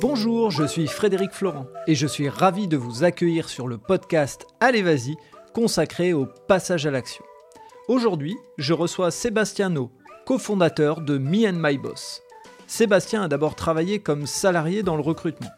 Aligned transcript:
Bonjour, 0.00 0.50
je 0.50 0.64
suis 0.64 0.86
Frédéric 0.86 1.32
Florent 1.32 1.66
et 1.86 1.94
je 1.94 2.06
suis 2.06 2.30
ravi 2.30 2.66
de 2.68 2.78
vous 2.78 3.04
accueillir 3.04 3.50
sur 3.50 3.68
le 3.68 3.76
podcast 3.76 4.46
Allez 4.58 4.80
Vas-y, 4.80 5.16
consacré 5.52 6.14
au 6.14 6.24
passage 6.48 6.86
à 6.86 6.90
l'action. 6.90 7.22
Aujourd'hui, 7.86 8.34
je 8.56 8.72
reçois 8.72 9.10
Sébastien 9.10 9.68
No, 9.68 9.90
cofondateur 10.24 11.02
de 11.02 11.18
Me 11.18 11.46
and 11.46 11.58
My 11.60 11.76
Boss. 11.76 12.22
Sébastien 12.66 13.24
a 13.24 13.28
d'abord 13.28 13.56
travaillé 13.56 13.98
comme 13.98 14.26
salarié 14.26 14.82
dans 14.82 14.96
le 14.96 15.02
recrutement. 15.02 15.50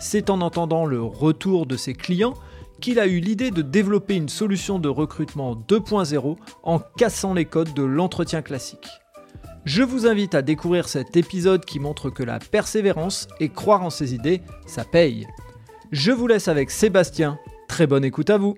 C'est 0.00 0.30
en 0.30 0.40
entendant 0.40 0.86
le 0.86 1.02
retour 1.02 1.66
de 1.66 1.76
ses 1.76 1.92
clients 1.92 2.34
qu'il 2.80 2.98
a 2.98 3.06
eu 3.06 3.20
l'idée 3.20 3.50
de 3.50 3.60
développer 3.60 4.14
une 4.14 4.30
solution 4.30 4.78
de 4.78 4.88
recrutement 4.88 5.54
2.0 5.54 6.38
en 6.62 6.78
cassant 6.96 7.34
les 7.34 7.44
codes 7.44 7.74
de 7.74 7.82
l'entretien 7.82 8.40
classique. 8.40 9.01
Je 9.64 9.84
vous 9.84 10.08
invite 10.08 10.34
à 10.34 10.42
découvrir 10.42 10.88
cet 10.88 11.16
épisode 11.16 11.64
qui 11.64 11.78
montre 11.78 12.10
que 12.10 12.24
la 12.24 12.40
persévérance 12.40 13.28
et 13.38 13.48
croire 13.48 13.82
en 13.82 13.90
ses 13.90 14.12
idées, 14.12 14.42
ça 14.66 14.84
paye. 14.84 15.28
Je 15.92 16.10
vous 16.10 16.26
laisse 16.26 16.48
avec 16.48 16.70
Sébastien. 16.70 17.38
Très 17.68 17.86
bonne 17.86 18.04
écoute 18.04 18.30
à 18.30 18.38
vous. 18.38 18.56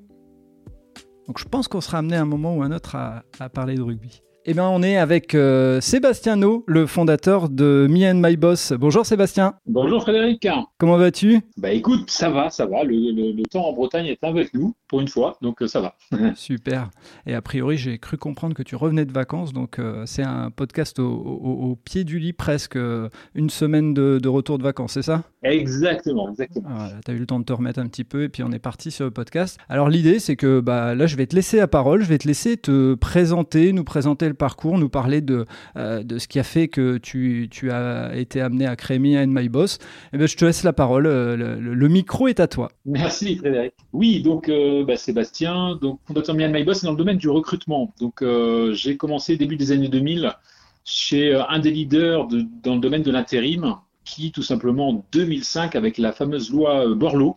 Donc 1.27 1.39
je 1.39 1.45
pense 1.45 1.69
qu'on 1.69 1.83
sera 1.83 1.99
amené 1.99 2.17
à 2.17 2.23
un 2.23 2.27
moment 2.27 2.57
ou 2.57 2.63
un 2.63 2.73
autre 2.73 2.97
à, 2.97 3.23
à 3.39 3.51
parler 3.51 3.75
de 3.75 3.83
rugby. 3.83 4.23
Eh 4.47 4.53
bien, 4.53 4.69
on 4.69 4.83
est 4.83 4.99
avec 4.99 5.35
euh, 5.35 5.81
Sébastien 5.81 6.37
No, 6.37 6.65
le 6.67 6.85
fondateur 6.87 7.49
de 7.49 7.87
Me 7.89 8.05
and 8.11 8.17
My 8.23 8.37
Boss. 8.37 8.75
Bonjour 8.79 9.07
Sébastien. 9.07 9.55
Bonjour 9.65 10.03
Frédéric. 10.03 10.47
Comment 10.77 10.99
vas-tu? 10.99 11.41
Bah 11.57 11.73
écoute, 11.73 12.11
ça 12.11 12.29
va, 12.29 12.51
ça 12.51 12.67
va. 12.67 12.85
Le, 12.85 12.93
le- 12.95 13.33
le 13.33 13.43
temps 13.45 13.65
en 13.67 13.73
Bretagne 13.73 14.05
est 14.05 14.23
avec 14.23 14.53
nous 14.53 14.75
pour 14.87 15.01
une 15.01 15.09
fois, 15.09 15.39
donc 15.41 15.63
euh, 15.63 15.67
ça 15.67 15.81
va. 15.81 15.95
Super. 16.37 16.91
Et 17.27 17.33
a 17.35 17.41
priori, 17.41 17.79
j'ai 17.79 17.97
cru 17.99 18.19
comprendre 18.19 18.55
que 18.55 18.63
tu 18.63 18.77
revenais 18.77 19.07
de 19.07 19.13
vacances, 19.13 19.55
donc 19.55 19.79
euh, 19.79 20.03
c'est 20.05 20.23
un 20.23 20.51
podcast 20.51 20.99
au, 20.99 21.07
au- 21.11 21.71
au 21.71 21.77
pied 21.77 22.05
du 22.05 22.19
lit 22.19 22.35
presque, 22.35 22.77
une 23.35 23.49
semaine 23.49 23.95
de, 23.95 24.19
de 24.23 24.29
retour 24.29 24.59
de 24.59 24.63
vacances, 24.63 24.93
c'est 24.93 25.03
ça? 25.03 25.23
Exactement, 25.43 26.29
exactement. 26.29 26.69
Voilà, 26.69 26.93
tu 27.03 27.11
as 27.11 27.15
eu 27.15 27.19
le 27.19 27.27
temps 27.27 27.41
de 27.41 27.45
te 27.47 27.53
remettre 27.55 27.81
un 27.81 27.87
petit 27.87 28.05
peu 28.05 28.25
et 28.25 28.29
puis 28.29 28.43
on 28.43 28.53
est 28.53 28.59
parti 28.59 28.91
sur 28.91 29.07
le 29.07 29.11
podcast. 29.11 29.59
Alors 29.71 29.89
l'idée 29.89 30.19
c'est 30.19 30.37
que 30.37 30.61
bah, 30.61 30.95
là 30.95 31.07
je 31.07 31.17
vais 31.17 31.27
te 31.27 31.35
laisser 31.35 31.57
la 31.57 31.67
parole, 31.67 32.03
je 32.03 32.09
vais 32.09 32.19
te 32.19 32.29
laisser 32.29 32.59
te 32.59 32.93
présenter, 32.95 33.73
nous 33.73 33.85
présenter 33.85 34.29
le 34.29 34.34
parcours, 34.35 34.79
nous 34.79 34.89
parler 34.89 35.21
de, 35.21 35.45
euh, 35.77 36.03
de 36.03 36.19
ce 36.19 36.29
qui 36.29 36.39
a 36.39 36.43
fait 36.43 36.69
que 36.69 36.99
tu, 36.99 37.49
as 37.71 38.17
été 38.17 38.41
amené 38.41 38.67
à 38.67 38.77
créer 38.77 38.99
Me 38.99 39.17
and 39.17 39.29
My 39.29 39.49
Boss. 39.49 39.79
Et 40.13 40.19
ben, 40.19 40.29
je 40.29 40.37
te 40.37 40.45
laisse 40.45 40.63
la 40.63 40.73
parole, 40.73 41.07
euh, 41.07 41.37
le, 41.37 41.89
micro 41.89 42.29
est 42.29 42.41
à 42.41 42.47
toi. 42.47 42.71
Merci 42.85 43.37
Frédéric. 43.37 43.75
Oui, 43.93 44.23
donc 44.23 44.49
euh, 44.49 44.85
bah, 44.85 44.97
Sébastien, 44.97 45.79
donc 45.81 46.01
fondateur 46.07 46.35
Me 46.35 46.45
and 46.45 46.53
My 46.53 46.65
Boss, 46.65 46.81
c'est 46.81 46.87
dans 46.87 46.93
le 46.93 46.99
domaine 46.99 47.19
du 47.19 47.29
recrutement. 47.29 47.95
Donc 48.01 48.25
j'ai 48.73 48.97
commencé 48.97 49.37
début 49.37 49.57
des 49.57 49.73
années 49.73 49.89
2000 49.89 50.33
chez 50.85 51.35
un 51.35 51.59
des 51.59 51.71
leaders 51.71 52.27
de- 52.27 52.45
dans 52.63 52.75
le 52.75 52.81
domaine 52.81 53.03
de 53.03 53.11
l'intérim, 53.11 53.77
qui 54.05 54.33
tout 54.33 54.43
simplement 54.43 54.91
en 54.91 55.05
2005, 55.13 55.77
avec 55.77 55.97
la 55.99 56.13
fameuse 56.13 56.51
loi 56.51 56.95
Borloo, 56.95 57.37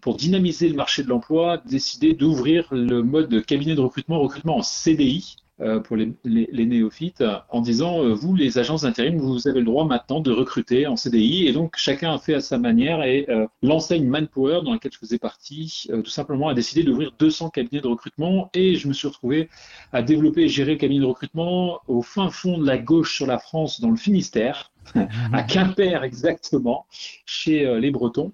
pour 0.00 0.16
dynamiser 0.16 0.68
le 0.68 0.74
marché 0.74 1.02
de 1.02 1.08
l'emploi, 1.08 1.62
décidé 1.68 2.14
d'ouvrir 2.14 2.66
le 2.72 3.02
mode 3.02 3.44
cabinet 3.44 3.74
de 3.74 3.80
recrutement, 3.80 4.18
recrutement 4.20 4.58
en 4.58 4.62
CDI. 4.62 5.36
Euh, 5.60 5.80
pour 5.80 5.96
les, 5.96 6.12
les- 6.24 6.48
les 6.52 6.66
néophytes, 6.66 7.24
en 7.50 7.60
disant, 7.60 8.02
euh, 8.02 8.12
vous, 8.12 8.34
les 8.36 8.58
agences 8.58 8.82
d'intérim, 8.82 9.16
vous 9.18 9.48
avez 9.48 9.60
le 9.60 9.66
droit 9.66 9.86
maintenant 9.86 10.20
de 10.20 10.30
recruter 10.30 10.86
en 10.86 10.96
CDI. 10.96 11.46
Et 11.46 11.52
donc, 11.52 11.74
chacun 11.76 12.12
a 12.14 12.18
fait 12.18 12.34
à 12.34 12.40
sa 12.40 12.58
manière. 12.58 13.02
Et 13.04 13.26
euh, 13.30 13.46
l'enseigne 13.62 14.06
Manpower, 14.06 14.60
dans 14.64 14.72
laquelle 14.72 14.92
je 14.92 14.98
faisais 14.98 15.18
partie, 15.18 15.86
euh, 15.90 16.02
tout 16.02 16.10
simplement 16.10 16.48
a 16.48 16.54
décidé 16.54 16.82
d'ouvrir 16.82 17.12
200 17.18 17.50
cabinets 17.50 17.80
de 17.80 17.88
recrutement. 17.88 18.50
Et 18.54 18.76
je 18.76 18.86
me 18.88 18.92
suis 18.92 19.08
retrouvé 19.08 19.48
à 19.92 20.02
développer 20.02 20.42
et 20.42 20.48
gérer 20.48 20.72
le 20.72 20.78
cabinet 20.78 21.00
de 21.00 21.06
recrutement 21.06 21.80
au 21.88 22.02
fin 22.02 22.30
fond 22.30 22.58
de 22.58 22.66
la 22.66 22.78
gauche 22.78 23.14
sur 23.14 23.26
la 23.26 23.38
France, 23.38 23.80
dans 23.80 23.90
le 23.90 23.96
Finistère, 23.96 24.72
à 25.32 25.42
Quimper 25.48 26.04
exactement, 26.04 26.86
chez 27.24 27.66
euh, 27.66 27.80
les 27.80 27.90
Bretons. 27.90 28.32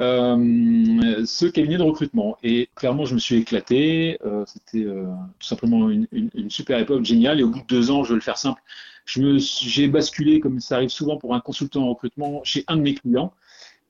Euh, 0.00 1.24
ce 1.24 1.46
cabinet 1.46 1.76
de 1.78 1.82
recrutement. 1.82 2.36
Et 2.42 2.68
clairement, 2.74 3.04
je 3.04 3.14
me 3.14 3.20
suis 3.20 3.36
éclaté. 3.36 4.18
Euh, 4.24 4.44
C'était 4.46 4.84
euh, 4.84 5.04
tout 5.38 5.46
simplement 5.46 5.88
une, 5.90 6.06
une- 6.12 6.50
super 6.50 6.78
époque 6.78 7.04
géniale. 7.04 7.40
Et 7.40 7.42
au 7.44 7.50
bout 7.50 7.60
de 7.60 7.66
deux 7.66 7.90
ans, 7.90 8.02
je 8.04 8.10
vais 8.10 8.14
le 8.16 8.20
faire 8.20 8.38
simple, 8.38 8.60
j'ai 9.06 9.88
basculé, 9.88 10.40
comme 10.40 10.60
ça 10.60 10.76
arrive 10.76 10.88
souvent 10.90 11.16
pour 11.16 11.34
un 11.34 11.40
consultant 11.40 11.82
en 11.84 11.88
recrutement, 11.90 12.42
chez 12.44 12.64
un 12.68 12.76
de 12.76 12.82
mes 12.82 12.94
clients. 12.94 13.32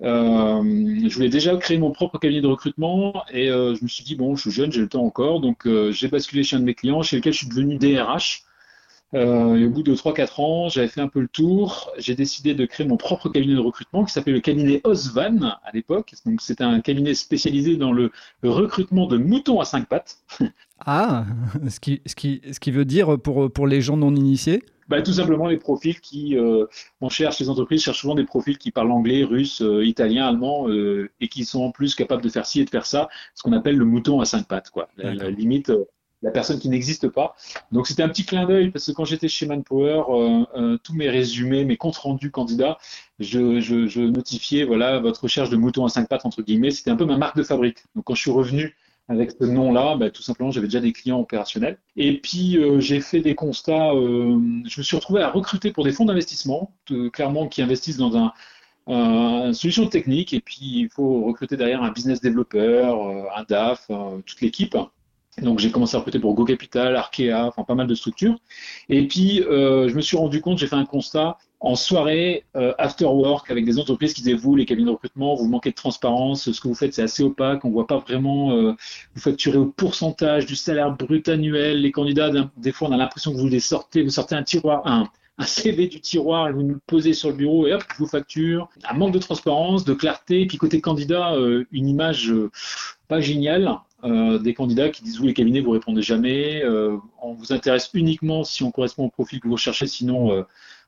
Je 0.03 1.15
voulais 1.15 1.29
déjà 1.31 1.57
créer 1.57 1.79
mon 1.79 1.93
propre 1.93 2.19
cabinet 2.19 2.41
de 2.43 2.47
recrutement 2.49 3.25
et 3.33 3.49
je 3.49 3.83
me 3.83 3.89
suis 3.89 4.05
dit, 4.05 4.17
bon, 4.17 4.37
je 4.37 4.43
suis 4.43 4.51
jeune, 4.51 4.73
j'ai 4.73 4.81
le 4.83 4.89
temps 4.89 5.05
encore. 5.05 5.41
Donc, 5.41 5.69
j'ai 5.91 6.09
basculé 6.09 6.43
chez 6.45 6.57
un 6.57 6.61
de 6.61 6.65
mes 6.67 6.75
clients, 6.75 7.03
chez 7.03 7.17
lequel 7.17 7.33
je 7.33 7.39
suis 7.39 7.49
devenu 7.49 7.77
DRH. 7.79 8.44
Euh, 9.15 9.57
et 9.57 9.67
au 9.67 9.71
bout 9.71 9.83
de 9.83 9.95
3-4 9.95 10.41
ans, 10.41 10.69
j'avais 10.69 10.89
fait 10.89 11.01
un 11.01 11.09
peu 11.09 11.21
le 11.21 11.29
tour. 11.29 11.93
J'ai 11.99 12.15
décidé 12.15 12.55
de 12.55 12.67
créer 12.67 12.87
mon 12.87 12.97
propre 12.97 13.29
cabinet 13.29 13.55
de 13.55 13.61
recrutement 13.61 14.05
qui 14.05 14.13
s'appelait 14.13 14.33
le 14.33 14.41
cabinet 14.41 14.81
Osvan 14.85 15.43
à 15.43 15.71
l'époque. 15.73 16.15
Donc, 16.27 16.41
c'était 16.41 16.65
un 16.65 16.81
cabinet 16.81 17.15
spécialisé 17.15 17.77
dans 17.77 17.93
le 17.93 18.11
recrutement 18.43 19.07
de 19.07 19.17
moutons 19.17 19.61
à 19.61 19.65
cinq 19.65 19.89
pattes. 19.89 20.19
Ah, 20.87 21.25
ce 21.71 21.79
qui, 21.81 22.03
ce 22.05 22.15
qui, 22.15 22.43
ce 22.53 22.61
qui 22.61 22.71
veut 22.71 22.85
dire 22.85 23.19
pour, 23.19 23.51
pour 23.51 23.67
les 23.67 23.81
gens 23.81 23.97
non 23.97 24.15
initiés? 24.15 24.61
Bah, 24.89 25.01
tout 25.01 25.13
simplement 25.13 25.47
les 25.47 25.57
profils 25.57 25.99
qui, 26.01 26.37
euh, 26.37 26.67
on 27.01 27.09
cherche, 27.09 27.39
les 27.41 27.49
entreprises 27.49 27.83
cherchent 27.83 28.01
souvent 28.01 28.15
des 28.15 28.25
profils 28.25 28.59
qui 28.59 28.71
parlent 28.71 28.91
anglais, 28.91 29.25
russe, 29.25 29.63
euh, 29.63 29.85
italien, 29.85 30.27
allemand, 30.27 30.69
euh, 30.69 31.11
et 31.21 31.29
qui 31.29 31.45
sont 31.45 31.63
en 31.63 31.71
plus 31.71 31.95
capables 31.95 32.23
de 32.23 32.29
faire 32.29 32.45
ci 32.45 32.61
et 32.61 32.65
de 32.65 32.71
faire 32.71 32.85
ça, 32.85 33.09
ce 33.35 33.43
qu'on 33.43 33.53
appelle 33.53 33.77
le 33.77 33.85
mouton 33.87 34.21
à 34.21 34.27
cinq 34.27 34.47
pattes, 34.47 34.71
quoi. 34.71 34.89
La, 34.97 35.31
limite, 35.31 35.73
la 36.25 36.31
personne 36.31 36.59
qui 36.59 36.69
n'existe 36.69 37.09
pas. 37.09 37.37
Donc 37.71 37.87
c'était 37.87 38.03
un 38.03 38.09
petit 38.09 38.25
clin 38.25 38.47
d'œil 38.47 38.71
parce 38.71 38.87
que 38.87 38.93
quand 38.93 39.05
j'étais 39.05 39.29
chez 39.29 39.47
Manpower, 39.47 40.03
euh, 40.09 40.45
euh, 40.57 40.79
tous 40.83 40.95
mes 40.95 41.09
résumés, 41.11 41.65
mes 41.65 41.77
comptes 41.77 41.97
rendus 41.99 42.31
candidats, 42.31 42.79
je, 43.21 44.05
notifiais, 44.07 44.65
voilà, 44.65 44.99
votre 45.01 45.25
recherche 45.25 45.51
de 45.51 45.57
mouton 45.57 45.85
à 45.85 45.89
cinq 45.89 46.09
pattes 46.09 46.25
entre 46.27 46.43
guillemets, 46.43 46.71
c'était 46.71 46.91
un 46.91 46.97
peu 46.97 47.05
ma 47.05 47.19
marque 47.19 47.37
de 47.37 47.43
fabrique. 47.43 47.79
Donc 47.95 48.05
quand 48.05 48.15
je 48.15 48.23
suis 48.23 48.31
revenu 48.31 48.75
avec 49.09 49.33
ce 49.39 49.45
nom-là, 49.45 49.97
bah, 49.97 50.09
tout 50.09 50.23
simplement, 50.23 50.51
j'avais 50.51 50.67
déjà 50.67 50.81
des 50.81 50.95
clients 50.95 51.21
opérationnels. 51.21 51.77
Et 51.95 52.19
puis, 52.23 52.57
euh, 52.57 52.81
j'ai 52.81 53.03
fait 53.03 53.21
des 53.21 53.35
constats. 53.35 53.91
je 53.93 54.79
me 54.79 54.83
suis 54.83 54.97
retrouvé 54.97 55.21
à 55.21 55.29
recruter 55.31 55.73
pour 55.73 55.85
des 55.85 55.93
fonds 55.93 56.07
d'investissement, 56.07 56.73
clairement, 57.13 57.47
qui 57.49 57.61
investissent 57.61 57.99
dans 57.99 58.17
un, 58.17 58.33
un- 58.87 59.49
une 59.49 59.53
solution 59.55 59.87
technique. 59.89 60.33
Et 60.33 60.41
puis, 60.41 60.57
il 60.63 60.89
faut 60.89 61.23
recruter 61.27 61.59
derrière 61.59 61.83
un 61.83 61.91
business 61.93 62.23
développeur, 62.23 62.99
un 63.37 63.45
DAF, 63.47 63.91
toute 64.25 64.41
l'équipe. 64.41 64.75
Donc, 65.43 65.59
j'ai 65.59 65.71
commencé 65.71 65.97
à 65.97 65.99
recruter 65.99 66.21
pour 66.21 66.35
Go 66.35 66.45
Capital, 66.45 66.95
Arkea, 66.95 67.33
enfin 67.33 67.65
pas 67.65 67.75
mal 67.75 67.87
de 67.87 67.95
structures. 67.95 68.37
Et 68.89 69.07
puis, 69.09 69.43
euh, 69.43 69.89
je 69.89 69.95
me 69.95 70.01
suis 70.01 70.17
rendu 70.17 70.41
compte, 70.41 70.59
j'ai 70.59 70.67
fait 70.67 70.77
un 70.77 70.85
constat 70.85 71.39
en 71.61 71.75
soirée, 71.75 72.45
euh, 72.57 72.73
after 72.79 73.07
work, 73.07 73.51
avec 73.51 73.65
des 73.65 73.79
entreprises 73.79 74.13
qui 74.13 74.23
disaient, 74.23 74.37
vous, 74.37 74.55
les 74.55 74.67
cabinets 74.67 74.87
de 74.87 74.93
recrutement, 74.93 75.35
vous 75.35 75.49
manquez 75.49 75.71
de 75.71 75.75
transparence, 75.75 76.53
ce 76.53 76.61
que 76.61 76.69
vous 76.69 76.75
faites, 76.75 76.93
c'est 76.95 77.03
assez 77.03 77.23
opaque, 77.23 77.65
on 77.65 77.71
voit 77.71 77.87
pas 77.87 77.99
vraiment, 77.99 78.53
euh, 78.53 78.75
vous 79.15 79.21
facturez 79.21 79.59
au 79.59 79.67
pourcentage 79.67 80.47
du 80.47 80.57
salaire 80.57 80.95
brut 80.95 81.29
annuel. 81.29 81.81
Les 81.81 81.91
candidats, 81.91 82.31
des 82.57 82.73
fois, 82.73 82.89
on 82.89 82.93
a 82.93 82.97
l'impression 82.97 83.33
que 83.33 83.39
vous 83.39 83.49
les 83.49 83.61
sortez, 83.61 84.03
vous 84.03 84.11
sortez 84.11 84.35
un 84.35 84.43
tiroir, 84.43 84.87
un, 84.87 85.09
CV 85.47 85.89
du 85.89 86.01
tiroir 86.01 86.49
et 86.49 86.53
vous 86.53 86.63
nous 86.63 86.75
le 86.75 86.81
posez 86.87 87.13
sur 87.13 87.31
le 87.31 87.35
bureau 87.35 87.67
et 87.67 87.75
hop, 87.75 87.83
je 87.93 87.99
vous 87.99 88.07
facture. 88.07 88.69
Un 88.89 88.95
manque 88.95 89.13
de 89.13 89.19
transparence, 89.19 89.85
de 89.85 89.93
clarté, 89.93 90.43
et 90.43 90.47
puis 90.47 90.59
côté 90.59 90.81
candidat, 90.81 91.35
une 91.73 91.89
image 91.89 92.33
pas 93.09 93.21
géniale. 93.21 93.81
Euh, 94.05 94.39
des 94.39 94.53
candidats 94.53 94.91
qui 94.91 95.03
disent 95.03 95.19
vous 95.19 95.27
les 95.27 95.33
cabinets 95.35 95.61
vous 95.61 95.71
répondez 95.71 96.03
jamais, 96.03 96.63
euh, 96.63 96.97
on 97.23 97.33
vous 97.33 97.53
intéresse 97.55 97.89
uniquement 97.95 98.45
si 98.45 98.63
on 98.63 98.71
correspond 98.71 99.07
au 99.07 99.11
profil 99.11 99.41
que 99.41 99.49
vous 99.49 99.55
recherchez, 99.55 99.87
sinon 99.87 100.31
euh, 100.33 100.43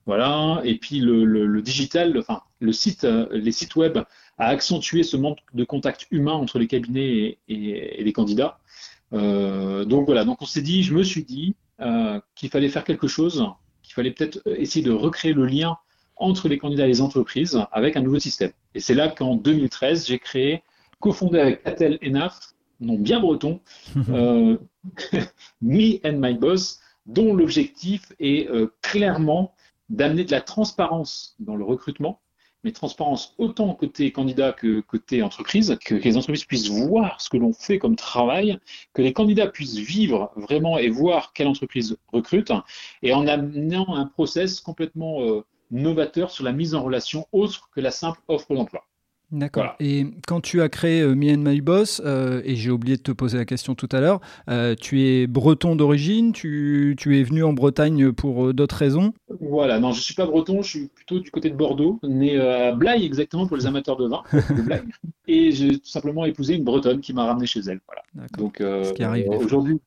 voilà. 0.04 0.60
Et 0.64 0.76
puis 0.76 1.00
le, 1.00 1.62
digital, 1.62 2.16
enfin 2.18 2.42
le 2.60 2.72
site, 2.72 3.04
les 3.30 3.52
sites 3.52 3.74
web 3.76 3.98
a 4.38 4.46
accentué 4.48 5.02
ce 5.02 5.16
manque 5.16 5.38
de 5.54 5.64
contact 5.64 6.06
humain 6.10 6.32
entre 6.34 6.58
les 6.58 6.66
cabinets 6.66 7.08
et, 7.08 7.38
et- 7.48 8.00
et 8.00 8.04
les 8.04 8.12
candidats. 8.12 8.58
Donc 9.12 10.04
voilà, 10.06 10.24
donc 10.24 10.42
on 10.42 10.46
s'est 10.46 10.62
dit, 10.62 10.82
je 10.82 10.92
me 10.94 11.02
suis 11.02 11.24
dit 11.24 11.54
qu'il 12.34 12.50
fallait 12.50 12.68
faire 12.68 12.84
quelque 12.84 13.08
chose, 13.08 13.46
qu'il 13.82 13.94
fallait 13.94 14.10
peut-être 14.10 14.40
essayer 14.46 14.84
de 14.84 14.92
recréer 14.92 15.32
le 15.32 15.46
lien 15.46 15.76
entre 16.16 16.48
les 16.48 16.58
candidats 16.58 16.84
et 16.84 16.88
les 16.88 17.00
entreprises 17.00 17.58
avec 17.72 17.96
un 17.96 18.00
nouveau 18.02 18.18
système. 18.18 18.52
Et 18.74 18.80
c'est 18.80 18.94
là 18.94 19.08
qu'en 19.08 19.36
2013, 19.36 20.06
j'ai 20.06 20.18
créé, 20.18 20.62
cofondé 21.00 21.38
avec 21.38 21.60
Atel 21.64 21.98
Enaf, 22.04 22.52
nom 22.80 22.98
bien 22.98 23.20
breton, 23.20 23.60
euh, 24.10 24.56
Me 25.62 25.98
and 26.06 26.18
My 26.18 26.34
Boss, 26.34 26.80
dont 27.06 27.34
l'objectif 27.34 28.12
est 28.18 28.48
euh, 28.48 28.72
clairement 28.82 29.54
d'amener 29.88 30.24
de 30.24 30.30
la 30.30 30.40
transparence 30.40 31.36
dans 31.38 31.56
le 31.56 31.64
recrutement, 31.64 32.20
mais 32.64 32.72
transparence 32.72 33.34
autant 33.38 33.72
côté 33.74 34.10
candidat 34.10 34.52
que 34.52 34.80
côté 34.80 35.22
entreprise, 35.22 35.78
que 35.84 35.94
les 35.94 36.16
entreprises 36.16 36.44
puissent 36.44 36.68
voir 36.68 37.20
ce 37.20 37.30
que 37.30 37.36
l'on 37.36 37.52
fait 37.52 37.78
comme 37.78 37.94
travail, 37.94 38.58
que 38.92 39.02
les 39.02 39.12
candidats 39.12 39.46
puissent 39.46 39.78
vivre 39.78 40.32
vraiment 40.34 40.76
et 40.76 40.88
voir 40.88 41.32
quelle 41.32 41.46
entreprise 41.46 41.96
recrute, 42.08 42.52
et 43.02 43.14
en 43.14 43.26
amenant 43.28 43.94
un 43.94 44.06
process 44.06 44.60
complètement 44.60 45.22
euh, 45.22 45.44
novateur 45.70 46.30
sur 46.30 46.44
la 46.44 46.52
mise 46.52 46.74
en 46.74 46.82
relation 46.82 47.28
autre 47.32 47.70
que 47.72 47.80
la 47.80 47.92
simple 47.92 48.20
offre 48.26 48.54
d'emploi. 48.54 48.84
D'accord. 49.36 49.62
Voilà. 49.64 49.76
Et 49.80 50.06
quand 50.26 50.40
tu 50.40 50.62
as 50.62 50.68
créé 50.68 51.02
euh, 51.02 51.14
Me 51.14 51.32
and 51.32 51.38
My 51.38 51.60
Boss, 51.60 52.00
euh, 52.04 52.40
et 52.44 52.56
j'ai 52.56 52.70
oublié 52.70 52.96
de 52.96 53.02
te 53.02 53.12
poser 53.12 53.36
la 53.36 53.44
question 53.44 53.74
tout 53.74 53.88
à 53.92 54.00
l'heure, 54.00 54.20
euh, 54.48 54.74
tu 54.74 55.02
es 55.02 55.26
breton 55.26 55.76
d'origine, 55.76 56.32
tu, 56.32 56.94
tu 56.98 57.20
es 57.20 57.22
venu 57.22 57.44
en 57.44 57.52
Bretagne 57.52 58.12
pour 58.12 58.46
euh, 58.46 58.52
d'autres 58.54 58.76
raisons? 58.76 59.12
Voilà, 59.40 59.78
non, 59.78 59.92
je 59.92 60.00
suis 60.00 60.14
pas 60.14 60.24
breton, 60.24 60.62
je 60.62 60.68
suis 60.68 60.88
plutôt 60.88 61.20
du 61.20 61.30
côté 61.30 61.50
de 61.50 61.56
Bordeaux, 61.56 62.00
né 62.02 62.40
à 62.40 62.72
Blaye 62.72 63.04
exactement 63.04 63.46
pour 63.46 63.58
les 63.58 63.66
amateurs 63.66 63.96
de 63.96 64.08
vin, 64.08 64.22
de 64.32 64.66
et 65.28 65.52
j'ai 65.52 65.78
tout 65.78 65.88
simplement 65.88 66.24
épousé 66.24 66.54
une 66.54 66.64
bretonne 66.64 67.00
qui 67.00 67.12
m'a 67.12 67.26
ramené 67.26 67.46
chez 67.46 67.60
elle. 67.60 67.80
Voilà. 67.86 68.26
Donc 68.38 68.62
aujourd'hui, 69.42 69.80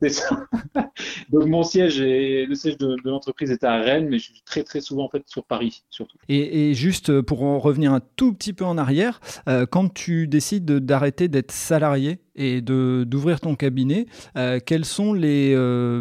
c'est 0.00 0.10
ça. 0.10 0.46
Donc 1.30 1.46
mon 1.46 1.62
siège 1.62 2.00
et 2.00 2.46
le 2.46 2.54
siège 2.54 2.78
de, 2.78 2.96
l'entreprise 3.04 3.50
est 3.50 3.64
à 3.64 3.76
Rennes, 3.78 4.08
mais 4.08 4.18
je 4.18 4.24
suis 4.32 4.42
très 4.44 4.62
très 4.62 4.80
souvent 4.80 5.04
en 5.04 5.08
fait 5.08 5.22
sur 5.26 5.44
Paris 5.44 5.82
surtout. 5.90 6.16
Et, 6.28 6.74
juste 6.74 7.20
pour 7.22 7.42
en 7.42 7.58
revenir 7.58 7.92
un 7.92 8.00
tout 8.16 8.32
petit 8.32 8.52
peu 8.52 8.64
en 8.64 8.78
arrière, 8.78 9.20
euh, 9.48 9.66
quand 9.66 9.92
tu 9.92 10.28
décides 10.28 10.64
d'arrêter 10.64 11.28
d'être 11.28 11.50
salarié 11.50 12.20
et 12.36 12.60
de 12.60 13.04
d'ouvrir 13.06 13.40
ton 13.40 13.56
cabinet, 13.56 14.06
euh, 14.36 14.60
quelles 14.64 14.84
sont 14.84 15.12
les 15.12 15.52
euh, 15.54 16.00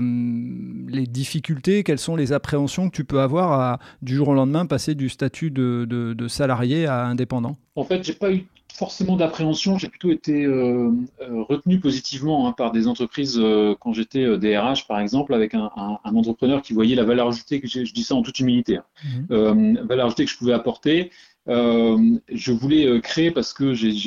les 0.87 1.07
difficultés, 1.07 1.83
quelles 1.83 1.99
sont 1.99 2.15
les 2.15 2.33
appréhensions 2.33 2.89
que 2.89 2.95
tu 2.95 3.05
peux 3.05 3.19
avoir 3.19 3.51
à 3.53 3.79
du 4.01 4.15
jour 4.15 4.29
au 4.29 4.33
lendemain 4.33 4.65
passer 4.65 4.93
du 4.93 5.09
statut 5.09 5.49
de, 5.49 5.85
de, 5.89 6.13
de 6.13 6.27
salarié 6.27 6.85
à 6.85 7.05
indépendant? 7.05 7.57
En 7.75 7.83
fait, 7.83 8.03
j'ai 8.03 8.13
pas 8.13 8.31
eu 8.31 8.45
forcément 8.77 9.17
d'appréhension, 9.17 9.79
j'ai 9.79 9.89
plutôt 9.89 10.11
été 10.11 10.45
euh, 10.45 10.91
euh, 11.21 11.41
retenu 11.49 11.79
positivement 11.79 12.47
hein, 12.47 12.51
par 12.51 12.71
des 12.71 12.87
entreprises 12.87 13.39
euh, 13.41 13.73
quand 13.79 13.91
j'étais 13.91 14.37
DRH 14.37 14.87
par 14.87 14.99
exemple, 14.99 15.33
avec 15.33 15.55
un, 15.55 15.71
entrepreneur 16.03 16.61
qui 16.61 16.73
voyait 16.73 16.95
la 16.95 17.03
valeur 17.03 17.27
ajoutée, 17.27 17.59
que 17.59 17.67
je 17.67 17.91
dis 17.91 18.03
ça 18.03 18.13
en 18.13 18.21
toute 18.21 18.39
humilité, 18.39 18.77
hein, 18.77 18.83
mhm. 19.31 19.79
valeur 19.87 20.05
ajoutée 20.05 20.25
que 20.25 20.31
je 20.31 20.37
pouvais 20.37 20.53
apporter. 20.53 21.09
je 21.47 22.51
voulais 22.51 23.01
créer 23.01 23.31
parce 23.31 23.51
que 23.51 23.73
j'avais 23.73 24.03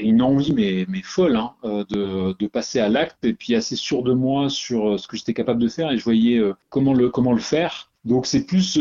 une 0.00 0.22
envie 0.22 0.54
mais, 0.54 0.86
mais 0.88 1.02
folle 1.02 1.36
hein, 1.36 1.52
de, 1.62 2.34
de, 2.38 2.46
passer 2.46 2.80
à 2.80 2.88
l'acte 2.88 3.22
et 3.24 3.34
puis 3.34 3.54
assez 3.54 3.76
sûr 3.76 4.02
de 4.02 4.14
moi 4.14 4.48
sur 4.48 4.98
ce 4.98 5.06
que 5.06 5.18
j'étais 5.18 5.34
capable 5.34 5.60
de 5.60 5.68
faire 5.68 5.90
et 5.92 5.98
je 5.98 6.04
voyais 6.04 6.40
comment 6.70 6.94
le 6.94 7.10
comment 7.10 7.34
le 7.34 7.40
faire. 7.40 7.90
Donc 8.06 8.24
c'est 8.24 8.46
plus 8.46 8.78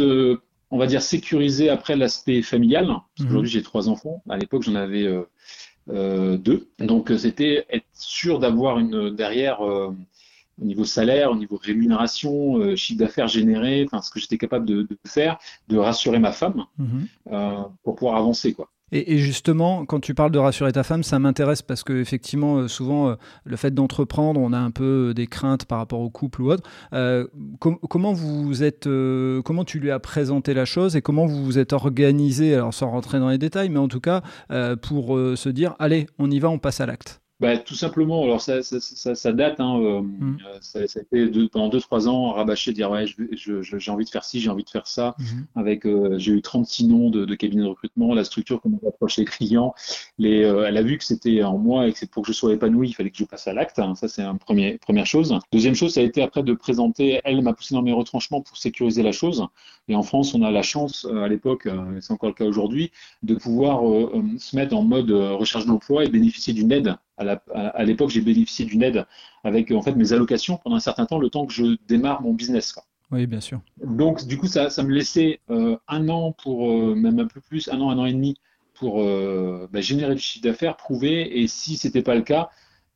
on 0.74 0.78
va 0.80 0.88
dire, 0.88 1.04
sécuriser 1.04 1.70
après 1.70 1.96
l'aspect 1.96 2.42
familial. 2.42 2.88
Mhm. 2.88 3.28
Aujourd'hui, 3.28 3.52
j'ai 3.52 3.62
trois 3.62 3.90
enfants. 3.90 4.24
À 4.28 4.38
l'époque, 4.38 4.64
j'en 4.64 4.74
avais 4.74 5.04
euh, 5.04 5.22
euh, 5.90 6.36
deux. 6.36 6.68
Donc, 6.80 7.12
euh, 7.12 7.18
c'était 7.18 7.68
être 7.70 7.86
sûr 7.94 8.40
d'avoir 8.40 8.80
une 8.80 9.12
derrière 9.12 9.62
au 9.62 9.96
niveau 10.66 10.84
salaire, 10.84 11.30
au 11.32 11.36
niveau 11.36 11.60
rémunération, 11.62 12.76
chiffre 12.76 12.98
d'affaires 13.00 13.28
généré, 13.28 13.86
enfin 13.86 14.02
ce 14.02 14.10
que 14.10 14.20
j'étais 14.20 14.38
capable 14.40 14.66
de, 14.66 14.88
faire, 15.06 15.38
de 15.68 15.78
rassurer 15.78 16.20
ma 16.20 16.32
femme 16.32 16.66
mhm. 16.78 17.08
pour 17.84 17.96
pouvoir 17.96 18.18
avancer 18.18 18.54
quoi. 18.54 18.70
Et, 18.96 19.18
justement, 19.18 19.86
quand 19.86 20.00
tu 20.00 20.14
parles 20.14 20.30
de 20.30 20.38
rassurer 20.38 20.72
ta 20.72 20.84
femme, 20.84 21.02
ça 21.02 21.18
m'intéresse 21.18 21.64
parce 21.64 21.84
que 21.84 21.94
effectivement, 21.94 22.58
euh, 22.58 22.68
souvent, 22.68 23.10
euh, 23.10 23.16
le 23.44 23.56
fait 23.56 23.74
d'entreprendre, 23.74 24.40
on 24.40 24.54
a 24.54 24.60
un 24.60 24.70
peu 24.70 25.10
euh, 25.10 25.14
des 25.16 25.26
craintes 25.26 25.66
par 25.66 25.80
rapport 25.80 26.00
au 26.00 26.12
couple 26.12 26.44
ou 26.44 26.52
autre. 26.52 26.64
comment 27.90 28.14
vous 28.14 28.64
êtes, 28.64 28.88
comment 29.44 29.66
tu 29.66 29.80
lui 29.80 29.90
as 29.90 30.00
présenté 30.00 30.54
la 30.54 30.66
chose 30.66 30.96
et 30.96 31.02
comment 31.02 31.26
vous 31.26 31.44
vous 31.44 31.58
êtes 31.58 31.74
organisé, 31.74 32.54
alors 32.54 32.74
sans 32.74 32.92
rentrer 32.92 33.20
dans 33.20 33.30
les 33.30 33.40
détails, 33.40 33.70
mais 33.70 33.80
en 33.80 33.88
tout 33.88 34.00
cas 34.00 34.22
pour 34.82 35.18
se 35.36 35.50
dire, 35.50 35.76
allez, 35.80 36.06
on 36.20 36.30
y 36.30 36.40
va, 36.40 36.50
on 36.50 36.60
passe 36.60 36.80
à 36.80 36.86
l'acte? 36.86 37.23
Bah, 37.44 37.58
tout 37.58 37.76
simplement, 37.76 38.24
alors 38.24 38.40
ça, 38.40 38.64
ça, 38.64 38.80
ça, 38.80 39.16
ça 39.16 39.34
date, 39.34 39.60
hein, 39.60 39.78
euh, 39.78 40.02
mm. 40.02 40.38
euh 40.46 40.58
ça, 40.62 40.80
a 40.80 40.84
été 41.02 41.50
pendant 41.50 41.68
2-3 41.78 42.08
ans 42.08 42.32
rabâché, 42.32 42.72
dire 42.72 42.90
ouais, 42.90 43.04
j'ai 43.06 43.92
envie 43.92 44.06
de 44.06 44.10
faire 44.10 44.24
ci, 44.24 44.40
j'ai 44.40 44.50
envie 44.50 44.64
de 44.64 44.70
faire 44.70 44.88
ça. 44.88 45.18
Mm-hmm. 45.20 45.60
Avec, 45.60 45.86
euh, 45.86 46.18
j'ai 46.18 46.32
eu 46.32 46.42
36 46.42 46.88
noms 46.88 47.10
de, 47.10 47.26
de 47.26 47.36
cabinets 47.36 47.64
de 47.64 47.68
recrutement, 47.68 48.14
la 48.14 48.24
structure, 48.24 48.62
comment 48.62 48.80
approche 48.88 49.18
les 49.18 49.26
clients. 49.26 49.76
Les, 50.18 50.46
euh, 50.46 50.66
elle 50.66 50.78
a 50.78 50.82
vu 50.84 50.98
que 50.98 51.04
c'était 51.04 51.44
en 51.44 51.58
moi 51.58 51.86
et 51.86 51.92
que 51.92 52.06
pour 52.06 52.24
que 52.24 52.30
je 52.30 52.34
sois 52.34 52.54
épanoui, 52.54 52.88
il 52.88 52.94
fallait 52.94 53.12
que 53.12 53.18
je 53.18 53.26
passe 53.26 53.46
à 53.46 53.52
l'acte. 53.52 53.78
Hein, 53.78 53.96
ça, 53.96 54.08
c'est 54.08 54.22
une 54.22 54.40
première 54.40 55.06
chose. 55.06 55.38
Deuxième 55.52 55.76
chose, 55.76 55.96
ça 55.96 56.00
a 56.00 56.04
été 56.04 56.22
après 56.22 56.44
de 56.44 56.54
présenter, 56.54 57.20
elle 57.26 57.42
m'a 57.42 57.52
poussé 57.52 57.76
dans 57.76 57.82
mes 57.82 57.92
retranchements 57.92 58.40
pour 58.40 58.56
sécuriser 58.56 59.04
la 59.04 59.12
chose. 59.12 59.46
Et 59.90 59.96
en 59.98 60.04
France, 60.04 60.34
on 60.34 60.44
a 60.44 60.52
la 60.52 60.62
chance, 60.62 61.06
à 61.14 61.28
l'époque, 61.28 61.68
c'est 62.00 62.14
encore 62.14 62.30
le 62.30 62.36
cas 62.36 62.46
aujourd'hui, 62.46 62.94
de 63.22 63.36
pouvoir 63.36 63.82
se 64.38 64.56
mettre 64.56 64.78
en 64.78 64.84
mode 64.84 65.12
recherche 65.12 65.66
d'emploi 65.66 66.06
et 66.06 66.08
bénéficier 66.08 66.54
d'une 66.54 66.72
aide 66.72 66.96
à 67.18 67.84
l'époque, 67.84 68.10
j'ai 68.10 68.22
bénéficié 68.22 68.66
d'une 68.66 68.84
aide 68.84 69.06
avec 69.44 69.72
en 69.72 69.82
fait 69.82 69.94
mes 69.96 70.14
allocations 70.14 70.58
pendant 70.58 70.76
un 70.76 70.82
certain 70.82 71.06
temps, 71.06 71.20
le 71.20 71.30
temps 71.30 71.46
que 71.46 71.54
je 71.54 71.78
démarre 71.88 72.22
mon 72.22 72.34
business. 72.34 72.76
Oui, 73.12 73.28
bien 73.28 73.42
sûr. 73.42 73.62
Donc, 73.84 74.26
du 74.26 74.38
coup, 74.38 74.48
ça, 74.48 74.72
ça 74.72 74.82
me 74.82 74.92
laissait 74.92 75.40
euh, 75.52 75.78
un 75.88 76.10
an 76.10 76.32
pour, 76.32 76.72
euh, 76.72 76.96
même 76.96 77.20
un 77.20 77.28
peu 77.28 77.42
plus, 77.42 77.70
un 77.70 77.80
an, 77.80 77.92
un 77.92 78.00
an 78.00 78.06
et 78.06 78.14
demi 78.14 78.38
pour 78.74 79.02
euh, 79.02 79.68
bah, 79.72 79.82
générer 79.82 80.16
du 80.16 80.22
chiffre 80.22 80.44
d'affaires, 80.44 80.76
prouver. 80.76 81.40
Et 81.40 81.48
si 81.48 81.78
ce 81.78 81.88
n'était 81.88 82.02
pas 82.02 82.16
le 82.16 82.24
cas, 82.24 82.50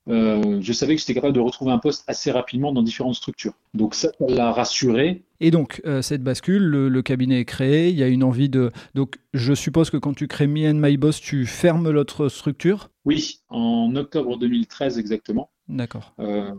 euh, 0.09 0.59
je 0.61 0.73
savais 0.73 0.95
que 0.95 1.01
j'étais 1.01 1.13
capable 1.13 1.33
de 1.33 1.39
retrouver 1.39 1.71
un 1.71 1.77
poste 1.79 2.03
assez 2.07 2.31
rapidement 2.31 2.71
dans 2.71 2.81
différentes 2.81 3.15
structures. 3.15 3.53
Donc 3.73 3.93
ça, 3.93 4.09
ça 4.17 4.25
l'a 4.27 4.51
rassuré. 4.51 5.23
Et 5.39 5.51
donc, 5.51 5.81
euh, 5.85 6.01
cette 6.01 6.23
bascule, 6.23 6.63
le, 6.63 7.01
cabinet 7.01 7.41
est 7.41 7.45
créé, 7.45 7.89
il 7.89 7.97
y 7.97 8.03
a 8.03 8.07
une 8.07 8.23
envie 8.23 8.49
de... 8.49 8.71
Donc, 8.95 9.19
je 9.33 9.53
suppose 9.53 9.89
que 9.89 9.97
quand 9.97 10.13
tu 10.13 10.27
crées 10.27 10.47
Me 10.47 10.67
and 10.69 10.75
My 10.75 10.97
Boss, 10.97 11.21
tu 11.21 11.45
fermes 11.45 11.89
l'autre 11.91 12.27
structure? 12.29 12.89
Oui, 13.05 13.41
en 13.49 13.95
octobre 13.95 14.37
2013 14.37 14.97
exactement. 14.97 15.49
D'accord. 15.67 16.13
Euh, 16.19 16.53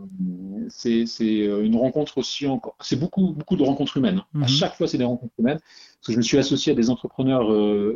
c'est 0.69 1.03
une 1.29 1.75
rencontre 1.75 2.19
aussi 2.19 2.45
encore. 2.47 2.75
C'est 2.79 2.99
beaucoup, 2.99 3.33
beaucoup 3.33 3.55
de 3.55 3.63
rencontres 3.63 3.97
humaines. 3.97 4.21
À 4.35 4.39
mhm. 4.39 4.47
chaque 4.47 4.75
fois, 4.75 4.87
c'est 4.87 4.99
des 4.99 5.03
rencontres 5.03 5.33
humaines. 5.39 5.59
Parce 5.59 6.07
que 6.07 6.13
je 6.13 6.17
me 6.17 6.21
suis 6.21 6.37
associé 6.37 6.71
à 6.71 6.75
des 6.75 6.89
entrepreneurs 6.89 7.49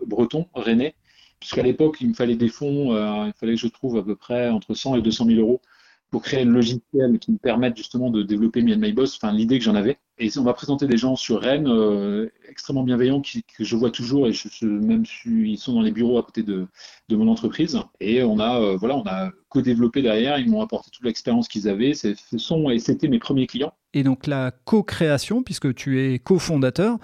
bretons, 0.07 0.47
rennais, 0.53 0.95
puisqu'à 1.43 1.61
l'époque, 1.61 1.97
il 1.99 2.07
me 2.07 2.13
fallait 2.13 2.37
des 2.37 2.47
fonds, 2.47 2.95
euh, 2.95 3.27
il 3.27 3.33
fallait 3.37 3.55
que 3.55 3.59
je 3.59 3.67
trouve 3.67 3.97
à 3.97 4.01
peu 4.01 4.15
près 4.15 4.47
entre 4.47 4.73
100 4.73 4.95
et 4.95 5.01
200 5.01 5.25
000 5.25 5.41
euros 5.41 5.59
pour 6.09 6.21
créer 6.21 6.43
un 6.43 6.45
logiciel 6.45 7.19
qui 7.19 7.33
me 7.33 7.37
permette 7.37 7.75
justement 7.75 8.09
de 8.09 8.23
développer 8.23 8.61
Me 8.61 8.73
and 8.73 8.77
My 8.77 8.93
Boss, 8.93 9.19
enfin 9.21 9.33
l'idée 9.33 9.59
que 9.59 9.65
j'en 9.65 9.75
avais. 9.75 9.97
Et 10.19 10.29
on 10.37 10.43
va 10.43 10.53
présenter 10.53 10.87
des 10.87 10.95
gens 10.95 11.17
sur 11.17 11.41
Rennes 11.41 11.67
euh, 11.67 12.29
extrêmement 12.47 12.83
bienveillants 12.83 13.21
que 13.21 13.65
je 13.65 13.75
vois 13.75 13.91
toujours 13.91 14.25
et 14.27 14.31
même 14.61 15.03
ils 15.25 15.57
sont 15.57 15.73
dans 15.73 15.81
les 15.81 15.91
bureaux 15.91 16.17
à 16.17 16.23
côté 16.23 16.43
de, 16.43 16.65
mon 17.09 17.27
entreprise. 17.27 17.77
Et 17.99 18.23
on 18.23 18.39
a 18.39 18.61
euh, 18.61 18.77
voilà, 18.77 18.95
on 18.95 19.05
a 19.05 19.31
co-développé 19.49 20.01
derrière. 20.01 20.39
Ils 20.39 20.49
m'ont 20.49 20.61
apporté 20.61 20.91
toute 20.93 21.03
l'expérience 21.03 21.49
qu'ils 21.49 21.67
avaient. 21.67 21.93
Ce 21.93 22.15
sont 22.37 22.69
et 22.69 22.79
c'était 22.79 23.09
mes 23.09 23.19
premiers 23.19 23.47
clients. 23.47 23.73
Et 23.93 24.03
donc 24.03 24.27
la 24.27 24.51
co-création, 24.51 25.43
puisque 25.43 25.75
tu 25.75 25.99
es 25.99 26.19
cofondateur, 26.19 26.99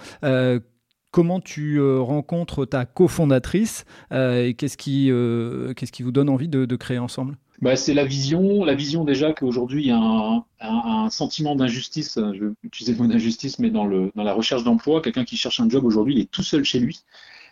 comment 1.11 1.39
tu 1.39 1.79
euh, 1.79 2.00
rencontres 2.00 2.65
ta 2.65 2.85
cofondatrice 2.85 3.85
euh, 4.11 4.45
et 4.45 4.53
qu'est-ce 4.53 4.77
qui, 4.77 5.11
euh, 5.11 5.73
qu'est-ce 5.73 5.91
qui 5.91 6.03
vous 6.03 6.11
donne 6.11 6.29
envie 6.29 6.47
de, 6.47 6.75
créer 6.75 7.00
ensemble? 7.00 7.38
Bah, 7.61 7.75
c'est 7.75 7.94
la 7.94 8.06
vision, 8.06 8.63
la 8.63 8.75
vision 8.75 9.03
déjà 9.03 9.33
qu'aujourd'hui 9.33 9.83
il 9.83 9.88
y 9.88 9.91
a 9.91 10.44
un, 10.61 11.09
sentiment 11.09 11.56
d'injustice, 11.56 12.17
je 12.17 12.45
vais 12.45 12.51
utiliser 12.63 12.94
le 12.94 13.00
mot 13.00 13.07
d'injustice, 13.07 13.59
mais 13.59 13.69
dans, 13.69 13.85
le, 13.85 14.11
dans 14.15 14.23
la 14.23 14.33
recherche 14.33 14.63
d'emploi, 14.63 15.01
quelqu'un 15.01 15.25
qui 15.25 15.36
cherche 15.36 15.60
un 15.60 15.67
job 15.67 15.84
aujourd'hui, 15.84 16.13
il 16.15 16.22
est 16.22 16.31
tout 16.31 16.43
seul 16.43 16.63
chez 16.63 16.79
lui. 16.79 17.00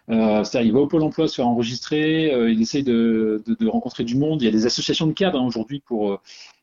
c'est-à-dire, 0.08 0.62
il 0.62 0.72
va 0.72 0.80
au 0.80 0.88
pôle 0.88 1.04
emploi 1.04 1.28
se 1.28 1.36
faire 1.36 1.48
enregistrer, 1.48 2.32
il 2.50 2.62
essaye 2.62 2.84
de, 2.84 3.44
rencontrer 3.68 4.04
du 4.04 4.16
monde. 4.16 4.42
Il 4.42 4.46
y 4.46 4.48
a 4.48 4.52
des 4.52 4.66
associations 4.66 5.08
de 5.08 5.14
cadres 5.14 5.40
hein, 5.40 5.46
aujourd'hui 5.46 5.82
pour, 5.82 6.22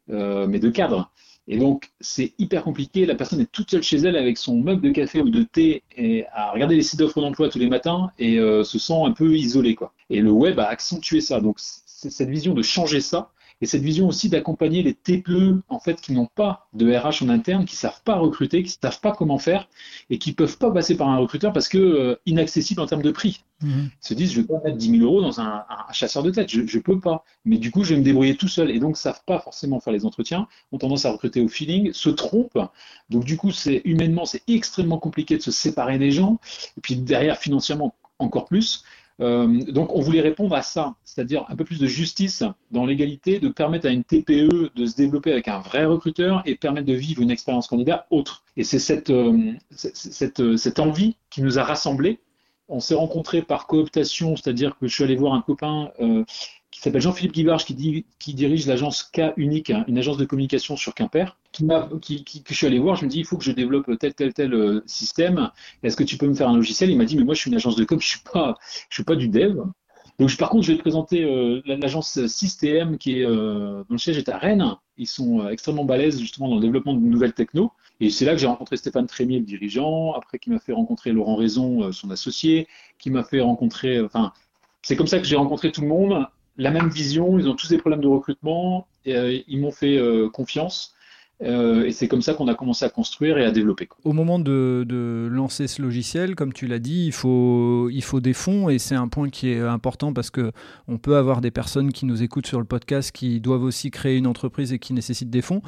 mais 0.09 0.59
de 0.59 0.71
cadres 0.71 1.11
et 1.47 1.59
donc, 1.59 1.91
c'est 2.01 2.33
hyper 2.39 2.63
compliqué. 2.63 3.05
La 3.05 3.15
personne 3.15 3.41
est 3.41 3.51
toute 3.51 3.71
seule 3.71 3.83
chez 3.83 3.99
elle 3.99 4.17
avec 4.17 4.39
son 4.39 4.57
mug 4.57 4.81
de 4.81 4.91
café 4.91 5.21
ou 5.21 5.29
de 5.29 5.43
thé 5.43 5.83
et 5.97 6.25
à 6.33 6.51
regarder 6.51 6.77
les 6.77 6.83
sites 6.83 6.99
d'offres 6.99 7.21
d'emploi 7.21 7.49
tous 7.51 7.59
les 7.59 7.69
matins 7.69 8.11
et 8.19 8.39
euh, 8.39 8.65
se 8.65 8.79
sent 8.79 8.99
un 9.05 9.13
peu 9.13 9.37
isolé. 9.37 9.75
Quoi. 9.75 9.93
Et 10.09 10.21
le 10.21 10.31
web 10.31 10.59
a 10.59 10.69
accentué 10.69 11.21
ça. 11.21 11.41
Donc, 11.41 11.57
cette 11.59 12.31
vision 12.31 12.55
de 12.55 12.63
changer 12.63 13.01
ça 13.01 13.31
et 13.65 13.67
cette 13.67 13.83
vision 13.83 14.07
aussi 14.07 14.29
d'accompagner 14.29 14.83
les 14.83 14.93
TPE 14.93 15.63
en 15.71 15.81
fait 15.81 15.99
qui 15.99 16.13
n'ont 16.13 16.29
pas 16.35 16.69
de 16.75 16.95
RH 16.95 17.25
en 17.25 17.31
interne, 17.31 17.65
qui 17.65 17.77
savent 17.77 18.03
pas 18.05 18.17
recruter, 18.17 18.63
qui 18.63 18.77
savent 18.79 19.01
pas 19.01 19.13
comment 19.13 19.39
faire 19.39 19.71
et 20.11 20.19
qui 20.19 20.35
peuvent 20.35 20.59
pas 20.59 20.71
passer 20.71 20.99
par 20.99 21.09
un 21.09 21.17
recruteur 21.17 21.51
parce 21.55 21.69
que 21.69 21.79
euh, 21.79 22.17
inaccessible 22.27 22.83
en 22.83 22.87
termes 22.87 23.01
de 23.01 23.11
prix. 23.11 23.43
Mhm. 23.63 23.89
Ils 24.03 24.07
se 24.07 24.13
disent 24.13 24.33
je 24.33 24.43
vais 24.43 24.47
pas 24.47 24.61
mettre 24.63 24.77
10 24.77 24.99
000 24.99 25.03
euros 25.03 25.23
dans 25.23 25.41
un, 25.41 25.65
chasseur 25.93 26.23
de 26.23 26.31
tête, 26.31 26.51
je, 26.51 26.61
ne 26.61 26.83
peux 26.83 27.01
pas. 27.01 27.25
Mais 27.47 27.57
du 27.57 27.71
coup 27.71 27.85
je 27.85 27.95
vais 27.95 28.01
me 28.01 28.05
débrouiller 28.05 28.37
tout 28.37 28.49
seul 28.49 28.71
et 28.71 28.79
donc 28.79 28.99
savent 28.99 29.23
pas 29.25 29.39
forcément 29.39 29.81
faire 29.81 29.95
les 29.95 30.05
entretiens, 30.05 30.47
ont 30.71 30.77
tendance 30.77 31.07
à 31.07 31.13
recruter 31.13 31.41
au 31.41 31.49
feeling, 31.49 31.91
se 31.95 32.11
trompent. 32.11 32.61
Donc 33.09 33.25
du 33.25 33.39
coup 33.39 33.51
c'est 33.51 33.81
humainement 33.87 34.27
c'est 34.27 34.43
extrêmement 34.47 34.99
compliqué 34.99 35.39
de 35.39 35.43
se 35.43 35.51
séparer 35.51 35.99
des 35.99 36.11
gens 36.11 36.39
et 36.77 36.83
puis 36.83 36.97
derrière 36.97 37.39
financièrement 37.39 37.95
encore 38.19 38.45
plus. 38.45 38.85
Euh, 39.21 39.63
donc 39.71 39.95
on 39.95 40.01
voulait 40.01 40.21
répondre 40.21 40.55
à 40.55 40.63
ça, 40.63 40.95
c'est-à-dire 41.05 41.45
un 41.49 41.55
peu 41.55 41.65
plus 41.65 41.79
de 41.79 41.87
justice 41.87 42.43
dans 42.73 42.85
l'égalité, 42.85 43.39
de 43.39 43.49
permettre 43.49 43.87
à 43.87 43.91
une 43.91 44.03
TPE 44.03 44.73
de 44.75 44.87
se 44.87 44.97
développer 44.97 45.33
avec 45.33 45.47
un 45.49 45.61
vrai 45.61 45.85
recruteur 45.85 46.43
et 46.47 46.57
permettre 46.57 46.87
de 46.87 46.95
vivre 46.95 47.23
une 47.23 47.31
expérience 47.31 47.69
candidat 47.69 48.07
autre. 48.11 48.43
Et 48.57 48.65
c'est 48.65 48.79
cette, 48.79 49.11
euh, 49.11 49.53
cette, 49.71 50.57
cette, 50.57 50.79
envie 50.81 51.17
qui 51.31 51.43
nous 51.43 51.59
a 51.59 51.63
rassemblés. 51.63 52.19
On 52.69 52.81
s'est 52.81 52.95
rencontrés 52.95 53.43
par 53.43 53.67
cooptation, 53.67 54.37
c'est-à-dire 54.37 54.77
que 54.79 54.89
je 54.89 54.95
suis 54.95 55.05
allé 55.05 55.17
voir 55.17 55.35
un 55.35 55.43
copain 55.43 55.91
euh, 56.01 56.25
qui 56.75 56.81
s'appelle 56.81 57.01
Jean-Philippe 57.01 57.33
Guibarge, 57.33 57.65
qui, 57.67 58.35
dirige 58.35 58.67
l'agence 58.67 59.05
K 59.05 59.33
Unique, 59.37 59.71
hein, 59.71 59.85
une 59.87 59.97
agence 59.97 60.17
de 60.17 60.25
communication 60.25 60.77
sur 60.77 60.93
Quimper, 60.93 61.39
qui 61.53 61.65
qui, 62.03 62.25
qui, 62.25 62.43
que 62.43 62.53
je 62.53 62.59
suis 62.59 62.67
allé 62.67 62.81
voir. 62.81 62.97
Je 62.97 63.05
me 63.05 63.11
dis, 63.11 63.21
il 63.21 63.25
faut 63.25 63.37
que 63.37 63.45
je 63.45 63.53
développe 63.53 63.97
tel, 64.01 64.13
tel, 64.13 64.35
tel 64.35 64.53
euh, 64.55 64.83
système. 64.85 65.53
Est-ce 65.85 65.97
que 65.97 66.03
tu 66.03 66.19
peux 66.19 66.27
me 66.27 66.35
faire 66.35 66.49
un 66.49 66.57
logiciel? 66.57 66.91
Il 66.91 66.99
m'a 66.99 67.05
dit, 67.05 67.17
mais 67.17 67.23
moi, 67.23 67.35
je 67.35 67.39
suis 67.39 67.51
une 67.51 67.55
agence 67.55 67.77
de 67.77 67.85
com, 67.85 68.01
je 68.01 68.09
suis 68.09 68.21
pas, 68.33 68.57
je 68.89 68.95
suis 68.97 69.05
pas 69.05 69.15
du 69.15 69.29
dev. 69.29 69.61
Donc, 70.19 70.37
par 70.37 70.51
contre, 70.51 70.65
je 70.65 70.73
vais 70.73 70.79
te 70.79 70.83
présenter 70.83 71.23
euh, 71.23 71.63
l'agence 71.65 72.27
System 72.27 72.99
qui 72.99 73.21
est, 73.21 73.25
euh, 73.25 73.85
dont 73.85 73.95
le 73.95 73.99
siège 73.99 74.19
est 74.19 74.29
à 74.29 74.37
Rennes. 74.37 74.75
Ils 74.97 75.07
sont 75.07 75.49
extrêmement 75.49 75.85
balèzes 75.85 76.19
justement 76.19 76.49
dans 76.49 76.57
le 76.57 76.61
développement 76.61 76.95
de 76.95 76.99
nouvelles 76.99 77.35
techno. 77.35 77.71
Et 78.01 78.11
c'est 78.11 78.25
là 78.25 78.33
que 78.33 78.39
j'ai 78.39 78.49
rencontré 78.49 78.77
Stéphane 78.77 79.07
Trémier, 79.07 79.39
le 79.39 79.45
dirigeant, 79.45 80.15
après 80.15 80.41
qui 80.41 80.51
m'a 80.51 80.59
fait 80.59 80.73
rencontrer 80.73 81.13
Laurent 81.13 81.37
Raison, 81.37 81.93
son 81.93 82.11
associé, 82.11 82.67
qui 82.99 83.11
m'a 83.11 83.23
fait 83.23 83.41
rencontrer, 83.41 84.01
enfin, 84.01 84.33
c'est 84.83 84.97
comme 84.97 85.07
ça 85.07 85.21
que 85.21 85.25
j'ai 85.25 85.37
rencontré 85.37 85.71
tout 85.71 85.81
le 85.81 85.87
monde, 85.87 86.27
la 86.57 86.71
même 86.71 86.89
vision, 86.89 87.39
ils 87.39 87.49
ont 87.49 87.55
tous 87.55 87.69
des 87.69 87.79
problèmes 87.79 88.01
de 88.01 88.09
recrutement, 88.09 88.87
et, 89.05 89.45
ils 89.49 89.61
m'ont 89.61 89.73
fait 89.73 90.01
confiance. 90.33 90.95
Euh, 91.43 91.85
et 91.85 91.91
c'est 91.91 92.07
comme 92.07 92.23
ça 92.23 92.35
qu'on 92.35 92.47
a 92.47 92.55
commencé 92.55 92.85
à 92.85 92.89
construire 92.89 93.39
et 93.39 93.45
à 93.45 93.51
développer. 93.51 93.89
Au 94.05 94.13
moment 94.13 94.39
de, 94.39 95.29
lancer 95.31 95.67
ce 95.67 95.83
logiciel, 95.83 96.35
comme 96.37 96.53
tu 96.53 96.67
l'as 96.67 96.79
dit, 96.79 97.07
il 97.07 97.13
faut, 97.13 97.91
des 98.21 98.33
fonds 98.33 98.69
et 98.69 98.79
c'est 98.79 98.95
un 98.95 99.09
point 99.09 99.29
qui 99.29 99.51
est 99.51 99.61
important 99.61 100.13
parce 100.13 100.31
que 100.31 100.53
on 100.87 100.99
peut 100.99 101.17
avoir 101.17 101.41
des 101.41 101.51
personnes 101.51 101.93
qui 101.93 102.07
nous 102.07 102.23
écoutent 102.23 102.47
sur 102.47 102.61
le 102.61 102.65
podcast 102.65 103.11
qui 103.11 103.41
doivent 103.41 103.65
aussi 103.65 103.91
créer 103.91 104.17
une 104.17 104.27
entreprise 104.27 104.73
et 104.73 104.79
qui 104.79 104.93
nécessitent 104.93 105.31
des 105.31 105.43
fonds. 105.43 105.63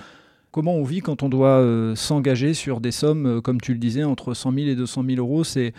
Comment 0.53 0.75
on 0.75 0.85
vit 0.85 1.01
quand 1.01 1.23
on 1.23 1.29
doit 1.29 1.59
euh, 1.59 1.95
s'engager 1.97 2.55
sur 2.55 2.81
des 2.81 2.93
sommes, 2.93 3.27
euh, 3.27 3.41
comme 3.43 3.61
tu 3.61 3.73
le 3.73 3.79
disais, 3.79 4.05
entre 4.05 4.33
100 4.33 4.53
000 4.53 4.67
et 4.69 4.75
200 4.75 5.05
000 5.07 5.19
euros? 5.19 5.45
C'est 5.45 5.73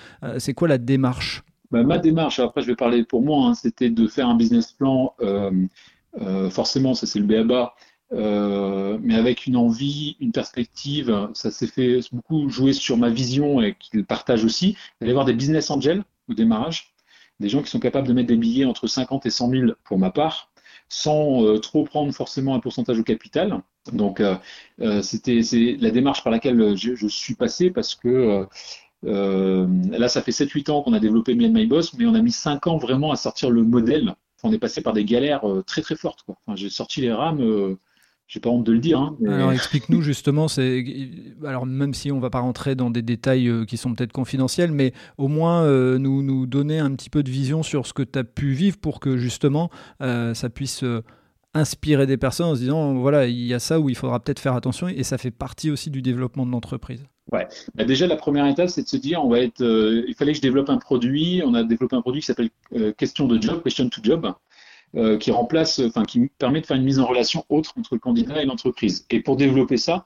quoi 0.53 0.67
la 0.67 0.77
démarche? 0.77 1.43
Bah, 1.71 1.83
Ma 1.83 1.97
démarche, 1.97 2.39
après 2.39 2.61
je 2.61 2.67
vais 2.67 2.75
parler 2.75 3.03
pour 3.03 3.21
moi, 3.21 3.47
hein, 3.47 3.53
c'était 3.53 3.89
de 3.89 4.07
faire 4.07 4.27
un 4.27 4.35
business 4.35 4.71
plan. 4.71 5.13
forcément, 6.49 6.93
ça 6.93 7.05
c'est 7.05 7.19
le 7.19 7.25
BABA 7.25 7.73
euh, 8.13 8.97
mais 9.01 9.15
avec 9.15 9.45
une 9.47 9.57
envie, 9.57 10.15
une 10.19 10.31
perspective. 10.31 11.29
Ça 11.33 11.51
s'est 11.51 11.67
fait 11.67 11.99
beaucoup 12.11 12.49
jouer 12.49 12.73
sur 12.73 12.97
ma 12.97 13.09
vision 13.09 13.61
et 13.61 13.75
qu'il 13.75 14.05
partage 14.05 14.45
aussi. 14.45 14.77
D'aller 15.01 15.13
voir 15.13 15.25
des 15.25 15.33
business 15.33 15.69
angels 15.71 16.03
au 16.29 16.33
démarrage, 16.33 16.93
des 17.39 17.49
gens 17.49 17.61
qui 17.61 17.69
sont 17.69 17.79
capables 17.79 18.07
de 18.07 18.13
mettre 18.13 18.27
des 18.27 18.37
billets 18.37 18.65
entre 18.65 18.87
50 18.87 19.25
et 19.25 19.29
100 19.29 19.49
000 19.49 19.71
pour 19.83 19.99
ma 19.99 20.11
part, 20.11 20.51
sans 20.89 21.43
euh, 21.43 21.59
trop 21.59 21.83
prendre 21.83 22.13
forcément 22.13 22.55
un 22.55 22.59
pourcentage 22.59 22.99
au 22.99 23.03
capital. 23.03 23.61
Donc, 23.93 24.19
euh, 24.19 24.35
euh 24.81 25.01
c'était 25.01 25.41
la 25.79 25.91
démarche 25.91 26.23
par 26.23 26.31
laquelle 26.31 26.75
je, 26.77 26.95
je 26.95 27.07
suis 27.07 27.35
passé 27.35 27.71
parce 27.71 27.95
que 27.95 28.47
là, 29.03 30.07
ça 30.07 30.21
fait 30.21 30.31
7-8 30.31 30.71
ans 30.71 30.81
qu'on 30.81 30.93
a 30.93 30.99
développé 30.99 31.35
Me 31.35 31.47
My 31.47 31.65
Boss, 31.65 31.93
mais 31.93 32.05
on 32.05 32.13
a 32.13 32.21
mis 32.21 32.31
5 32.31 32.67
ans 32.67 32.77
vraiment 32.77 33.11
à 33.11 33.15
sortir 33.15 33.49
le 33.49 33.63
modèle. 33.63 34.15
on 34.43 34.51
est 34.51 34.59
passé 34.59 34.81
par 34.81 34.93
des 34.93 35.05
galères 35.05 35.43
très 35.65 35.81
très 35.81 35.95
fortes. 35.95 36.23
Enfin, 36.27 36.55
J'ai 36.55 36.69
sorti 36.69 37.01
les 37.01 37.11
rames 37.11 37.77
j'ai 38.27 38.41
pas 38.41 38.49
honte 38.49 38.65
de 38.65 38.73
le 38.73 38.79
dire. 38.79 38.99
Hein, 38.99 39.17
alors 39.25 39.53
explique-nous 39.53 40.01
justement, 40.03 40.47
c'est 40.47 40.83
alors 41.45 41.65
même 41.65 41.93
si 41.93 42.11
on 42.11 42.19
va 42.19 42.29
pas 42.29 42.39
rentrer 42.39 42.75
dans 42.75 42.89
des 42.89 43.01
détails 43.01 43.47
euh, 43.47 43.65
qui 43.65 43.77
sont 43.77 43.93
peut-être 43.93 44.11
confidentiels, 44.11 44.71
mais 44.71 44.93
au 45.17 45.27
moins 45.27 45.63
euh, 45.63 45.97
nous, 45.97 46.21
nous 46.21 46.45
donner 46.45 46.79
un 46.79 46.93
petit 46.93 47.09
peu 47.09 47.23
de 47.23 47.29
vision 47.29 47.63
sur 47.63 47.87
ce 47.87 47.93
que 47.93 48.03
tu 48.03 48.19
as 48.19 48.23
pu 48.23 48.51
vivre 48.51 48.77
pour 48.77 48.99
que 48.99 49.17
justement 49.17 49.69
euh, 50.01 50.33
ça 50.33 50.49
puisse 50.49 50.83
inspirer 51.53 52.05
des 52.05 52.17
personnes 52.17 52.47
en 52.47 52.55
se 52.55 52.59
disant 52.59 52.95
voilà, 52.95 53.27
il 53.27 53.45
y 53.45 53.53
a 53.53 53.59
ça 53.59 53.79
où 53.79 53.89
il 53.89 53.95
faudra 53.95 54.19
peut-être 54.19 54.39
faire 54.39 54.55
attention 54.55 54.89
et 54.89 55.03
ça 55.03 55.17
fait 55.17 55.31
partie 55.31 55.71
aussi 55.71 55.89
du 55.89 56.01
développement 56.01 56.45
de 56.45 56.51
l'entreprise. 56.51 57.03
Ouais. 57.31 57.47
Bah, 57.75 57.83
déjà, 57.83 58.07
la 58.07 58.15
première 58.15 58.45
étape, 58.47 58.69
c'est 58.69 58.83
de 58.83 58.87
se 58.87 58.97
dire, 58.97 59.23
on 59.23 59.29
va 59.29 59.39
être, 59.39 59.61
il 59.61 60.13
fallait 60.15 60.31
que 60.31 60.37
je 60.37 60.41
développe 60.41 60.69
un 60.69 60.77
produit. 60.77 61.41
On 61.45 61.53
a 61.53 61.63
développé 61.63 61.95
un 61.95 62.01
produit 62.01 62.21
qui 62.21 62.27
s'appelle 62.27 62.49
Question 62.97 63.27
de 63.27 63.41
Job, 63.41 63.63
Question 63.63 63.89
to 63.89 64.01
Job. 64.03 64.33
Euh, 64.95 65.17
qui 65.17 65.31
remplace, 65.31 65.79
enfin 65.79 66.05
qui 66.05 66.29
permet 66.39 66.61
de 66.61 66.65
faire 66.65 66.77
une 66.77 66.85
mise 66.85 66.97
en 66.97 67.05
relation 67.05 67.45
autre 67.49 67.73
entre 67.77 67.93
le 67.93 67.99
candidat 67.99 68.41
et 68.41 68.45
l'entreprise. 68.45 69.05
Et 69.09 69.19
pour 69.19 69.35
développer 69.35 69.75
ça, 69.75 70.05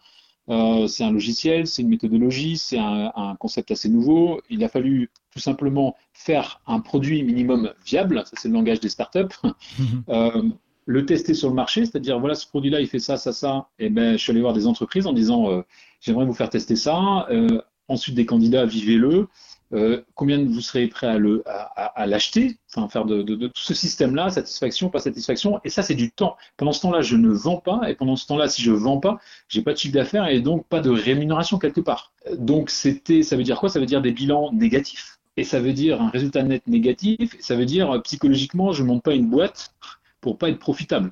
euh, 0.50 0.88
c'est 0.88 1.04
un 1.04 1.12
logiciel, 1.12 1.68
c'est 1.68 1.84
une 1.84 1.90
méthodologie, 1.90 2.58
c'est 2.58 2.80
un, 2.80 3.12
un, 3.16 3.36
concept 3.36 3.70
assez 3.70 3.90
nouveau. 3.90 4.42
Il 4.50 4.64
a 4.64 4.70
fallu 4.70 5.12
tout 5.32 5.40
simplement 5.40 5.96
faire 6.14 6.62
un 6.66 6.80
produit 6.80 7.22
minimum 7.22 7.72
viable, 7.86 8.24
ça 8.26 8.32
c'est 8.38 8.48
le 8.48 8.56
langage 8.56 8.80
des 8.80 8.90
startups, 8.90 9.38
euh, 10.10 10.50
le 10.86 11.06
tester 11.06 11.34
sur 11.34 11.50
le 11.50 11.56
marché, 11.56 11.86
c'est-à-dire 11.86 12.20
voilà 12.20 12.36
ce 12.36 12.48
produit-là 12.48 12.82
il 12.82 12.88
fait 12.88 13.00
ça, 13.00 13.18
ça, 13.18 13.32
ça, 13.34 13.68
et 13.80 13.90
ben 13.90 14.14
je 14.14 14.18
suis 14.18 14.32
allé 14.32 14.42
voir 14.42 14.54
des 14.54 14.68
entreprises 14.68 15.08
en 15.08 15.14
disant 15.14 15.50
euh, 15.52 15.62
j'aimerais 16.00 16.26
vous 16.26 16.34
faire 16.34 16.50
tester 16.50 16.76
ça. 16.76 17.28
Euh, 17.30 17.62
ensuite 17.88 18.16
des 18.16 18.26
candidats 18.26 18.66
vivez-le. 18.66 19.28
Euh, 19.74 20.02
combien 20.16 20.44
vous 20.44 20.60
serez 20.60 20.88
prêt 20.88 21.08
à, 21.08 21.16
à, 21.52 22.06
l'acheter, 22.06 22.58
enfin 22.76 22.90
faire 22.90 23.06
de, 23.06 23.22
de, 23.22 23.48
tout 23.48 23.62
ce 23.62 23.74
système-là, 23.74 24.30
satisfaction, 24.30 24.90
pas 24.90 25.00
satisfaction, 25.00 25.62
et 25.64 25.70
ça 25.70 25.82
c'est 25.82 25.96
du 25.96 26.12
temps. 26.12 26.36
Pendant 26.58 26.74
ce 26.74 26.82
temps-là, 26.82 27.02
je 27.02 27.16
ne 27.16 27.30
vends 27.30 27.56
pas, 27.56 27.90
et 27.90 27.96
pendant 27.96 28.18
ce 28.18 28.28
temps-là, 28.28 28.50
si 28.50 28.62
je 28.62 28.72
vends 28.72 29.00
pas, 29.00 29.20
j'ai 29.48 29.62
pas 29.62 29.72
de 29.72 29.78
chiffre 29.78 29.94
d'affaires 29.94 30.28
et 30.28 30.42
donc 30.42 30.68
pas 30.68 30.82
de 30.82 30.90
rémunération 30.90 31.58
quelque 31.58 31.80
part. 31.80 32.12
Donc 32.38 32.70
c'était, 32.70 33.24
ça 33.24 33.38
veut 33.38 33.44
dire 33.44 33.62
quoi? 33.62 33.70
Ça 33.70 33.80
veut 33.80 33.86
dire 33.86 34.02
des 34.02 34.12
bilans 34.12 34.52
négatifs, 34.52 35.20
et 35.38 35.46
ça 35.46 35.62
veut 35.62 35.74
dire 35.74 36.02
un 36.02 36.10
résultat 36.10 36.44
net 36.44 36.68
négatif, 36.68 37.36
et 37.36 37.42
ça 37.42 37.56
veut 37.56 37.66
dire 37.66 38.02
psychologiquement, 38.04 38.74
je 38.74 38.84
monte 38.84 39.04
pas 39.04 39.14
une 39.14 39.30
boîte 39.30 39.74
pour 40.22 40.38
pas 40.38 40.50
être 40.50 40.60
profitable. 40.60 41.12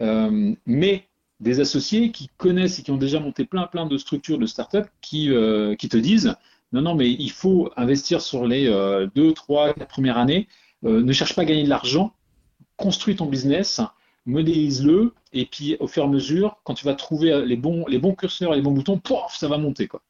Euh, 0.00 0.54
mais 0.66 1.06
des 1.40 1.60
associés 1.60 2.12
qui 2.12 2.28
connaissent 2.36 2.78
et 2.78 2.82
qui 2.82 2.90
ont 2.90 2.96
déjà 2.96 3.20
monté 3.20 3.44
plein 3.44 3.66
plein 3.66 3.86
de 3.86 3.96
structures 3.98 4.38
de 4.38 4.46
start-up 4.46 4.88
qui, 5.00 5.30
euh, 5.30 5.74
qui 5.74 5.88
te 5.88 5.96
disent 5.96 6.34
non, 6.72 6.82
non, 6.82 6.94
mais 6.94 7.10
il 7.10 7.30
faut 7.30 7.70
investir 7.76 8.20
sur 8.20 8.46
les 8.46 8.66
euh, 8.66 9.06
deux, 9.14 9.32
trois, 9.32 9.72
quatre 9.72 9.88
premières 9.88 10.18
années. 10.18 10.48
Euh, 10.84 11.02
ne 11.02 11.12
cherche 11.12 11.34
pas 11.34 11.42
à 11.42 11.44
gagner 11.44 11.62
de 11.62 11.68
l'argent. 11.68 12.12
Construis 12.76 13.16
ton 13.16 13.26
business, 13.26 13.80
modélise-le, 14.26 15.14
et 15.32 15.46
puis 15.46 15.76
au 15.78 15.86
fur 15.86 16.02
et 16.02 16.06
à 16.06 16.08
mesure, 16.08 16.56
quand 16.64 16.74
tu 16.74 16.84
vas 16.84 16.94
trouver 16.94 17.46
les 17.46 17.56
bons, 17.56 17.86
les 17.86 17.98
bons 17.98 18.14
curseurs 18.14 18.52
et 18.52 18.56
les 18.56 18.62
bons 18.62 18.72
boutons, 18.72 18.98
pouf, 18.98 19.36
ça 19.36 19.48
va 19.48 19.58
monter. 19.58 19.86
Quoi. 19.86 20.02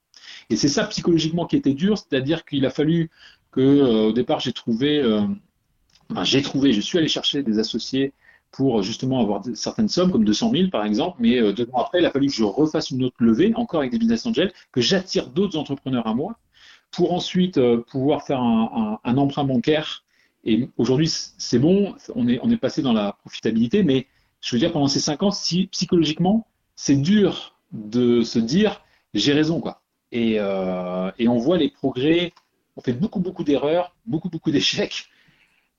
Et 0.48 0.56
c'est 0.56 0.68
ça 0.68 0.84
psychologiquement 0.86 1.46
qui 1.46 1.56
était 1.56 1.74
dur, 1.74 1.98
c'est-à-dire 1.98 2.44
qu'il 2.44 2.64
a 2.64 2.70
fallu 2.70 3.10
que 3.52 4.08
au 4.08 4.12
départ 4.12 4.40
j'ai 4.40 4.52
trouvé, 4.52 5.02
j'ai 6.22 6.42
trouvé, 6.42 6.72
je 6.72 6.80
suis 6.80 6.98
allé 6.98 7.08
chercher 7.08 7.42
des 7.42 7.58
associés 7.58 8.12
pour 8.52 8.82
justement 8.82 9.20
avoir 9.20 9.42
certaines 9.54 9.88
sommes, 9.88 10.10
comme 10.10 10.24
200 10.24 10.52
000 10.52 10.70
par 10.70 10.84
exemple, 10.84 11.16
mais 11.20 11.52
deux 11.52 11.68
ans 11.72 11.80
après, 11.80 11.98
il 12.00 12.06
a 12.06 12.10
fallu 12.10 12.28
que 12.28 12.32
je 12.32 12.44
refasse 12.44 12.90
une 12.90 13.04
autre 13.04 13.16
levée, 13.18 13.52
encore 13.54 13.80
avec 13.80 13.92
des 13.92 13.98
business 13.98 14.24
angels, 14.24 14.52
que 14.72 14.80
j'attire 14.80 15.28
d'autres 15.28 15.58
entrepreneurs 15.58 16.06
à 16.06 16.14
moi, 16.14 16.38
pour 16.90 17.12
ensuite 17.12 17.58
euh, 17.58 17.84
pouvoir 17.90 18.24
faire 18.24 18.40
un, 18.40 18.98
emprunt 19.04 19.44
bancaire. 19.44 20.04
Et 20.44 20.70
aujourd'hui, 20.76 21.08
c'est 21.10 21.58
bon, 21.58 21.94
on 22.14 22.28
est, 22.28 22.56
passé 22.56 22.82
dans 22.82 22.92
la 22.92 23.12
profitabilité, 23.12 23.82
mais 23.82 24.06
je 24.40 24.54
veux 24.54 24.60
dire, 24.60 24.72
pendant 24.72 24.86
ces 24.86 25.00
cinq 25.00 25.22
ans, 25.22 25.30
psychologiquement, 25.72 26.46
c'est 26.76 26.96
dur 26.96 27.56
de 27.72 28.22
se 28.22 28.38
dire 28.38 28.80
j'ai 29.12 29.32
raison, 29.32 29.60
quoi. 29.60 29.82
Euh, 30.14 31.10
et, 31.18 31.28
on 31.28 31.36
voit 31.36 31.58
les 31.58 31.68
progrès, 31.68 32.32
on 32.76 32.80
fait 32.80 32.92
beaucoup, 32.92 33.20
beaucoup 33.20 33.44
d'erreurs, 33.44 33.94
beaucoup, 34.06 34.30
beaucoup 34.30 34.50
d'échecs, 34.50 35.08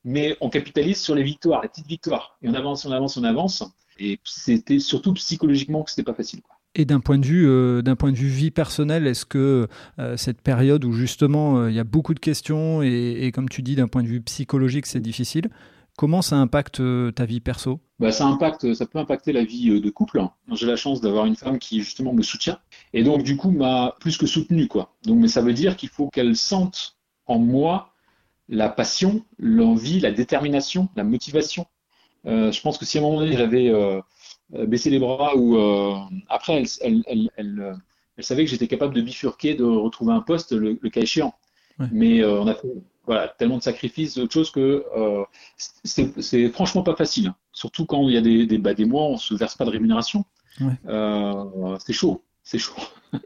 mais 0.08 0.38
on 0.40 0.50
capitalise 0.50 1.02
sur 1.02 1.16
les 1.16 1.24
victoires, 1.24 1.62
les 1.62 1.68
petites 1.68 1.88
victoires. 1.88 2.38
Et 2.42 2.48
on 2.48 2.54
avance, 2.54 2.86
on 2.86 2.92
avance, 2.94 3.18
on 3.18 3.26
avance. 3.26 3.62
Et 4.00 4.20
c'était 4.24 4.80
surtout 4.80 5.14
psychologiquement 5.14 5.84
que 5.84 5.90
c'était 5.92 6.04
pas 6.04 6.14
facile, 6.14 6.42
quoi. 6.42 6.56
Et 6.76 6.86
d'un 6.86 7.00
point 7.00 7.18
de 7.18 7.26
vue, 7.26 7.48
euh, 7.48 7.82
d'un 7.82 7.96
point 7.96 8.12
de 8.12 8.18
vue 8.18 8.28
vie 8.28 8.52
personnelle, 8.52 9.06
est-ce 9.06 9.26
que 9.26 9.68
euh, 10.00 10.16
cette 10.16 10.42
période 10.42 10.86
où 10.86 10.94
justement 10.94 11.58
euh, 11.58 11.72
il 11.72 11.76
y 11.76 11.80
a 11.80 11.84
beaucoup 11.84 12.14
de 12.14 12.20
questions 12.20 12.82
et, 12.84 13.32
comme 13.34 13.50
tu 13.50 13.64
dis, 13.64 13.76
d'un 13.76 13.88
point 13.88 14.04
de 14.04 14.08
vue 14.08 14.22
psychologique, 14.22 14.86
c'est 14.86 15.00
difficile, 15.00 15.50
comment 15.98 16.22
ça 16.22 16.38
impacte 16.38 16.82
ta 17.16 17.26
vie 17.26 17.40
perso? 17.42 17.80
Bah, 18.00 18.12
ça 18.12 18.28
impacte, 18.28 18.76
ça 18.76 18.86
peut 18.86 19.00
impacter 19.00 19.34
la 19.34 19.44
vie 19.44 19.82
de 19.82 19.90
couple. 19.90 20.22
J'ai 20.54 20.68
la 20.68 20.76
chance 20.76 21.02
d'avoir 21.02 21.26
une 21.26 21.36
femme 21.36 21.58
qui 21.58 21.82
justement 21.82 22.14
me 22.14 22.22
soutient 22.22 22.60
et 22.94 23.04
donc 23.04 23.24
du 23.24 23.36
coup 23.36 23.50
m'a 23.50 23.96
plus 24.00 24.18
que 24.18 24.28
soutenu 24.28 24.68
quoi. 24.68 24.96
Donc 25.04 25.20
mais 25.20 25.28
ça 25.28 25.42
veut 25.42 25.54
dire 25.54 25.76
qu'il 25.76 25.90
faut 25.90 26.10
qu'elle 26.10 26.36
sente 26.36 26.96
en 27.26 27.40
moi 27.40 27.94
la 28.50 28.70
passion, 28.70 29.24
l'envie, 29.38 30.00
la 30.00 30.12
détermination, 30.12 30.90
la 30.96 31.04
motivation. 31.04 31.66
je 32.26 32.62
pense 32.62 32.78
que 32.78 32.86
si 32.86 32.98
à 32.98 33.02
un 33.02 33.04
moment 33.04 33.20
donné 33.20 33.36
j'avais 33.36 33.72
euh, 34.54 34.66
baisser 34.66 34.90
les 34.90 35.00
bras 35.00 35.36
ou 35.36 35.58
euh, 35.58 35.98
après 36.30 36.64
elle, 36.82 37.04
elle, 37.06 37.30
elle, 37.36 37.78
elle, 38.16 38.24
savait 38.24 38.46
que 38.46 38.50
j'étais 38.50 38.68
capable 38.68 38.94
de 38.96 39.02
bifurquer, 39.02 39.56
de 39.56 39.66
retrouver 39.66 40.14
un 40.14 40.22
poste 40.22 40.54
le, 40.54 40.76
cas 40.90 41.02
échéant. 41.02 41.36
Mais 41.92 42.22
euh, 42.24 42.42
on 42.42 42.48
a 42.48 42.56
fait 42.56 42.72
voilà, 43.06 43.28
tellement 43.28 43.58
de 43.58 43.64
sacrifices, 43.64 44.16
d'autres 44.16 44.34
choses 44.34 44.52
que 44.52 44.86
c'est 45.84 46.50
franchement 46.50 46.82
pas 46.82 46.96
facile. 46.96 47.34
Surtout 47.52 47.86
quand 47.86 48.08
il 48.08 48.14
y 48.14 48.18
a 48.18 48.22
des, 48.22 48.46
des, 48.46 48.58
bah, 48.58 48.74
des 48.74 48.86
mois, 48.86 49.04
on 49.04 49.18
se 49.18 49.34
verse 49.34 49.56
pas 49.56 49.66
de 49.66 49.70
rémunération. 49.70 50.24
c'est 50.58 51.94
chaud. 51.94 52.24
C'est 52.48 52.60
chaud. 52.60 52.82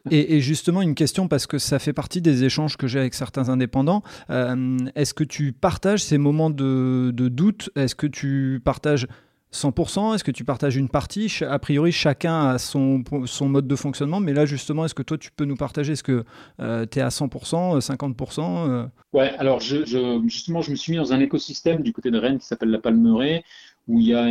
et, 0.09 0.35
et, 0.35 0.41
justement, 0.41 0.81
une 0.81 0.95
question, 0.95 1.27
parce 1.27 1.45
que 1.45 1.59
ça 1.59 1.77
fait 1.77 1.93
partie 1.93 2.21
des 2.21 2.43
échanges 2.43 2.75
que 2.75 2.87
j'ai 2.87 2.97
avec 2.97 3.13
certains 3.13 3.49
indépendants. 3.49 4.01
Est-ce 4.29 5.13
que 5.13 5.23
tu 5.23 5.53
partages 5.53 6.03
ces 6.03 6.17
moments 6.17 6.49
de, 6.49 7.11
de 7.13 7.27
doute? 7.27 7.69
Est-ce 7.75 7.93
que 7.93 8.07
tu 8.07 8.61
partages 8.65 9.05
100% 9.53 10.15
Est-ce 10.15 10.23
que 10.23 10.31
tu 10.31 10.43
partages 10.43 10.75
une 10.75 10.89
partie? 10.89 11.31
A 11.47 11.59
priori, 11.59 11.91
chacun 11.91 12.49
a 12.49 12.57
son, 12.57 13.03
son 13.25 13.47
mode 13.47 13.67
de 13.67 13.75
fonctionnement, 13.75 14.19
mais 14.19 14.33
là, 14.33 14.47
justement, 14.47 14.85
est-ce 14.85 14.95
que 14.95 15.03
toi, 15.03 15.19
tu 15.19 15.29
peux 15.31 15.45
nous 15.45 15.55
partager? 15.55 15.93
Est-ce 15.93 16.03
que 16.03 16.23
euh, 16.59 16.87
tu 16.89 16.97
es 16.97 17.01
à 17.03 17.09
100%, 17.09 17.79
50% 17.79 18.39
euh, 18.39 18.69
euh? 18.69 18.87
Ouais, 19.13 19.31
alors 19.37 19.59
je, 19.59 19.85
justement, 20.27 20.63
je 20.63 20.71
me 20.71 20.75
suis 20.75 20.93
mis 20.93 20.97
dans 20.97 21.13
un 21.13 21.19
écosystème 21.19 21.83
du 21.83 21.93
côté 21.93 22.09
de 22.09 22.17
Rennes 22.17 22.39
qui 22.39 22.47
s'appelle 22.47 22.69
la 22.69 22.79
Palmeraie, 22.79 23.43
où 23.87 23.99
il 23.99 24.07
y 24.07 24.15
a 24.15 24.25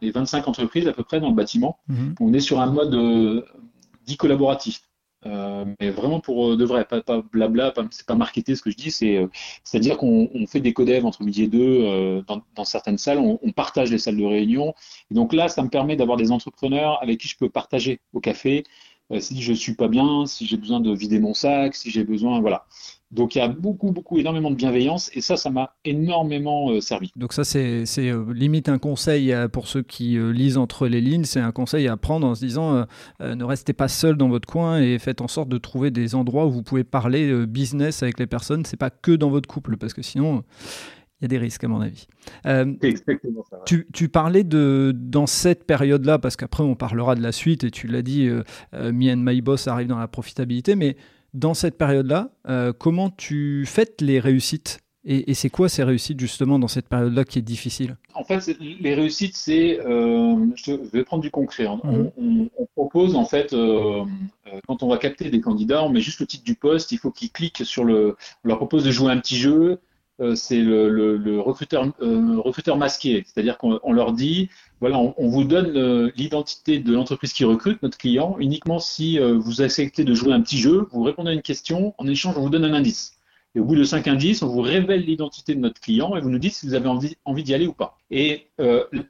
les 0.00 0.10
25 0.10 0.48
entreprises 0.48 0.88
à 0.88 0.92
peu 0.92 1.04
près 1.04 1.20
dans 1.20 1.28
le 1.28 1.34
bâtiment. 1.34 1.78
Mhm. 1.88 2.14
On 2.20 2.32
est 2.32 2.40
sur 2.40 2.60
un 2.60 2.72
mode 2.72 3.44
dit 4.04 4.16
collaboratif. 4.16 4.82
Euh, 5.26 5.64
mais 5.80 5.90
vraiment 5.90 6.20
pour 6.20 6.50
euh, 6.50 6.56
de 6.56 6.64
vrai, 6.64 6.84
pas, 6.84 7.00
pas 7.00 7.22
blabla, 7.32 7.70
pas, 7.70 7.86
c'est 7.90 8.06
pas 8.06 8.14
marketé 8.14 8.54
ce 8.54 8.62
que 8.62 8.70
je 8.70 8.76
dis, 8.76 8.90
c'est 8.90 9.16
euh, 9.16 9.28
c'est 9.62 9.78
à 9.78 9.80
dire 9.80 9.96
qu'on 9.96 10.28
on 10.34 10.46
fait 10.46 10.60
des 10.60 10.74
codev 10.74 11.06
entre 11.06 11.22
midi 11.22 11.44
et 11.44 11.48
deux 11.48 12.22
dans, 12.26 12.42
dans, 12.54 12.64
certaines 12.64 12.98
salles, 12.98 13.18
on, 13.18 13.38
on, 13.42 13.52
partage 13.52 13.90
les 13.90 13.98
salles 13.98 14.18
de 14.18 14.24
réunion. 14.24 14.74
Et 15.10 15.14
donc 15.14 15.32
là, 15.32 15.48
ça 15.48 15.62
me 15.62 15.68
permet 15.68 15.96
d'avoir 15.96 16.18
des 16.18 16.30
entrepreneurs 16.30 17.02
avec 17.02 17.20
qui 17.20 17.28
je 17.28 17.36
peux 17.38 17.48
partager 17.48 18.00
au 18.12 18.20
café, 18.20 18.64
si 19.18 19.42
je 19.42 19.52
suis 19.52 19.74
pas 19.74 19.88
bien, 19.88 20.26
si 20.26 20.46
j'ai 20.46 20.56
besoin 20.56 20.80
de 20.80 20.92
vider 20.92 21.18
mon 21.18 21.34
sac, 21.34 21.74
si 21.74 21.90
j'ai 21.90 22.04
besoin, 22.04 22.40
voilà. 22.40 22.66
Donc 23.14 23.36
il 23.36 23.38
y 23.38 23.40
a 23.40 23.48
beaucoup, 23.48 23.92
beaucoup, 23.92 24.18
énormément 24.18 24.50
de 24.50 24.56
bienveillance 24.56 25.08
et 25.14 25.20
ça, 25.20 25.36
ça 25.36 25.48
m'a 25.48 25.74
énormément 25.84 26.70
euh, 26.70 26.80
servi. 26.80 27.12
Donc 27.14 27.32
ça, 27.32 27.44
c'est 27.44 27.84
euh, 27.98 28.32
limite 28.32 28.68
un 28.68 28.78
conseil 28.78 29.32
pour 29.52 29.68
ceux 29.68 29.82
qui 29.82 30.18
euh, 30.18 30.32
lisent 30.32 30.58
entre 30.58 30.88
les 30.88 31.00
lignes, 31.00 31.24
c'est 31.24 31.40
un 31.40 31.52
conseil 31.52 31.86
à 31.86 31.96
prendre 31.96 32.26
en 32.26 32.34
se 32.34 32.44
disant 32.44 32.86
ne 33.20 33.44
restez 33.44 33.72
pas 33.72 33.88
seul 33.88 34.16
dans 34.16 34.28
votre 34.28 34.48
coin 34.48 34.80
et 34.80 34.98
faites 34.98 35.20
en 35.20 35.28
sorte 35.28 35.48
de 35.48 35.58
trouver 35.58 35.90
des 35.90 36.14
endroits 36.14 36.46
où 36.46 36.50
vous 36.50 36.62
pouvez 36.62 36.84
parler 36.84 37.46
business 37.46 38.02
avec 38.02 38.18
les 38.18 38.26
personnes. 38.26 38.64
C'est 38.64 38.76
pas 38.76 38.90
que 38.90 39.12
dans 39.12 39.30
votre 39.30 39.48
couple 39.48 39.76
parce 39.76 39.94
que 39.94 40.02
sinon 40.02 40.42
y 41.24 41.34
a 41.34 41.38
des 41.38 41.38
risques 41.38 41.64
à 41.64 41.68
mon 41.68 41.80
avis. 41.80 42.06
exactement 42.82 43.44
ça. 43.50 43.58
Tu, 43.66 43.86
tu, 43.92 44.08
parlais 44.08 44.44
de 44.44 44.92
dans 44.94 45.26
cette 45.26 45.64
période-là, 45.64 46.18
parce 46.18 46.36
qu'après 46.36 46.62
on 46.62 46.74
parlera 46.74 47.14
de 47.14 47.22
la 47.22 47.32
suite, 47.32 47.64
et 47.64 47.70
tu 47.70 47.86
l'as 47.86 48.02
dit, 48.02 48.28
Me 48.72 49.12
and 49.12 49.16
My 49.16 49.40
Boss 49.40 49.68
arrive 49.68 49.88
dans 49.88 49.98
la 49.98 50.08
profitabilité, 50.08 50.74
mais 50.74 50.96
dans 51.34 51.52
cette 51.52 51.76
période-là, 51.76 52.30
euh, 52.48 52.72
comment 52.72 53.10
tu 53.10 53.66
fêtes 53.66 54.00
les 54.00 54.20
réussites 54.20 54.78
et, 55.06 55.34
c'est 55.34 55.50
quoi 55.50 55.68
ces 55.68 55.84
réussites 55.84 56.18
justement 56.18 56.58
dans 56.58 56.66
cette 56.66 56.88
période-là 56.88 57.24
qui 57.24 57.38
est 57.38 57.42
difficile? 57.42 57.98
En 58.14 58.24
fait, 58.24 58.56
les 58.58 58.94
réussites, 58.94 59.36
c'est, 59.36 59.78
euh, 59.80 60.34
je 60.54 60.72
vais 60.94 61.04
prendre 61.04 61.22
du 61.22 61.30
concret. 61.30 61.66
Hein. 61.66 61.78
Mhm. 61.84 62.48
On, 62.56 62.66
propose 62.74 63.14
en 63.14 63.26
fait, 63.26 63.52
euh, 63.52 64.02
quand 64.66 64.82
on 64.82 64.88
va 64.88 64.96
capter 64.96 65.28
des 65.28 65.42
candidats, 65.42 65.84
on 65.84 65.90
met 65.90 66.00
juste 66.00 66.20
le 66.20 66.26
titre 66.26 66.44
du 66.44 66.54
poste, 66.54 66.90
il 66.90 66.96
faut 66.96 67.10
qu'ils 67.10 67.30
cliquent 67.30 67.66
sur 67.66 67.84
le, 67.84 68.16
on 68.44 68.48
leur 68.48 68.56
propose 68.56 68.82
de 68.82 68.90
jouer 68.90 69.12
un 69.12 69.18
petit 69.18 69.36
jeu, 69.36 69.78
euh, 70.20 70.36
c'est 70.36 70.60
le, 70.60 71.40
recruteur, 71.40 71.92
euh, 72.00 72.38
recruteur 72.38 72.76
masqué. 72.76 73.24
C'est-à-dire 73.26 73.58
qu'on 73.58 73.92
leur 73.92 74.12
dit, 74.12 74.48
voilà, 74.80 74.98
on, 74.98 75.28
vous 75.28 75.44
donne 75.44 75.76
euh, 75.76 76.10
l'identité 76.16 76.78
de 76.78 76.92
l'entreprise 76.92 77.32
qui 77.32 77.44
recrute, 77.44 77.82
notre 77.82 77.98
client, 77.98 78.36
uniquement 78.38 78.78
si 78.78 79.18
vous 79.18 79.62
acceptez 79.62 80.04
de 80.04 80.14
jouer 80.14 80.32
un 80.32 80.40
petit 80.40 80.58
jeu, 80.58 80.86
vous 80.92 81.02
répondez 81.02 81.30
à 81.30 81.32
une 81.32 81.42
question, 81.42 81.94
en 81.98 82.06
échange, 82.06 82.36
on 82.38 82.42
vous 82.42 82.50
donne 82.50 82.64
un 82.64 82.74
indice. 82.74 83.16
Et 83.56 83.60
au 83.60 83.64
bout 83.64 83.76
de 83.76 83.84
cinq 83.84 84.08
indices, 84.08 84.42
on 84.42 84.48
vous 84.48 84.60
révèle 84.60 85.02
l'identité 85.02 85.54
de 85.54 85.60
notre 85.60 85.80
client 85.80 86.16
et 86.16 86.20
vous 86.20 86.30
nous 86.30 86.40
dites 86.40 86.54
si 86.54 86.66
vous 86.66 86.74
avez 86.74 86.88
envie, 86.88 87.16
envie 87.24 87.44
d'y 87.44 87.54
aller 87.54 87.68
ou 87.68 87.72
pas. 87.72 87.96
Et 88.10 88.48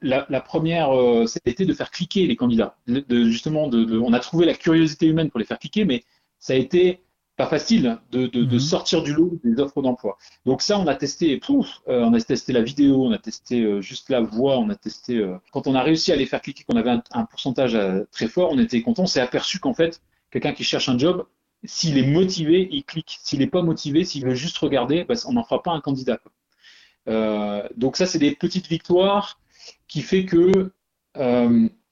la, 0.02 0.40
première, 0.40 0.90
c'était 1.26 1.64
de 1.64 1.72
faire 1.72 1.90
cliquer 1.90 2.26
les 2.26 2.36
candidats. 2.36 2.76
De, 2.86 3.24
justement, 3.24 3.68
de, 3.68 3.98
on 3.98 4.12
a 4.12 4.20
trouvé 4.20 4.44
la 4.44 4.54
curiosité 4.54 5.06
humaine 5.06 5.30
pour 5.30 5.40
les 5.40 5.46
faire 5.46 5.58
cliquer, 5.58 5.84
mais 5.86 6.04
ça 6.38 6.52
a 6.52 6.56
été 6.56 7.00
pas 7.36 7.46
facile 7.46 7.98
de, 8.12 8.26
de, 8.26 8.44
de, 8.44 8.54
mhm. 8.54 8.60
sortir 8.60 9.02
du 9.02 9.12
lot 9.12 9.38
des 9.42 9.60
offres 9.60 9.82
d'emploi. 9.82 10.18
Donc 10.46 10.62
ça, 10.62 10.78
on 10.78 10.86
a 10.86 10.94
testé, 10.94 11.36
pouf, 11.38 11.80
euh, 11.88 12.04
on 12.04 12.14
a 12.14 12.20
testé 12.20 12.52
la 12.52 12.62
vidéo, 12.62 13.04
on 13.04 13.12
a 13.12 13.18
testé 13.18 13.62
euh, 13.62 13.80
juste 13.80 14.08
la 14.08 14.20
voix, 14.20 14.58
on 14.58 14.70
a 14.70 14.76
testé. 14.76 15.16
Euh, 15.16 15.36
quand 15.52 15.66
on 15.66 15.74
a 15.74 15.82
réussi 15.82 16.12
à 16.12 16.16
les 16.16 16.26
faire 16.26 16.40
cliquer, 16.40 16.64
qu'on 16.64 16.76
avait 16.76 16.96
un, 17.10 17.24
pourcentage 17.24 17.76
très 18.12 18.28
fort, 18.28 18.50
on 18.52 18.58
était 18.58 18.82
content. 18.82 19.02
On 19.02 19.06
s'est 19.06 19.20
aperçu 19.20 19.58
qu'en 19.58 19.74
fait, 19.74 20.00
quelqu'un 20.30 20.52
qui 20.52 20.62
cherche 20.62 20.88
un 20.88 20.96
job, 20.96 21.26
s'il 21.64 21.98
est 21.98 22.06
motivé, 22.06 22.68
il 22.70 22.84
clique. 22.84 23.18
S'il 23.22 23.40
n'est 23.40 23.48
pas 23.48 23.62
motivé, 23.62 24.04
s'il 24.04 24.24
veut 24.24 24.34
juste 24.34 24.58
regarder, 24.58 25.04
bah, 25.04 25.14
on 25.26 25.32
n'en 25.32 25.44
fera 25.44 25.62
pas 25.62 25.72
un 25.72 25.80
candidat. 25.80 26.20
donc 27.76 27.96
ça, 27.96 28.06
c'est 28.06 28.18
des 28.18 28.34
petites 28.36 28.68
victoires 28.68 29.40
qui 29.88 30.02
fait 30.02 30.24
que 30.24 30.72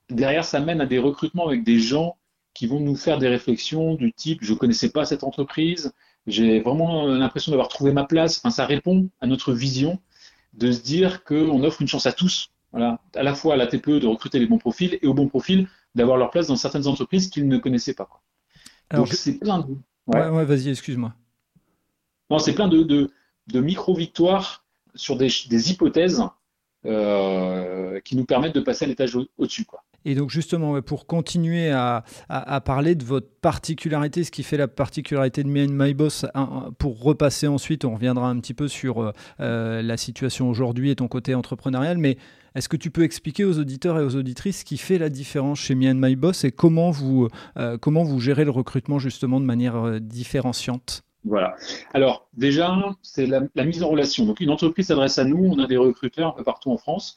derrière, 0.09 0.45
ça 0.45 0.61
mène 0.61 0.81
à 0.81 0.87
des 0.87 0.99
recrutements 0.99 1.49
avec 1.49 1.65
des 1.65 1.81
gens 1.81 2.17
qui 2.55 2.67
vont 2.67 2.81
nous 2.81 2.97
faire 2.97 3.19
des 3.19 3.29
réflexions 3.29 3.95
du 3.95 4.13
type 4.13 4.41
je 4.43 4.53
ne 4.53 4.59
connaissais 4.59 4.91
pas 4.91 5.05
cette 5.05 5.25
entreprise, 5.25 5.93
j'ai 6.27 6.61
vraiment 6.61 7.07
l'impression 7.07 7.51
d'avoir 7.51 7.69
trouvé 7.69 7.93
ma 7.93 8.05
place. 8.05 8.39
Enfin, 8.39 8.51
ça 8.51 8.67
répond 8.67 9.09
à 9.21 9.27
notre 9.27 9.53
vision 9.53 9.99
de 10.55 10.71
se 10.71 10.83
dire 10.83 11.25
qu'on 11.25 11.65
offre 11.65 11.83
une 11.83 11.89
chance 11.89 12.07
à 12.07 12.13
tous, 12.13 12.51
voilà, 12.73 13.01
à 13.15 13.23
la 13.23 13.35
fois 13.35 13.55
à 13.55 13.57
la 13.57 13.67
TPE 13.67 13.99
de 14.01 14.07
recruter 14.07 14.39
les 14.39 14.47
bons 14.47 14.59
profils 14.59 14.99
et 15.01 15.07
aux 15.07 15.15
bons 15.15 15.29
profils 15.29 15.69
d'avoir 15.95 16.17
leur 16.17 16.31
place 16.31 16.47
dans 16.47 16.57
certaines 16.57 16.87
entreprises 16.87 17.29
qu'ils 17.29 17.49
ne 17.49 17.59
connaissaient 17.59 17.95
pas. 17.95 18.09
Alors, 18.91 19.07
Donc 19.07 19.15
c'est 19.15 19.39
plein 19.39 19.61
de. 19.61 19.77
Ouais, 20.07 20.29
ouais, 20.29 20.45
vas-y, 20.45 20.69
excuse-moi. 20.69 21.15
Non, 22.31 22.39
c'est 22.39 22.55
plein 22.55 22.69
de, 22.69 22.83
de, 22.83 23.61
micro-victoires 23.61 24.65
sur 24.95 25.17
des, 25.17 25.29
des 25.49 25.71
hypothèses 25.71 26.23
euh, 26.87 28.01
qui 28.01 28.17
nous 28.17 28.25
permettent 28.25 28.55
de 28.55 28.61
passer 28.61 28.85
à 28.85 28.89
l'étage 28.89 29.17
au-dessus. 29.17 29.65
Quoi. 29.65 29.85
Et 30.05 30.15
donc 30.15 30.31
justement, 30.31 30.81
pour 30.83 31.07
continuer 31.07 31.71
à, 31.71 32.05
parler 32.65 32.95
de 32.95 33.05
votre 33.05 33.29
particularité, 33.41 34.25
ce 34.25 34.31
qui 34.31 34.43
fait 34.43 34.57
la 34.57 34.69
particularité 34.69 35.43
de 35.43 35.49
Me 35.49 35.65
and 35.65 35.73
My 35.73 35.95
Boss, 35.95 36.27
pour 36.79 37.03
repasser 37.03 37.47
ensuite, 37.47 37.85
on 37.85 37.95
reviendra 37.95 38.29
un 38.29 38.39
petit 38.41 38.55
peu 38.55 38.69
sur 38.69 39.03
euh, 39.03 39.13
euh, 39.41 39.83
la 39.83 39.97
situation 39.97 40.49
aujourd'hui 40.49 40.91
et 40.91 40.97
ton 40.97 41.09
côté 41.09 41.35
entrepreneurial, 41.35 41.99
mais 41.99 42.17
est-ce 42.55 42.69
que 42.69 42.77
tu 42.77 42.91
peux 42.91 43.03
expliquer 43.03 43.45
aux 43.45 43.59
auditeurs 43.59 43.99
et 43.99 44.05
aux 44.05 44.17
auditrices 44.17 44.61
ce 44.61 44.65
qui 44.65 44.77
fait 44.77 44.99
la 44.99 45.09
différence 45.09 45.59
chez 45.61 45.75
Me 45.75 45.89
and 45.89 46.33
et 46.45 46.53
comment 46.53 46.91
vous, 46.91 47.29
euh, 47.57 47.79
comment 47.79 48.05
vous 48.05 48.21
gérez 48.21 48.45
le 48.45 48.51
recrutement 48.51 48.99
justement 48.99 49.41
de 49.41 49.47
manière 49.47 50.01
différenciante? 50.01 51.03
Voilà. 51.25 51.55
Alors, 51.95 52.27
déjà, 52.35 52.77
c'est 53.03 53.27
la, 53.27 53.43
la, 53.55 53.65
mise 53.65 53.83
en 53.85 53.89
relation. 53.89 54.27
Donc, 54.27 54.41
une 54.41 54.51
entreprise 54.51 54.89
s'adresse 54.89 55.19
à 55.19 55.25
nous, 55.25 55.39
on 55.39 55.59
a 55.61 55.69
des 55.69 55.77
recruteurs 55.77 56.31
un 56.31 56.33
peu 56.33 56.43
partout 56.43 56.71
en 56.73 56.77
France. 56.77 57.17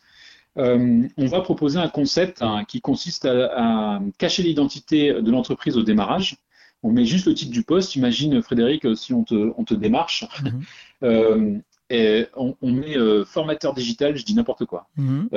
Euh, 0.58 1.08
on 1.18 1.26
va 1.26 1.42
proposer 1.42 1.80
un 1.80 1.90
concept 1.90 2.42
hein, 2.42 2.64
qui 2.68 2.82
consiste 2.82 3.26
à, 3.26 4.00
cacher 4.18 4.44
l'identité 4.44 5.14
de 5.14 5.32
l'entreprise 5.32 5.78
au 5.78 5.84
démarrage. 5.84 6.38
On 6.84 6.92
met 6.92 7.06
juste 7.06 7.28
le 7.28 7.34
titre 7.34 7.52
du 7.52 7.64
poste. 7.64 7.96
Imagine, 7.96 8.42
Frédéric, 8.42 8.86
si 8.96 9.14
on 9.14 9.24
te, 9.24 9.74
démarche. 9.74 10.26
Mhm. 10.44 10.62
Euh, 11.04 11.60
et 11.90 12.26
on, 12.36 12.56
met 12.72 12.98
euh, 12.98 13.26
formateur 13.26 13.74
digital, 13.74 14.16
je 14.16 14.24
dis 14.24 14.34
n'importe 14.34 14.66
quoi, 14.66 14.88
mhm. 14.96 15.28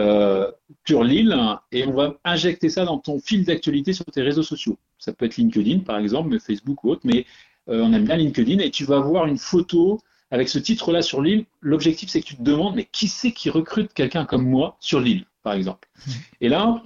sur 0.86 1.02
l'île, 1.02 1.36
et 1.72 1.84
on 1.84 1.92
va 1.92 2.14
injecter 2.24 2.70
ça 2.70 2.84
dans 2.84 2.96
ton 2.96 3.18
fil 3.18 3.44
d'actualité 3.44 3.92
sur 3.92 4.04
tes 4.06 4.22
réseaux 4.22 4.44
sociaux. 4.44 4.78
Ça 4.98 5.12
peut 5.12 5.26
être 5.26 5.36
LinkedIn, 5.36 5.80
par 5.80 5.98
exemple, 5.98 6.30
mais 6.30 6.38
Facebook 6.38 6.84
ou 6.84 6.90
autre, 6.90 7.02
mais 7.04 7.26
on 7.66 7.92
aime 7.92 8.04
bien 8.04 8.16
LinkedIn, 8.16 8.60
et 8.60 8.70
tu 8.70 8.84
vas 8.84 9.00
voir 9.00 9.26
une 9.26 9.36
photo 9.36 10.00
avec 10.30 10.48
ce 10.48 10.58
titre-là 10.58 11.02
sur 11.02 11.22
l'île, 11.22 11.46
l'objectif 11.60 12.10
c'est 12.10 12.20
que 12.20 12.26
tu 12.26 12.36
te 12.36 12.42
demandes, 12.42 12.76
mais 12.76 12.88
qui 12.90 13.08
c'est 13.08 13.32
qui 13.32 13.50
recrute 13.50 13.92
quelqu'un 13.92 14.24
comme 14.24 14.46
moi 14.46 14.76
sur 14.80 15.00
l'île, 15.00 15.26
par 15.42 15.54
exemple? 15.54 15.88
Et 16.40 16.48
là, 16.48 16.82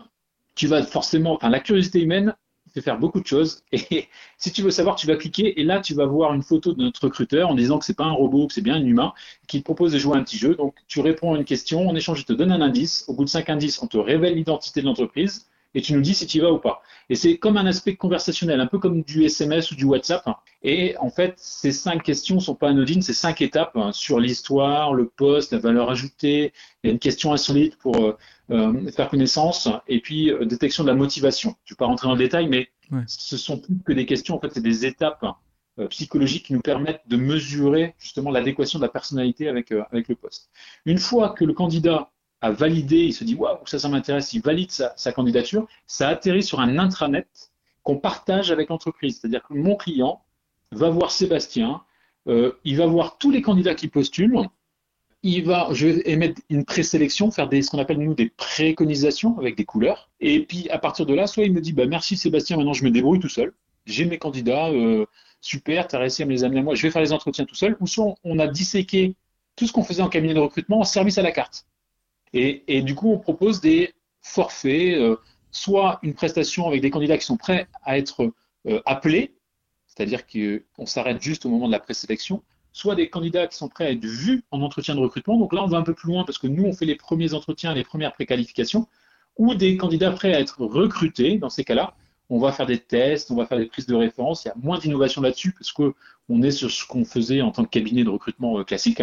tu 0.54 0.66
vas 0.66 0.82
forcément, 0.82 1.34
enfin, 1.34 1.48
la 1.48 1.60
curiosité 1.60 2.00
humaine 2.00 2.34
fait 2.72 2.80
faire 2.80 2.98
beaucoup 2.98 3.20
de 3.20 3.26
choses. 3.26 3.62
Et 3.72 4.08
si 4.38 4.52
tu 4.52 4.62
veux 4.62 4.70
savoir, 4.70 4.96
tu 4.96 5.06
vas 5.06 5.16
cliquer 5.16 5.60
et 5.60 5.64
là, 5.64 5.80
tu 5.80 5.94
vas 5.94 6.06
voir 6.06 6.34
une 6.34 6.42
photo 6.42 6.72
de 6.72 6.82
notre 6.82 7.04
recruteur 7.04 7.50
en 7.50 7.54
disant 7.54 7.78
que 7.78 7.84
c'est 7.84 7.96
pas 7.96 8.04
un 8.04 8.12
robot, 8.12 8.46
que 8.46 8.54
c'est 8.54 8.62
bien 8.62 8.76
un 8.76 8.84
humain, 8.84 9.12
qui 9.46 9.58
te 9.58 9.64
propose 9.64 9.92
de 9.92 9.98
jouer 9.98 10.16
un 10.16 10.22
petit 10.22 10.38
jeu. 10.38 10.54
Donc, 10.54 10.74
tu 10.88 11.00
réponds 11.00 11.34
à 11.34 11.38
une 11.38 11.44
question, 11.44 11.88
en 11.88 11.94
échange, 11.94 12.20
il 12.20 12.24
te 12.24 12.32
donne 12.32 12.52
un 12.52 12.60
indice. 12.60 13.04
Au 13.08 13.14
bout 13.14 13.24
de 13.24 13.28
cinq 13.28 13.50
indices, 13.50 13.82
on 13.82 13.86
te 13.86 13.98
révèle 13.98 14.34
l'identité 14.34 14.80
de 14.80 14.86
l'entreprise 14.86 15.46
et 15.74 15.82
tu 15.82 15.94
nous 15.94 16.00
dis 16.00 16.14
si 16.14 16.26
tu 16.26 16.38
y 16.38 16.40
vas 16.40 16.52
ou 16.52 16.58
pas. 16.58 16.82
Et 17.08 17.14
c'est 17.14 17.38
comme 17.38 17.56
un 17.56 17.66
aspect 17.66 17.96
conversationnel, 17.96 18.60
un 18.60 18.66
peu 18.66 18.78
comme 18.78 19.02
du 19.02 19.24
SMS 19.24 19.70
ou 19.70 19.74
du 19.74 19.84
WhatsApp. 19.84 20.24
Et 20.62 20.96
en 20.98 21.10
fait, 21.10 21.34
ces 21.36 21.72
cinq 21.72 22.02
questions 22.02 22.40
sont 22.40 22.54
pas 22.54 22.68
anodines, 22.68 23.02
c'est 23.02 23.12
cinq 23.12 23.40
étapes 23.42 23.76
hein, 23.76 23.92
sur 23.92 24.20
l'histoire, 24.20 24.94
le 24.94 25.06
poste, 25.06 25.52
la 25.52 25.58
valeur 25.58 25.90
ajoutée. 25.90 26.52
Il 26.82 26.86
y 26.86 26.90
a 26.90 26.92
une 26.92 26.98
question 26.98 27.32
insolite 27.32 27.76
pour 27.76 27.96
euh, 27.96 28.16
euh, 28.50 28.90
faire 28.92 29.08
connaissance 29.08 29.68
et 29.88 30.00
puis 30.00 30.30
euh, 30.30 30.44
détection 30.44 30.84
de 30.84 30.88
la 30.88 30.94
motivation. 30.94 31.56
Je 31.64 31.72
ne 31.72 31.74
vais 31.74 31.78
pas 31.78 31.86
rentrer 31.86 32.08
dans 32.08 32.14
le 32.14 32.18
détail, 32.18 32.48
mais 32.48 32.68
ce 33.06 33.36
sont 33.36 33.58
plus 33.58 33.76
que 33.84 33.92
des 33.92 34.06
questions. 34.06 34.36
En 34.36 34.40
fait, 34.40 34.52
c'est 34.52 34.62
des 34.62 34.84
étapes 34.84 35.24
psychologiques 35.88 36.46
qui 36.46 36.52
nous 36.52 36.60
permettent 36.60 37.00
de 37.06 37.16
mesurer 37.16 37.94
justement 37.98 38.30
l'adéquation 38.30 38.78
de 38.78 38.84
la 38.84 38.90
personnalité 38.90 39.48
avec, 39.48 39.72
avec 39.72 40.08
le 40.08 40.14
poste. 40.14 40.50
Une 40.84 40.98
fois 40.98 41.30
que 41.30 41.46
le 41.46 41.54
candidat 41.54 42.11
a 42.42 42.50
validé, 42.50 42.98
il 42.98 43.12
se 43.12 43.24
dit 43.24 43.36
waouh, 43.36 43.58
ça, 43.66 43.78
ça 43.78 43.88
m'intéresse, 43.88 44.32
il 44.32 44.42
valide 44.42 44.70
sa, 44.70 45.12
candidature, 45.12 45.66
ça 45.86 46.08
atterrit 46.08 46.42
sur 46.42 46.60
un 46.60 46.78
intranet 46.78 47.28
qu'on 47.84 47.96
partage 47.96 48.50
avec 48.50 48.68
l'entreprise. 48.68 49.20
C'est-à-dire 49.20 49.42
que 49.42 49.54
mon 49.54 49.76
client 49.76 50.22
va 50.72 50.90
voir 50.90 51.12
Sébastien, 51.12 51.82
euh, 52.28 52.52
il 52.64 52.76
va 52.76 52.86
voir 52.86 53.16
tous 53.18 53.30
les 53.30 53.42
candidats 53.42 53.74
qui 53.74 53.88
postulent, 53.88 54.48
il 55.22 55.44
va, 55.44 55.68
je 55.70 55.86
vais 55.86 56.02
émettre 56.10 56.40
une 56.50 56.64
présélection, 56.64 57.30
faire 57.30 57.48
ce 57.50 57.70
qu'on 57.70 57.78
appelle 57.78 57.98
nous 57.98 58.14
des 58.14 58.28
préconisations 58.28 59.38
avec 59.38 59.56
des 59.56 59.64
couleurs, 59.64 60.10
et 60.20 60.40
puis 60.44 60.68
à 60.70 60.78
partir 60.78 61.06
de 61.06 61.14
là, 61.14 61.28
soit 61.28 61.44
il 61.44 61.52
me 61.52 61.60
dit 61.60 61.72
bah 61.72 61.86
merci 61.86 62.16
Sébastien, 62.16 62.56
maintenant 62.56 62.72
je 62.72 62.84
me 62.84 62.90
débrouille 62.90 63.20
tout 63.20 63.28
seul, 63.28 63.52
j'ai 63.86 64.04
mes 64.04 64.18
candidats, 64.18 64.68
euh, 64.70 65.06
super, 65.40 65.86
tu 65.86 65.94
as 65.94 66.00
réussi 66.00 66.24
à 66.24 66.26
me 66.26 66.32
les 66.32 66.42
amener 66.42 66.60
à 66.60 66.62
moi, 66.64 66.74
je 66.74 66.82
vais 66.82 66.90
faire 66.90 67.02
les 67.02 67.12
entretiens 67.12 67.44
tout 67.44 67.54
seul, 67.54 67.76
ou 67.78 67.86
soit 67.86 68.14
on 68.24 68.40
a 68.40 68.48
disséqué 68.48 69.14
tout 69.54 69.68
ce 69.68 69.72
qu'on 69.72 69.84
faisait 69.84 70.02
en 70.02 70.08
cabinet 70.08 70.34
de 70.34 70.40
recrutement 70.40 70.80
en 70.80 70.84
service 70.84 71.18
à 71.18 71.22
la 71.22 71.30
carte. 71.30 71.66
Et, 72.34 72.82
du 72.82 72.94
coup, 72.94 73.12
on 73.12 73.18
propose 73.18 73.60
des 73.60 73.92
forfaits, 74.22 74.96
euh, 74.96 75.16
soit 75.50 75.98
une 76.02 76.14
prestation 76.14 76.66
avec 76.66 76.80
des 76.80 76.90
candidats 76.90 77.18
qui 77.18 77.26
sont 77.26 77.36
prêts 77.36 77.68
à 77.84 77.98
être 77.98 78.32
euh, 78.66 78.80
appelés, 78.86 79.34
c'est-à-dire 79.86 80.22
qu'on 80.26 80.86
s'arrête 80.86 81.20
juste 81.20 81.44
au 81.44 81.50
moment 81.50 81.66
de 81.66 81.72
la 81.72 81.80
présélection, 81.80 82.42
soit 82.72 82.94
des 82.94 83.10
candidats 83.10 83.46
qui 83.46 83.56
sont 83.56 83.68
prêts 83.68 83.86
à 83.86 83.90
être 83.90 84.04
vus 84.04 84.44
en 84.50 84.62
entretien 84.62 84.94
de 84.94 85.00
recrutement. 85.00 85.36
Donc 85.36 85.52
là, 85.52 85.62
on 85.62 85.66
va 85.66 85.76
un 85.76 85.82
peu 85.82 85.94
plus 85.94 86.10
loin 86.10 86.24
parce 86.24 86.38
que 86.38 86.46
nous, 86.46 86.64
on 86.64 86.72
fait 86.72 86.86
les 86.86 86.96
premiers 86.96 87.34
entretiens, 87.34 87.74
les 87.74 87.84
premières 87.84 88.14
préqualifications, 88.14 88.88
ou 89.36 89.54
des 89.54 89.76
candidats 89.76 90.10
prêts 90.10 90.34
à 90.34 90.40
être 90.40 90.62
recrutés. 90.62 91.38
Dans 91.38 91.50
ces 91.50 91.64
cas-là, 91.64 91.94
on 92.30 92.38
va 92.38 92.52
faire 92.52 92.66
des 92.66 92.78
tests, 92.78 93.30
on 93.30 93.36
va 93.36 93.44
faire 93.44 93.58
des 93.58 93.66
prises 93.66 93.86
de 93.86 93.94
référence. 93.94 94.44
Il 94.44 94.48
y 94.48 94.50
a 94.50 94.54
moins 94.56 94.78
d'innovation 94.78 95.20
là-dessus 95.20 95.52
parce 95.52 95.72
qu'on 95.72 96.42
est 96.42 96.50
sur 96.50 96.70
ce 96.70 96.86
qu'on 96.86 97.04
faisait 97.04 97.42
en 97.42 97.50
tant 97.50 97.64
que 97.64 97.70
cabinet 97.70 98.04
de 98.04 98.08
recrutement 98.08 98.58
euh, 98.58 98.64
classique. 98.64 99.02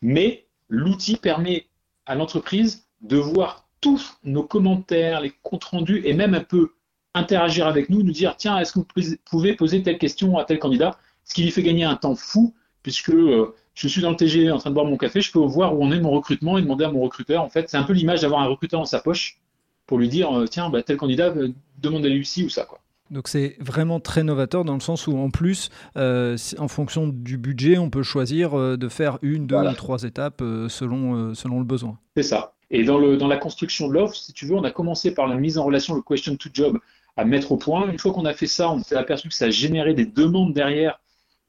Mais 0.00 0.46
l'outil 0.68 1.16
permet 1.16 1.66
à 2.06 2.14
l'entreprise 2.14 2.86
de 3.00 3.16
voir 3.16 3.68
tous 3.80 4.18
nos 4.24 4.42
commentaires, 4.42 5.20
les 5.20 5.32
comptes 5.42 5.64
rendus 5.64 6.02
et 6.04 6.14
même 6.14 6.34
un 6.34 6.40
peu 6.40 6.72
interagir 7.14 7.66
avec 7.66 7.90
nous, 7.90 8.02
nous 8.02 8.12
dire 8.12 8.36
tiens, 8.36 8.58
est-ce 8.58 8.72
que 8.72 8.80
vous 8.80 9.16
pouvez 9.24 9.54
poser 9.54 9.82
telle 9.82 9.98
question 9.98 10.38
à 10.38 10.44
tel 10.44 10.58
candidat? 10.58 10.98
Ce 11.24 11.34
qui 11.34 11.42
lui 11.42 11.50
fait 11.50 11.62
gagner 11.62 11.84
un 11.84 11.96
temps 11.96 12.14
fou, 12.14 12.54
puisque 12.82 13.10
euh, 13.10 13.54
je 13.74 13.88
suis 13.88 14.02
dans 14.02 14.10
le 14.10 14.16
TG 14.16 14.50
en 14.50 14.58
train 14.58 14.70
de 14.70 14.74
boire 14.74 14.86
mon 14.86 14.96
café, 14.96 15.20
je 15.20 15.32
peux 15.32 15.38
voir 15.38 15.74
où 15.76 15.84
on 15.84 15.90
est 15.92 16.00
mon 16.00 16.10
recrutement 16.10 16.58
et 16.58 16.62
demander 16.62 16.84
à 16.84 16.90
mon 16.90 17.00
recruteur. 17.00 17.42
En 17.42 17.48
fait, 17.48 17.68
c'est 17.68 17.76
un 17.76 17.82
peu 17.82 17.92
l'image 17.92 18.20
d'avoir 18.20 18.42
un 18.42 18.46
recruteur 18.46 18.80
dans 18.80 18.86
sa 18.86 19.00
poche 19.00 19.40
pour 19.86 19.98
lui 19.98 20.08
dire 20.08 20.36
euh, 20.36 20.46
tiens, 20.46 20.70
bah, 20.70 20.82
tel 20.82 20.96
candidat, 20.96 21.28
euh, 21.28 21.48
demande 21.78 22.04
à 22.04 22.08
lui 22.08 22.24
ci 22.24 22.44
ou 22.44 22.48
ça. 22.48 22.66
Donc 23.14 23.28
c'est 23.28 23.56
vraiment 23.60 24.00
très 24.00 24.24
novateur 24.24 24.64
dans 24.64 24.74
le 24.74 24.80
sens 24.80 25.06
où 25.06 25.16
en 25.16 25.30
plus, 25.30 25.70
en 25.96 26.68
fonction 26.68 27.08
du 27.08 27.38
budget, 27.38 27.78
on 27.78 27.88
peut 27.88 28.02
choisir 28.02 28.76
de 28.76 28.88
faire 28.88 29.18
une, 29.22 29.46
deux 29.46 29.56
ou 29.56 29.72
trois 29.72 30.02
étapes 30.02 30.42
selon, 30.68 31.34
selon 31.34 31.60
le 31.60 31.64
besoin. 31.64 31.98
C'est 32.16 32.24
ça. 32.24 32.54
Et 32.70 32.82
dans, 32.84 32.98
le, 32.98 33.16
dans 33.16 33.28
la 33.28 33.36
construction 33.36 33.88
de 33.88 33.94
l'offre, 33.94 34.16
si 34.16 34.32
tu 34.32 34.46
veux, 34.46 34.54
on 34.56 34.64
a 34.64 34.70
commencé 34.70 35.14
par 35.14 35.28
la 35.28 35.36
mise 35.36 35.58
en 35.58 35.64
relation, 35.64 35.94
le 35.94 36.02
question 36.02 36.36
to 36.36 36.48
job, 36.52 36.78
à 37.16 37.24
mettre 37.24 37.52
au 37.52 37.56
point. 37.56 37.88
Une 37.88 37.98
fois 37.98 38.12
qu'on 38.12 38.24
a 38.24 38.34
fait 38.34 38.46
ça, 38.46 38.70
on 38.70 38.82
s'est 38.82 38.96
aperçu 38.96 39.28
que 39.28 39.34
ça 39.34 39.50
générait 39.50 39.94
des 39.94 40.06
demandes 40.06 40.52
derrière 40.52 40.98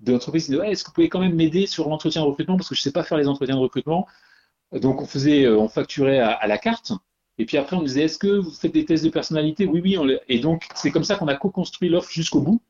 de 0.01 0.11
l'entreprise 0.11 0.51
est-ce 0.51 0.83
que 0.83 0.89
vous 0.89 0.93
pouvez 0.93 1.09
quand 1.09 1.21
même 1.21 1.35
m'aider 1.35 1.67
sur 1.67 1.89
l'entretien 1.89 2.21
de 2.21 2.27
recrutement? 2.27 2.57
Parce 2.57 2.69
que 2.69 2.75
je 2.75 2.81
ne 2.81 2.83
sais 2.83 2.91
pas 2.91 3.03
faire 3.03 3.17
les 3.17 3.27
entretiens 3.27 3.55
de 3.55 3.61
recrutement. 3.61 4.07
Donc 4.73 5.01
on 5.01 5.05
faisait, 5.05 5.45
euh, 5.45 5.57
on 5.57 5.69
facturait 5.69 6.19
à, 6.19 6.45
la 6.47 6.57
carte. 6.57 6.91
Et 7.37 7.45
puis 7.45 7.57
après 7.57 7.75
on 7.75 7.83
disait 7.83 8.03
est-ce 8.03 8.17
que 8.17 8.39
vous 8.39 8.51
faites 8.51 8.73
des 8.73 8.85
tests 8.85 9.03
de 9.03 9.09
personnalité? 9.09 9.65
Oui, 9.65 9.81
oui. 9.83 10.17
et 10.29 10.39
donc 10.39 10.67
c'est 10.75 10.91
comme 10.91 11.03
ça 11.03 11.15
qu'on 11.15 11.27
a 11.27 11.35
co-construit 11.35 11.89
l'offre 11.89 12.11
jusqu'au 12.11 12.41
bout, 12.41 12.61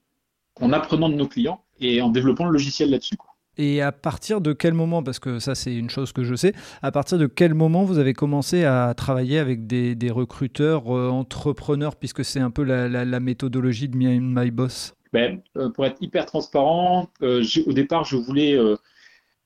en 0.62 0.73
apprenant 0.73 1.10
de 1.10 1.15
nos 1.15 1.28
clients 1.28 1.62
et 1.80 2.01
en 2.01 2.10
développant 2.10 2.45
le 2.45 2.51
logiciel 2.51 2.89
là-dessus. 2.89 3.15
Et 3.58 3.82
à 3.82 3.91
partir 3.91 4.41
de 4.41 4.54
quel 4.54 4.73
moment, 4.73 5.01
parce 5.01 5.19
que 5.19 5.39
ça 5.39 5.56
c'est 5.56 5.73
une 5.73 5.89
chose 5.89 6.12
que 6.12 6.23
je 6.23 6.36
sais, 6.36 6.54
à 6.82 6.91
partir 6.91 7.17
de 7.17 7.25
quel 7.28 7.54
moment 7.54 7.84
vous 7.84 7.99
avez 7.99 8.13
commencé 8.13 8.65
à 8.65 8.93
travailler 8.95 9.39
avec 9.39 9.65
des, 9.67 10.12
recruteurs 10.12 10.95
euh, 10.95 11.10
entrepreneurs, 11.10 11.95
puisque 11.95 12.25
c'est 12.25 12.39
un 12.39 12.51
peu 12.51 12.63
la, 12.63 13.19
méthodologie 13.19 13.88
de 13.88 13.97
Me 13.97 14.19
My 14.19 14.51
Boss? 14.51 14.93
Ben, 15.13 15.41
euh, 15.58 15.69
pour 15.69 15.86
être 15.86 16.01
hyper 16.01 16.25
transparent, 16.25 17.10
euh, 17.21 17.43
au 17.65 17.73
départ, 17.73 18.04
je 18.04 18.17
voulais 18.17 18.58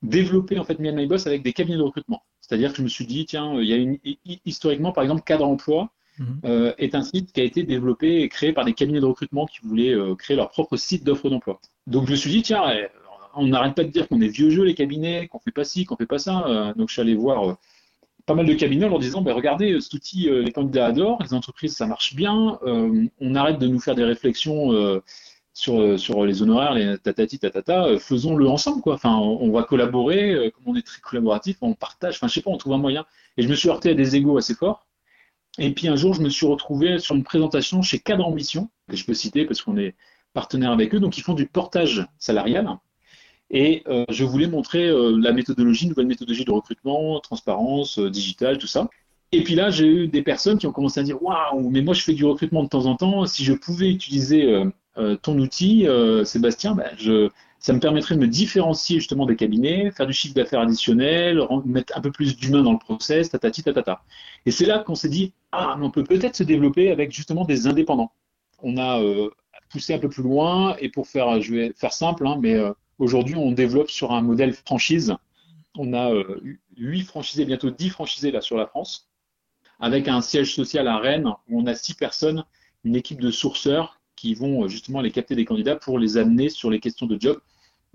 développer 0.02 0.58
en 0.58 0.64
fait 0.64 0.78
My 0.78 1.06
Boss 1.06 1.26
avec 1.26 1.42
des 1.42 1.52
cabinets 1.52 1.78
de 1.78 1.82
recrutement. 1.82 2.22
C'est-à-dire 2.50 2.72
que 2.72 2.78
je 2.78 2.82
me 2.82 2.88
suis 2.88 3.06
dit, 3.06 3.26
tiens, 3.26 3.54
il 3.60 3.68
y 3.68 3.72
a 3.72 3.76
une, 3.76 3.98
historiquement, 4.44 4.90
par 4.90 5.04
exemple, 5.04 5.22
Cadre 5.22 5.46
Emploi 5.46 5.92
mhm. 6.18 6.72
est 6.78 6.96
un 6.96 7.02
site 7.02 7.32
qui 7.32 7.40
a 7.40 7.44
été 7.44 7.62
développé 7.62 8.22
et 8.22 8.28
créé 8.28 8.52
par 8.52 8.64
des 8.64 8.72
cabinets 8.72 8.98
de 8.98 9.06
recrutement 9.06 9.46
qui 9.46 9.60
voulaient 9.62 9.94
créer 10.18 10.36
leur 10.36 10.50
propre 10.50 10.76
site 10.76 11.04
d'offre 11.04 11.30
d'emploi. 11.30 11.60
Donc 11.86 12.06
je 12.06 12.10
me 12.10 12.16
suis 12.16 12.30
dit, 12.30 12.42
tiens, 12.42 12.64
on 13.36 13.46
n'arrête 13.46 13.76
pas 13.76 13.84
de 13.84 13.90
dire 13.90 14.08
qu'on 14.08 14.20
est 14.20 14.26
vieux 14.26 14.50
jeu 14.50 14.64
les 14.64 14.74
cabinets, 14.74 15.28
qu'on 15.28 15.38
fait 15.38 15.52
pas 15.52 15.62
ci, 15.62 15.84
qu'on 15.84 15.94
fait 15.94 16.06
pas 16.06 16.18
ça. 16.18 16.74
donc 16.76 16.88
je 16.88 16.94
suis 16.94 17.00
allé 17.00 17.14
voir 17.14 17.56
pas 18.26 18.34
mal 18.34 18.46
de 18.46 18.54
cabinets 18.54 18.86
en 18.86 18.88
leur 18.88 18.98
disant, 18.98 19.22
ben, 19.22 19.32
regardez, 19.32 19.80
cet 19.80 19.94
outil, 19.94 20.28
les 20.28 20.50
candidats 20.50 20.86
adorent, 20.86 21.22
les 21.22 21.34
entreprises, 21.34 21.76
ça 21.76 21.86
marche 21.86 22.16
bien. 22.16 22.58
on 22.64 23.34
arrête 23.36 23.60
de 23.60 23.68
nous 23.68 23.78
faire 23.78 23.94
des 23.94 24.04
réflexions 24.04 24.72
sur, 25.60 26.00
sur 26.00 26.24
les 26.24 26.40
honoraires, 26.40 26.72
les 26.72 26.96
tatati 26.98 27.38
tatata, 27.38 27.84
euh, 27.84 27.98
faisons-le 27.98 28.48
ensemble, 28.48 28.80
quoi. 28.80 28.94
Enfin, 28.94 29.14
on, 29.16 29.50
va 29.52 29.62
collaborer, 29.62 30.32
euh, 30.32 30.50
comme 30.50 30.64
on 30.68 30.74
est 30.74 30.86
très 30.86 31.02
collaboratif, 31.02 31.58
on 31.60 31.74
partage, 31.74 32.16
enfin, 32.16 32.28
je 32.28 32.34
sais 32.34 32.40
pas, 32.40 32.50
on 32.50 32.56
trouve 32.56 32.72
un 32.72 32.78
moyen. 32.78 33.04
Et 33.36 33.42
je 33.42 33.48
me 33.48 33.54
suis 33.54 33.68
heurté 33.68 33.90
à 33.90 33.94
des 33.94 34.16
égaux 34.16 34.38
assez 34.38 34.54
forts. 34.54 34.86
Et 35.58 35.70
puis 35.74 35.88
un 35.88 35.96
jour, 35.96 36.14
je 36.14 36.22
me 36.22 36.30
suis 36.30 36.46
retrouvé 36.46 36.98
sur 36.98 37.14
une 37.14 37.24
présentation 37.24 37.82
chez 37.82 37.98
Cadre 37.98 38.26
Ambition, 38.26 38.70
que 38.88 38.96
je 38.96 39.04
peux 39.04 39.12
citer 39.12 39.44
parce 39.44 39.60
qu'on 39.60 39.76
est 39.76 39.94
partenaire 40.32 40.70
avec 40.70 40.94
eux, 40.94 41.00
donc 41.00 41.18
ils 41.18 41.22
font 41.22 41.34
du 41.34 41.46
portage 41.46 42.06
salarial. 42.18 42.78
Et 43.50 43.82
euh, 43.88 44.06
je 44.08 44.24
voulais 44.24 44.46
montrer 44.46 44.90
la 45.18 45.32
méthodologie, 45.32 45.88
nouvelle 45.88 46.06
méthodologie 46.06 46.44
de 46.46 46.52
recrutement, 46.52 47.20
transparence, 47.20 47.98
digital, 47.98 48.56
tout 48.56 48.68
ça. 48.68 48.88
Et 49.32 49.44
puis 49.44 49.54
là, 49.54 49.70
j'ai 49.70 49.86
eu 49.86 50.08
des 50.08 50.22
personnes 50.22 50.58
qui 50.58 50.66
ont 50.66 50.72
commencé 50.72 50.98
à 50.98 51.02
dire 51.04 51.22
Waouh, 51.22 51.70
mais 51.70 51.82
moi 51.82 51.94
je 51.94 52.02
fais 52.02 52.14
du 52.14 52.24
recrutement 52.24 52.64
de 52.64 52.68
temps 52.68 52.86
en 52.86 52.96
temps. 52.96 53.26
Si 53.26 53.44
je 53.44 53.52
pouvais 53.52 53.90
utiliser 53.90 54.52
euh, 54.98 55.16
ton 55.16 55.38
outil, 55.38 55.86
euh, 55.86 56.24
Sébastien, 56.24 56.74
bah, 56.74 56.90
ça 57.60 57.72
me 57.72 57.78
permettrait 57.78 58.16
de 58.16 58.20
me 58.20 58.26
différencier 58.26 58.98
justement 58.98 59.26
des 59.26 59.36
cabinets, 59.36 59.90
faire 59.92 60.06
du 60.06 60.12
chiffre 60.12 60.34
d'affaires 60.34 60.60
additionnel, 60.60 61.40
mettre 61.64 61.96
un 61.96 62.00
peu 62.00 62.10
plus 62.10 62.36
d'humain 62.36 62.62
dans 62.62 62.72
le 62.72 62.78
process, 62.78 63.30
tatati, 63.30 63.62
tatata. 63.62 64.02
Et 64.46 64.50
c'est 64.50 64.66
là 64.66 64.80
qu'on 64.80 64.94
s'est 64.94 65.08
dit, 65.08 65.32
ah, 65.52 65.76
on 65.80 65.90
peut 65.90 66.04
peut-être 66.04 66.36
se 66.36 66.42
développer 66.42 66.90
avec 66.90 67.12
justement 67.12 67.44
des 67.44 67.66
indépendants. 67.66 68.12
On 68.62 68.78
a 68.78 69.00
euh, 69.00 69.30
poussé 69.70 69.94
un 69.94 69.98
peu 69.98 70.08
plus 70.08 70.22
loin 70.22 70.76
et 70.80 70.88
pour 70.88 71.06
faire, 71.06 71.40
je 71.40 71.54
vais 71.54 71.72
faire 71.76 71.92
simple, 71.92 72.26
hein, 72.26 72.38
mais 72.40 72.58
aujourd'hui 72.98 73.36
on 73.36 73.52
développe 73.52 73.90
sur 73.90 74.12
un 74.12 74.22
modèle 74.22 74.54
franchise. 74.54 75.14
On 75.76 75.94
a 75.94 76.12
8 76.76 77.02
franchisés, 77.02 77.44
bientôt 77.44 77.70
10 77.70 77.90
franchisés 77.90 78.32
là 78.32 78.40
sur 78.40 78.56
la 78.56 78.66
France, 78.66 79.09
avec 79.80 80.08
un 80.08 80.20
siège 80.20 80.54
social 80.54 80.86
à 80.88 80.98
Rennes 80.98 81.28
où 81.48 81.60
on 81.60 81.66
a 81.66 81.74
6 81.74 81.94
personnes, 81.94 82.44
une 82.84 82.96
équipe 82.96 83.20
de 83.20 83.30
sourceurs 83.30 84.00
qui 84.20 84.34
vont 84.34 84.64
euh, 84.64 84.68
justement 84.68 85.00
aller 85.00 85.10
capter 85.10 85.34
des 85.34 85.44
candidats 85.44 85.76
pour 85.76 85.98
les 85.98 86.18
amener 86.18 86.50
sur 86.50 86.70
les 86.70 86.78
questions 86.78 87.06
de 87.06 87.18
job 87.18 87.38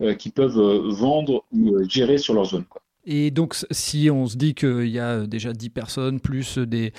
euh, 0.02 0.16
qu'ils 0.16 0.32
peuvent 0.32 0.60
euh, 0.60 0.90
vendre 0.90 1.46
ou 1.52 1.88
gérer 1.88 2.18
sur 2.18 2.34
leur 2.34 2.46
zone. 2.46 2.66
Et 3.08 3.30
donc, 3.30 3.56
si 3.70 4.10
on 4.10 4.26
se 4.26 4.36
dit 4.36 4.56
qu'il 4.56 4.88
y 4.88 4.98
a 4.98 5.28
déjà 5.28 5.54
10 5.54 5.70
personnes 5.70 6.20
plus 6.20 6.58
des, 6.58 6.92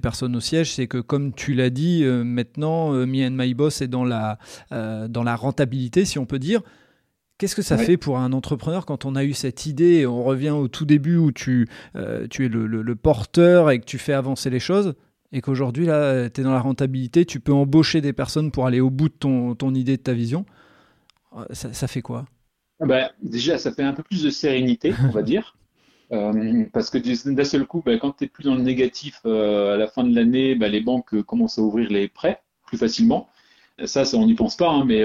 personnes 0.00 0.34
au 0.34 0.40
siège, 0.40 0.72
c'est 0.72 0.86
que 0.86 0.96
comme 0.96 1.34
tu 1.34 1.52
l'as 1.52 1.68
dit, 1.68 2.02
maintenant, 2.02 2.92
Me 2.92 3.26
and 3.26 3.32
My 3.32 3.52
Boss 3.52 3.82
est 3.82 3.88
dans 3.88 4.06
la, 4.06 4.38
dans 4.70 5.22
la 5.22 5.36
rentabilité, 5.36 6.06
si 6.06 6.18
on 6.18 6.24
peut 6.24 6.38
dire. 6.38 6.62
Qu'est-ce 7.40 7.56
que 7.56 7.62
ça 7.62 7.78
fait 7.78 7.96
pour 7.96 8.18
un 8.18 8.32
entrepreneur 8.32 8.84
quand 8.84 9.06
on 9.06 9.16
a 9.16 9.24
eu 9.24 9.32
cette 9.32 9.64
idée 9.64 10.06
On 10.06 10.22
revient 10.22 10.50
au 10.50 10.68
tout 10.68 10.84
début 10.84 11.16
où 11.16 11.32
tu, 11.32 11.66
tu 12.28 12.44
es 12.44 12.48
le, 12.48 12.66
le, 12.66 12.96
porteur 12.96 13.70
et 13.70 13.80
que 13.80 13.86
tu 13.86 13.96
fais 13.96 14.12
avancer 14.12 14.50
les 14.50 14.60
choses 14.60 14.94
et 15.32 15.40
qu'aujourd'hui, 15.40 15.86
là, 15.86 16.28
tu 16.28 16.40
es 16.40 16.44
dans 16.44 16.52
la 16.52 16.60
rentabilité, 16.60 17.24
tu 17.24 17.40
peux 17.40 17.52
embaucher 17.52 18.00
des 18.00 18.12
personnes 18.12 18.50
pour 18.50 18.66
aller 18.66 18.80
au 18.80 18.90
bout 18.90 19.08
de 19.08 19.14
ton, 19.14 19.54
ton 19.54 19.74
idée, 19.74 19.96
de 19.96 20.02
ta 20.02 20.12
vision, 20.12 20.44
euh, 21.36 21.44
ça, 21.52 21.86
fait 21.86 22.02
quoi? 22.02 22.26
Ah 22.80 22.86
bah, 22.86 23.12
Déjà, 23.22 23.58
ça 23.58 23.72
fait 23.72 23.82
un 23.82 23.92
peu 23.92 24.02
plus 24.02 24.22
de 24.22 24.30
sérénité, 24.30 24.92
on 25.04 25.10
va 25.10 25.22
dire. 25.22 25.56
Euh, 26.12 26.64
parce 26.72 26.90
que 26.90 26.98
d'un 26.98 27.44
seul 27.44 27.66
coup, 27.66 27.84
bah, 27.86 27.96
quand 27.96 28.10
tu 28.10 28.24
n'es 28.24 28.28
plus 28.28 28.42
dans 28.42 28.56
le 28.56 28.62
négatif 28.62 29.20
euh, 29.26 29.74
à 29.74 29.76
la 29.76 29.86
fin 29.86 30.02
de 30.02 30.12
l'année, 30.12 30.56
bah, 30.56 30.66
les 30.66 30.80
banques 30.80 31.22
commencent 31.22 31.60
à 31.60 31.62
ouvrir 31.62 31.88
les 31.88 32.08
prêts 32.08 32.42
plus 32.66 32.76
facilement. 32.76 33.28
Ça, 33.84 34.04
ça 34.04 34.16
on 34.16 34.26
n'y 34.26 34.34
pense 34.34 34.56
pas, 34.56 34.70
hein, 34.70 34.84
mais 34.84 35.04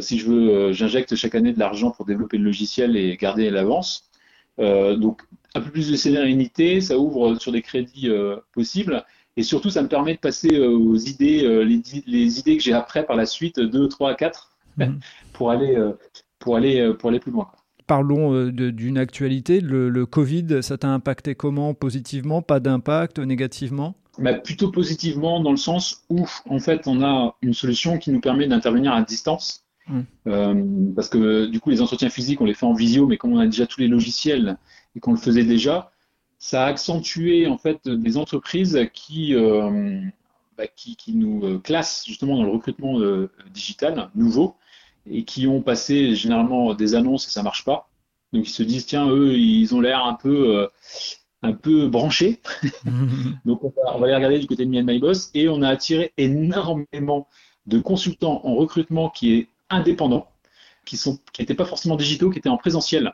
si 0.00 0.18
je 0.18 0.26
veux, 0.26 0.72
j'injecte 0.72 1.14
chaque 1.14 1.34
année 1.34 1.52
de 1.52 1.58
l'argent 1.58 1.90
pour 1.90 2.06
développer 2.06 2.38
le 2.38 2.44
logiciel 2.44 2.96
et 2.96 3.16
garder 3.16 3.50
l'avance. 3.50 4.10
donc, 4.58 5.22
un 5.54 5.60
peu 5.60 5.70
plus 5.70 5.90
de 5.90 5.96
sérénité, 5.96 6.80
ça 6.80 6.98
ouvre 6.98 7.34
sur 7.36 7.52
des 7.52 7.62
crédits 7.62 8.10
possibles. 8.52 9.04
Et 9.36 9.42
surtout, 9.42 9.70
ça 9.70 9.82
me 9.82 9.88
permet 9.88 10.14
de 10.14 10.18
passer 10.18 10.54
euh, 10.54 10.70
aux 10.70 10.96
idées, 10.96 11.44
euh, 11.44 11.62
les, 11.62 12.38
idées 12.38 12.56
que 12.56 12.62
j'ai 12.62 12.74
après 12.74 13.06
par 13.06 13.16
la 13.16 13.24
suite, 13.24 13.58
2, 13.58 13.88
3, 13.88 14.14
4, 14.14 14.50
pour, 15.32 15.50
aller, 15.50 15.74
euh, 15.76 15.92
pour, 16.38 16.56
aller, 16.56 16.92
pour 16.98 17.08
aller 17.08 17.20
plus 17.20 17.32
loin. 17.32 17.50
Parlons 17.86 18.48
d'une 18.48 18.98
actualité. 18.98 19.60
Le, 19.60 20.06
Covid, 20.06 20.62
ça 20.62 20.78
t'a 20.78 20.88
impacté 20.88 21.34
comment? 21.34 21.74
Positivement? 21.74 22.42
Pas 22.42 22.60
d'impact? 22.60 23.18
Négativement? 23.18 23.96
Bah, 24.18 24.34
Plutôt 24.34 24.70
positivement, 24.70 25.40
dans 25.40 25.50
le 25.50 25.56
sens 25.56 26.04
où, 26.10 26.26
en 26.48 26.58
fait, 26.58 26.82
on 26.86 27.02
a 27.02 27.34
une 27.42 27.54
solution 27.54 27.98
qui 27.98 28.10
nous 28.10 28.20
permet 28.20 28.46
d'intervenir 28.46 28.92
à 28.92 29.02
distance. 29.02 29.61
Mmh. 29.88 30.94
parce 30.94 31.08
que 31.08 31.46
du 31.46 31.58
coup, 31.58 31.70
les 31.70 31.82
entretiens 31.82 32.08
physiques, 32.08 32.40
on 32.40 32.44
les 32.44 32.54
fait 32.54 32.66
en 32.66 32.72
visio, 32.72 33.06
mais 33.06 33.16
comme 33.16 33.32
on 33.32 33.38
a 33.38 33.46
déjà 33.46 33.66
tous 33.66 33.80
les 33.80 33.88
logiciels 33.88 34.56
et 34.94 35.00
qu'on 35.00 35.12
le 35.12 35.18
faisait 35.18 35.44
déjà, 35.44 35.92
ça 36.42 36.64
a 36.64 36.66
accentué 36.66 37.46
en 37.46 37.56
fait 37.56 37.88
des 37.88 38.16
entreprises 38.16 38.88
qui, 38.92 39.32
euh, 39.36 40.00
bah, 40.58 40.66
qui, 40.66 40.96
nous 41.14 41.44
euh, 41.44 41.58
classent 41.60 42.04
justement 42.04 42.36
dans 42.36 42.42
le 42.42 42.50
recrutement 42.50 42.98
euh, 42.98 43.30
digital 43.54 44.10
nouveau 44.16 44.56
et 45.08 45.24
qui 45.24 45.46
ont 45.46 45.62
passé 45.62 46.16
généralement 46.16 46.74
des 46.74 46.96
annonces 46.96 47.28
et 47.28 47.30
ça 47.30 47.44
marche 47.44 47.64
pas. 47.64 47.88
Donc 48.32 48.48
ils 48.48 48.52
se 48.52 48.64
disent 48.64 48.86
tiens 48.86 49.08
eux 49.08 49.34
ils 49.38 49.72
ont 49.72 49.80
l'air 49.80 50.04
un 50.04 50.14
peu 50.14 50.68
un 51.42 51.52
peu 51.52 51.86
branchés. 51.86 52.40
Donc 53.44 53.62
on 53.62 53.72
va, 54.00 54.06
les 54.08 54.14
regarder 54.14 54.40
du 54.40 54.48
côté 54.48 54.64
de 54.64 54.70
Me 54.70 54.82
My 54.82 54.98
Boss 54.98 55.30
et 55.34 55.48
on 55.48 55.62
a 55.62 55.68
attiré 55.68 56.12
énormément 56.16 57.28
de 57.66 57.78
consultants 57.78 58.40
en 58.44 58.56
recrutement 58.56 59.10
qui 59.10 59.34
est 59.34 59.48
indépendants, 59.72 60.30
qui 60.84 60.96
sont 60.96 61.18
qui 61.32 61.42
n'étaient 61.42 61.54
pas 61.54 61.64
forcément 61.64 61.96
digitaux, 61.96 62.30
qui 62.30 62.38
étaient 62.38 62.48
en 62.48 62.58
présentiel 62.58 63.12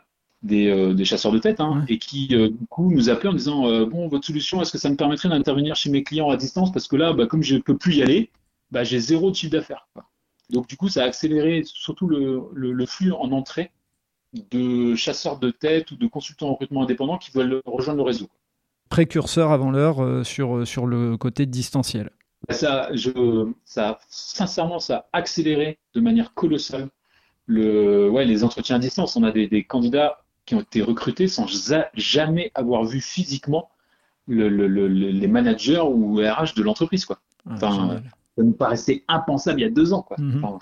euh, 0.53 0.94
des, 0.94 1.05
chasseurs 1.05 1.33
de 1.33 1.40
tête, 1.40 1.59
hein, 1.59 1.85
et 1.88 1.99
qui 1.99 2.29
euh, 2.31 2.49
du 2.49 2.66
coup 2.68 2.92
nous 2.92 3.11
appelaient 3.11 3.31
en 3.31 3.35
disant 3.35 3.66
euh, 3.66 3.87
bon 3.87 4.07
votre 4.07 4.25
solution 4.25 4.62
est-ce 4.62 4.71
que 4.71 4.79
ça 4.79 4.88
me 4.88 4.94
permettrait 4.94 5.29
d'intervenir 5.29 5.75
chez 5.75 5.90
mes 5.90 6.05
clients 6.05 6.31
à 6.31 6.37
distance? 6.37 6.71
Parce 6.71 6.87
que 6.87 6.94
là 6.94 7.12
bah, 7.12 7.27
comme 7.27 7.42
je 7.42 7.57
ne 7.57 7.61
peux 7.61 7.77
plus 7.77 7.97
y 7.97 8.03
aller 8.03 8.31
bah, 8.71 8.85
j'ai 8.85 9.01
zéro 9.01 9.31
de 9.33 9.35
chiffre 9.35 9.51
d'affaires 9.51 9.88
donc 10.51 10.68
du 10.68 10.77
coup 10.77 10.88
ça 10.88 11.03
a 11.03 11.07
accéléré 11.07 11.62
surtout 11.64 12.07
le, 12.07 12.87
flux 12.87 13.11
en 13.11 13.33
entrée 13.33 13.73
de 14.53 14.94
chasseurs 14.94 15.40
de 15.40 15.51
tête 15.51 15.90
ou 15.90 15.97
de 15.97 16.07
consultants 16.07 16.51
en 16.51 16.53
recrutement 16.53 16.85
indépendants 16.85 17.18
qui 17.18 17.33
veulent 17.33 17.61
rejoindre 17.66 17.99
le 17.99 18.05
réseau. 18.05 18.29
Précurseur 18.90 19.51
avant 19.51 19.73
l'heure 19.73 20.25
sur, 20.25 20.66
sur 20.66 20.87
le 20.87 21.16
côté 21.16 21.47
distanciel 21.47 22.11
ça, 22.51 22.88
je, 22.94 23.51
ça 23.64 23.98
sincèrement 24.09 24.79
ça 24.79 25.09
a 25.12 25.18
accéléré 25.18 25.79
de 25.94 26.01
manière 26.01 26.35
colossale 26.35 26.88
le, 27.46 28.09
ouais, 28.11 28.24
les 28.24 28.44
entretiens 28.44 28.77
à 28.77 28.79
distance. 28.79 29.16
On 29.16 29.22
a 29.22 29.33
des, 29.33 29.48
des 29.48 29.64
candidats 29.64 30.18
qui 30.46 30.55
ont 30.55 30.61
été 30.61 30.83
recrutés 30.83 31.29
sans 31.29 31.46
jamais 31.94 32.51
avoir 32.55 32.85
vu 32.85 33.01
physiquement 33.01 33.70
le, 34.27 34.48
le, 34.48 34.66
les 34.88 35.27
managers 35.27 35.81
ou 35.81 36.16
RH 36.16 36.55
de 36.57 36.62
l'entreprise. 36.62 37.05
Quoi. 37.05 37.18
Enfin, 37.51 38.01
ça 38.37 38.42
nous 38.44 38.53
paraissait 38.53 39.05
impensable 39.09 39.61
il 39.61 39.62
y 39.64 39.66
a 39.66 39.70
deux 39.70 39.92
ans, 39.92 40.03
quoi. 40.03 40.16
Mhm. 40.18 40.44
Enfin, 40.44 40.59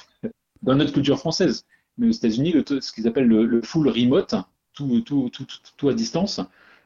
dans 0.62 0.74
notre 0.76 0.92
culture 0.92 1.18
française. 1.18 1.66
Mais 1.98 2.08
aux 2.08 2.12
États-Unis, 2.12 2.52
le- 2.52 2.80
ce 2.80 2.92
qu'ils 2.92 3.08
appellent 3.08 3.26
le, 3.26 3.62
full 3.62 3.88
remote, 3.88 4.34
tout, 4.74 5.00
tout, 5.00 5.30
tout, 5.76 5.88
à 5.88 5.94
distance, 5.94 6.40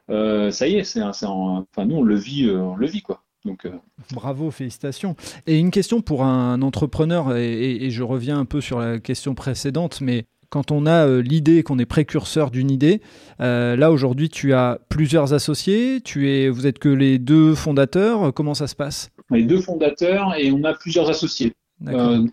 euh, 0.09 0.51
ça 0.51 0.69
y 0.69 0.77
est, 0.77 0.85
c'est, 0.85 1.03
enfin, 1.03 1.85
nous, 1.85 1.97
on 1.97 2.03
le 2.03 2.15
vit, 2.15 2.47
euh, 2.47 2.59
on 2.59 2.77
le 2.77 2.87
vit, 2.87 3.03
quoi. 3.03 3.23
Donc, 3.45 3.65
euh, 3.65 3.71
Bravo, 4.13 4.51
félicitations. 4.51 5.17
Et 5.47 5.59
une 5.59 5.71
question 5.71 6.03
pour 6.03 6.25
un 6.25 6.61
entrepreneur, 6.63 7.37
et, 7.37 7.53
et- 7.53 7.85
et 7.87 7.91
je 7.91 8.03
reviens 8.03 8.39
un 8.39 8.45
peu 8.45 8.61
sur 8.61 8.79
la 8.79 8.99
question 8.99 9.35
précédente, 9.35 10.01
mais 10.03 10.27
quand 10.51 10.71
on 10.73 10.85
a 10.85 11.07
euh, 11.07 11.23
l'idée, 11.23 11.63
qu'on 11.63 11.79
est 11.79 11.87
précurseur 11.87 12.51
d'une 12.51 12.71
idée, 12.71 13.01
euh, 13.41 13.77
là 13.77 13.91
aujourd'hui 13.93 14.29
tu 14.29 14.53
as 14.53 14.79
plusieurs 14.89 15.33
associés, 15.33 16.01
tu 16.03 16.29
es, 16.31 16.49
vous 16.49 16.67
êtes 16.67 16.79
que 16.79 16.89
les 16.89 17.19
deux 17.19 17.55
fondateurs, 17.55 18.35
comment 18.35 18.55
ça 18.55 18.67
se 18.67 18.75
passe? 18.75 19.11
Est 19.33 19.43
deux 19.45 19.61
fondateurs 19.61 20.35
et 20.37 20.51
on 20.53 20.63
a 20.65 20.75
plusieurs 20.75 21.09
associés. 21.09 21.53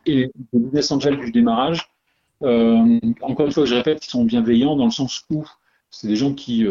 Et 0.06 0.30
des 0.52 0.60
business 0.60 0.92
du 0.92 1.32
démarrage. 1.32 1.88
Encore 2.42 3.46
une 3.46 3.52
fois, 3.52 3.66
je 3.66 3.76
répète, 3.76 4.00
qui 4.02 4.10
sont 4.10 4.26
bienveillants 4.26 4.76
dans 4.76 4.86
le 4.86 4.92
sens 4.92 5.24
où 5.30 5.46
c'est 5.90 6.08
des 6.08 6.16
gens 6.18 6.34
qui, 6.34 6.66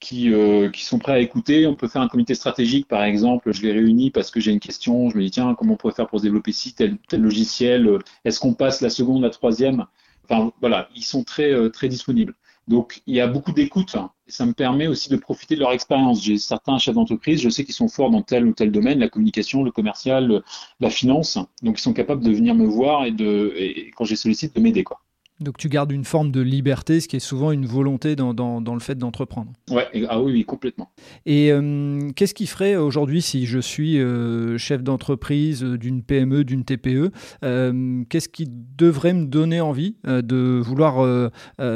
qui, 0.00 0.32
euh, 0.32 0.70
qui 0.70 0.84
sont 0.84 0.98
prêts 0.98 1.12
à 1.12 1.18
écouter. 1.20 1.66
On 1.66 1.74
peut 1.74 1.88
faire 1.88 2.02
un 2.02 2.08
comité 2.08 2.34
stratégique, 2.34 2.88
par 2.88 3.02
exemple. 3.04 3.52
Je 3.52 3.62
les 3.62 3.72
réunis 3.72 4.10
parce 4.10 4.30
que 4.30 4.40
j'ai 4.40 4.52
une 4.52 4.60
question. 4.60 5.10
Je 5.10 5.16
me 5.16 5.22
dis, 5.22 5.30
tiens, 5.30 5.54
comment 5.54 5.74
on 5.74 5.76
pourrait 5.76 5.94
faire 5.94 6.08
pour 6.08 6.18
se 6.20 6.24
développer 6.24 6.52
ci, 6.52 6.74
tel, 6.74 6.98
tel 7.08 7.22
logiciel? 7.22 7.98
Est-ce 8.24 8.40
qu'on 8.40 8.54
passe 8.54 8.80
la 8.80 8.90
seconde, 8.90 9.22
la 9.22 9.30
troisième? 9.30 9.86
Enfin, 10.24 10.52
voilà, 10.60 10.88
ils 10.96 11.04
sont 11.04 11.24
très, 11.24 11.52
euh, 11.52 11.68
très 11.68 11.88
disponibles. 11.88 12.34
Donc, 12.68 13.02
il 13.06 13.14
y 13.14 13.20
a 13.20 13.28
beaucoup 13.28 13.52
d'écoute 13.52 13.96
ça 14.28 14.44
me 14.46 14.52
permet 14.52 14.86
aussi 14.86 15.08
de 15.08 15.16
profiter 15.16 15.54
de 15.54 15.60
leur 15.60 15.72
expérience. 15.72 16.22
J'ai 16.22 16.38
certains 16.38 16.78
chefs 16.78 16.94
d'entreprise, 16.94 17.40
je 17.40 17.48
sais 17.48 17.64
qu'ils 17.64 17.74
sont 17.74 17.88
forts 17.88 18.10
dans 18.10 18.22
tel 18.22 18.46
ou 18.46 18.52
tel 18.52 18.72
domaine, 18.72 18.98
la 18.98 19.08
communication, 19.08 19.62
le 19.62 19.70
commercial, 19.70 20.42
la 20.80 20.90
finance. 20.90 21.38
Donc, 21.62 21.78
ils 21.78 21.82
sont 21.82 21.92
capables 21.92 22.24
de 22.24 22.32
venir 22.32 22.54
me 22.54 22.66
voir 22.66 23.04
et 23.04 23.12
de, 23.12 23.52
et 23.56 23.92
quand 23.96 24.04
je 24.04 24.10
les 24.10 24.16
sollicite, 24.16 24.54
de 24.54 24.60
m'aider, 24.60 24.84
quoi. 24.84 25.00
Donc 25.40 25.58
tu 25.58 25.68
gardes 25.68 25.92
une 25.92 26.04
forme 26.04 26.30
de 26.30 26.40
liberté, 26.40 26.98
ce 27.00 27.08
qui 27.08 27.16
est 27.16 27.20
souvent 27.20 27.50
une 27.52 27.66
volonté 27.66 28.16
dans, 28.16 28.32
dans- 28.32 28.62
dans 28.62 28.72
le 28.72 28.80
fait 28.80 28.94
d'entreprendre. 28.96 29.52
Ouais, 29.70 29.86
ah 30.08 30.20
oui, 30.22 30.32
oui, 30.32 30.44
complètement. 30.46 30.90
Et 31.26 31.52
euh, 31.52 32.10
qu'est-ce 32.16 32.32
qui 32.32 32.46
ferait 32.46 32.76
aujourd'hui 32.76 33.20
si 33.20 33.44
je 33.44 33.58
suis 33.58 33.98
euh, 33.98 34.56
chef 34.56 34.82
d'entreprise 34.82 35.62
d'une 35.62 36.02
PME, 36.02 36.44
d'une 36.44 36.64
TPE 36.64 37.10
euh, 37.44 38.02
Qu'est-ce 38.08 38.30
qui 38.30 38.46
devrait 38.48 39.12
me 39.12 39.26
donner 39.26 39.60
envie 39.60 39.96
de 40.04 40.60
vouloir 40.64 41.30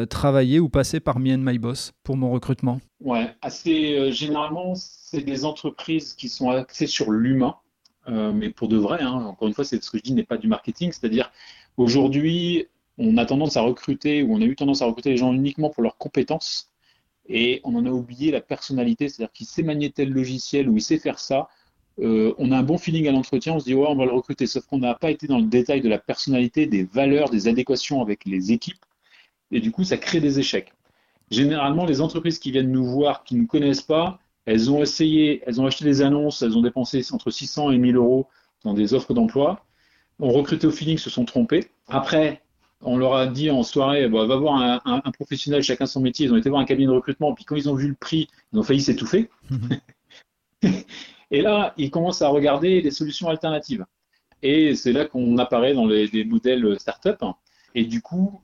travailler 0.09 0.59
ou 0.61 0.69
passer 0.69 1.01
par 1.01 1.19
Me 1.19 1.35
and 1.35 1.39
My 1.39 1.59
Boss 1.59 1.93
pour 2.03 2.17
mon 2.17 2.31
recrutement? 2.31 2.81
Ouais, 3.03 3.29
assez 3.43 4.11
généralement, 4.13 4.75
c'est 4.75 5.23
des 5.25 5.45
entreprises 5.45 6.15
qui 6.15 6.29
sont 6.29 6.51
axées 6.51 6.87
sur 6.87 7.11
l'humain, 7.11 7.57
mais 8.09 8.51
pour 8.51 8.69
de 8.69 8.77
vrai, 8.79 9.03
hein, 9.03 9.13
encore 9.13 9.49
une 9.49 9.55
fois, 9.55 9.65
c'est 9.65 9.83
ce 9.83 9.91
que 9.91 9.99
je 9.99 10.03
dis 10.03 10.15
n'est 10.15 10.25
pas 10.25 10.39
du 10.39 10.49
marketing, 10.49 10.93
c'est-à-dire 10.93 11.31
aujourd'hui, 11.77 12.67
on 13.01 13.17
a 13.17 13.27
tendance 13.27 13.57
à 13.57 13.63
recruter 13.63 14.23
ou 14.23 14.35
on 14.35 14.41
a 14.41 14.45
eu 14.45 14.57
tendance 14.57 14.83
à 14.83 14.87
recruter 14.87 15.11
les 15.11 15.17
gens 15.17 15.33
uniquement 15.33 15.71
pour 15.71 15.83
leurs 15.83 15.97
compétences 15.97 16.71
et 17.29 17.61
on 17.65 17.75
en 17.75 17.87
a 17.87 17.91
oublié 17.91 18.31
la 18.31 18.41
personnalité, 18.41 19.09
c'est-à-dire 19.09 19.33
qu'il 19.33 19.47
sait 19.47 19.63
manier 19.63 19.91
tel 19.91 20.11
logiciel 20.13 20.69
ou 20.69 20.77
il 20.77 20.83
sait 20.83 20.99
faire 20.99 21.19
ça. 21.19 21.49
Euh, 22.01 22.35
on 22.39 22.53
a 22.53 22.59
un 22.59 22.63
bon 22.63 22.79
feeling 22.79 23.09
à 23.09 23.13
l'entretien, 23.13 23.55
on 23.55 23.61
se 23.61 23.65
dit 23.65 23.75
ouais, 23.75 23.87
on 23.89 23.97
va 23.97 24.05
le 24.05 24.13
recruter, 24.13 24.47
sauf 24.47 24.67
qu'on 24.67 24.79
n'a 24.79 24.95
pas 24.95 25.11
été 25.11 25.27
dans 25.27 25.39
le 25.39 25.47
détail 25.47 25.81
de 25.81 25.89
la 25.89 25.99
personnalité, 25.99 26.67
des 26.67 26.85
valeurs, 26.85 27.31
des 27.31 27.49
adéquations 27.49 28.01
avec 28.03 28.25
les 28.25 28.53
équipes 28.53 28.85
et 29.51 29.61
du 29.61 29.71
coup, 29.71 29.85
ça 29.85 29.97
crée 29.97 30.21
des 30.21 30.39
échecs. 30.39 30.73
Généralement, 31.31 31.87
les 31.87 32.01
entreprises 32.01 32.39
qui 32.39 32.51
viennent 32.51 32.71
nous 32.71 32.85
voir, 32.85 33.25
qui 33.25 33.35
ne 33.35 33.41
nous 33.41 33.47
connaissent 33.47 33.83
pas, 33.83 34.19
elles 34.47 34.71
ont 34.71 34.83
essayé, 34.83 35.43
elles 35.47 35.61
ont 35.61 35.67
acheté 35.67 35.85
des 35.85 36.03
annonces, 36.03 36.43
elles 36.43 36.57
ont 36.57 36.63
dépensé 36.63 37.05
entre 37.13 37.31
600 37.31 37.73
et 37.73 37.79
1000 37.79 37.97
euros 37.97 38.27
dans 38.65 38.75
des 38.75 38.95
offres 38.95 39.15
d'emploi, 39.15 39.65
ont 40.19 40.31
recruté 40.31 40.67
au 40.67 40.71
feeling, 40.71 40.99
se 40.99 41.11
sont 41.11 41.25
trompés. 41.25 41.69
Après, 41.89 42.43
on 42.83 42.97
leur 42.97 43.15
a 43.15 43.27
dit 43.27 43.51
en 43.51 43.63
soirée, 43.63 44.09
bah, 44.09 44.25
va 44.27 44.37
voir 44.37 44.55
un, 44.57 44.81
un- 44.85 45.03
un 45.05 45.11
professionnel, 45.13 45.63
chacun 45.63 45.87
son 45.87 46.01
métier. 46.01 46.27
Ils 46.27 46.33
ont 46.33 46.37
été 46.37 46.49
voir 46.49 46.61
un 46.63 46.65
cabinet 46.65 46.87
de 46.89 46.93
recrutement, 46.93 47.35
puis 47.35 47.45
quand 47.45 47.57
ils 47.57 47.69
ont 47.69 47.75
vu 47.75 47.89
le 47.89 47.95
prix, 47.95 48.29
ils 48.53 48.59
ont 48.59 48.63
failli 48.63 48.81
s'étouffer. 48.81 49.31
Et 51.31 51.43
là, 51.43 51.75
ils 51.77 51.91
commencent 51.91 52.23
à 52.23 52.29
regarder 52.29 52.83
des 52.83 52.91
solutions 52.91 53.29
alternatives. 53.29 53.85
Et 54.43 54.75
c'est 54.75 54.93
là 54.93 55.05
qu'on 55.05 55.39
apparaît 55.39 55.75
dans 55.75 55.87
les, 55.87 56.07
les 56.09 56.25
modèles 56.25 56.79
startup. 56.81 57.23
Et 57.75 57.85
du 57.85 58.01
coup, 58.03 58.41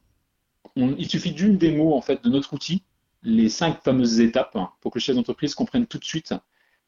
on- 0.77 0.95
il 0.97 1.09
suffit 1.09 1.33
d'une 1.33 1.57
démo 1.59 1.95
en 1.95 2.01
fait 2.03 2.23
de 2.23 2.29
notre 2.31 2.53
outil, 2.55 2.83
les 3.23 3.49
cinq 3.49 3.83
fameuses 3.83 4.21
étapes, 4.21 4.57
pour 4.81 4.93
que 4.93 4.99
le 4.99 5.03
chef 5.03 5.17
d'entreprise 5.17 5.55
comprenne 5.55 5.87
tout 5.87 5.99
de 5.99 6.05
suite 6.05 6.35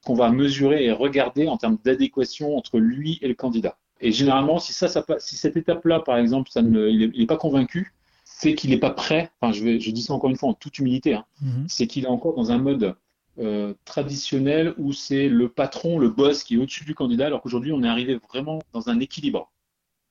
qu'on 0.05 0.15
va 0.15 0.31
mesurer 0.31 0.85
et 0.85 0.93
regarder 0.93 1.49
en 1.49 1.57
termes 1.57 1.79
d'adéquation 1.85 2.57
entre 2.57 2.79
lui 2.79 3.19
et 3.23 3.29
le 3.29 3.35
candidat. 3.35 3.77
Et 4.01 4.13
généralement, 4.13 4.59
si 4.59 4.73
ça, 4.73 4.89
ça 4.89 5.05
si 5.19 5.37
cette 5.37 5.57
étape-là, 5.57 6.01
par 6.01 6.17
exemple, 6.19 6.51
ça 6.51 6.63
ne, 6.63 6.89
il 6.89 7.13
n'est 7.19 7.27
pas 7.27 7.37
convaincu, 7.37 7.95
c'est 8.25 8.55
qu'il 8.55 8.71
n'est 8.71 8.79
pas 8.79 8.91
prêt. 8.91 9.31
Enfin, 9.41 9.53
je, 9.53 9.65
vais, 9.65 9.81
je 9.81 9.91
dis 9.91 10.03
ça 10.03 10.13
encore 10.15 10.31
une 10.31 10.37
fois 10.37 10.51
en 10.51 10.55
toute 10.55 10.79
humilité. 10.79 11.15
hein, 11.15 11.25
Mhm. 11.43 11.67
c'est 11.69 11.87
qu'il 11.87 12.05
est 12.05 12.09
encore 12.09 12.35
dans 12.35 12.51
un 12.53 12.59
mode 12.59 12.95
euh, 13.41 13.75
traditionnel 13.85 14.75
où 14.79 14.93
c'est 14.93 15.29
le 15.29 15.49
patron, 15.49 15.99
le 15.99 16.09
boss 16.11 16.45
qui 16.45 16.55
est 16.55 16.59
au-dessus 16.59 16.85
du 16.85 16.95
candidat, 16.95 17.27
alors 17.27 17.41
qu'aujourd'hui 17.43 17.73
on 17.73 17.83
est 17.83 17.89
arrivé 17.89 18.19
vraiment 18.29 18.61
dans 18.73 18.89
un 18.89 18.99
équilibre 19.01 19.51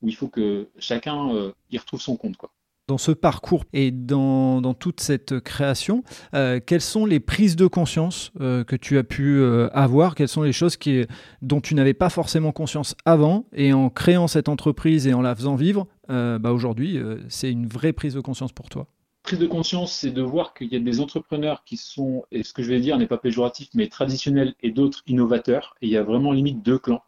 où 0.01 0.07
il 0.09 0.15
faut 0.15 0.27
que 0.27 0.69
chacun 0.79 1.33
euh, 1.33 1.51
y 1.71 1.77
retrouve 1.77 2.01
son 2.01 2.15
compte. 2.17 2.37
Quoi. 2.37 2.51
Dans 2.87 2.97
ce 2.97 3.11
parcours 3.11 3.65
et 3.73 3.91
dans, 3.91 4.73
toute 4.73 5.01
cette 5.01 5.41
création, 5.41 6.03
euh, 6.33 6.61
quelles 6.65 6.79
sont 6.79 7.05
les 7.05 7.19
prises 7.19 7.57
de 7.57 7.67
conscience 7.67 8.31
euh, 8.39 8.63
que 8.63 8.77
tu 8.77 8.97
as 8.97 9.03
pu 9.03 9.39
euh, 9.39 9.67
avoir? 9.73 10.15
Quelles 10.15 10.29
sont 10.29 10.41
les 10.41 10.53
choses 10.53 10.77
qui, 10.77 11.05
dont 11.41 11.59
tu 11.59 11.75
n'avais 11.75 11.93
pas 11.93 12.09
forcément 12.09 12.53
conscience 12.53 12.95
avant? 13.03 13.45
Et 13.51 13.73
en 13.73 13.89
créant 13.89 14.29
cette 14.29 14.47
entreprise 14.47 15.05
et 15.05 15.13
en 15.13 15.21
la 15.21 15.35
faisant 15.35 15.55
vivre, 15.55 15.85
bah 16.07 16.53
aujourd'hui, 16.53 16.97
c'est 17.27 17.51
une 17.51 17.67
vraie 17.67 17.91
prise 17.91 18.13
de 18.13 18.21
conscience 18.21 18.53
pour 18.53 18.69
toi. 18.69 18.87
Prise 19.23 19.39
de 19.39 19.47
conscience, 19.47 19.91
c'est 19.91 20.11
de 20.11 20.21
voir 20.21 20.53
qu'il 20.53 20.71
y 20.71 20.77
a 20.77 20.79
des 20.79 21.01
entrepreneurs 21.01 21.65
qui 21.65 21.75
sont, 21.75 22.23
et 22.31 22.43
ce 22.43 22.53
que 22.53 22.63
je 22.63 22.69
vais 22.69 22.79
dire 22.79 22.97
n'est 22.97 23.07
pas 23.07 23.17
péjoratif, 23.17 23.67
mais 23.73 23.89
traditionnels 23.89 24.55
et 24.63 24.71
d'autres 24.71 25.03
innovateurs. 25.07 25.75
Et 25.81 25.87
il 25.87 25.91
y 25.91 25.97
a 25.97 26.03
vraiment 26.03 26.31
limite 26.31 26.63
deux 26.63 26.79
clans 26.79 27.03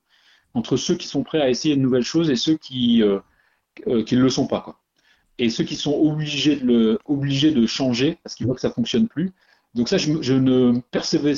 entre 0.54 0.76
ceux 0.76 0.96
qui 0.96 1.08
sont 1.08 1.24
prêts 1.24 1.39
à 1.39 1.50
essayer 1.50 1.78
de 1.78 1.82
nouvelles 1.82 2.04
choses 2.04 2.30
et 2.30 2.36
ceux 2.36 2.58
qui 2.58 3.02
qui 4.06 4.15
ne 4.18 4.22
le 4.22 4.30
sont 4.30 4.48
pas. 4.48 4.60
Quoi. 4.60 4.79
Et 5.39 5.49
ceux 5.49 5.63
qui 5.63 5.75
sont 5.75 5.93
obligés 5.93 6.58
de, 6.58 6.65
le, 6.65 6.99
obligés 7.06 7.52
de 7.52 7.65
changer 7.65 8.19
parce 8.23 8.36
qu'ils 8.36 8.45
voient 8.45 8.56
que 8.56 8.62
ça 8.62 8.69
fonctionne 8.69 9.08
plus. 9.08 9.32
Donc 9.73 9.89
ça, 9.89 9.97
je, 9.97 10.21
je 10.21 10.34
ne 10.34 10.80
percevais, 10.91 11.34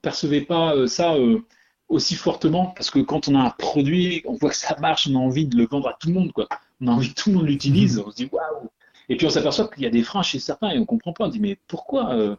percevais 0.00 0.40
pas 0.40 0.74
euh, 0.74 0.86
ça 0.86 1.14
euh, 1.14 1.40
aussi 1.88 2.14
fortement 2.14 2.66
parce 2.76 2.90
que 2.90 3.00
quand 3.00 3.28
on 3.28 3.34
a 3.34 3.40
un 3.40 3.50
produit, 3.50 4.22
on 4.24 4.34
voit 4.34 4.50
que 4.50 4.56
ça 4.56 4.76
marche, 4.80 5.08
on 5.10 5.16
a 5.16 5.18
envie 5.18 5.46
de 5.46 5.56
le 5.56 5.66
vendre 5.66 5.88
à 5.88 5.96
tout 5.98 6.08
le 6.08 6.14
monde. 6.14 6.32
Quoi. 6.32 6.48
On 6.80 6.86
a 6.86 6.92
envie 6.92 7.12
que 7.12 7.20
tout 7.20 7.30
le 7.30 7.36
monde 7.36 7.46
l'utilise. 7.46 7.98
On 7.98 8.10
se 8.10 8.16
dit 8.16 8.28
waouh. 8.30 8.70
Et 9.08 9.16
puis 9.16 9.26
on 9.26 9.30
s'aperçoit 9.30 9.68
qu'il 9.68 9.82
y 9.82 9.86
a 9.86 9.90
des 9.90 10.02
freins 10.02 10.22
chez 10.22 10.38
certains 10.38 10.70
et 10.70 10.78
on 10.78 10.86
comprend 10.86 11.12
pas. 11.12 11.26
On 11.26 11.28
dit 11.28 11.40
mais 11.40 11.58
pourquoi 11.66 12.14
euh, 12.14 12.36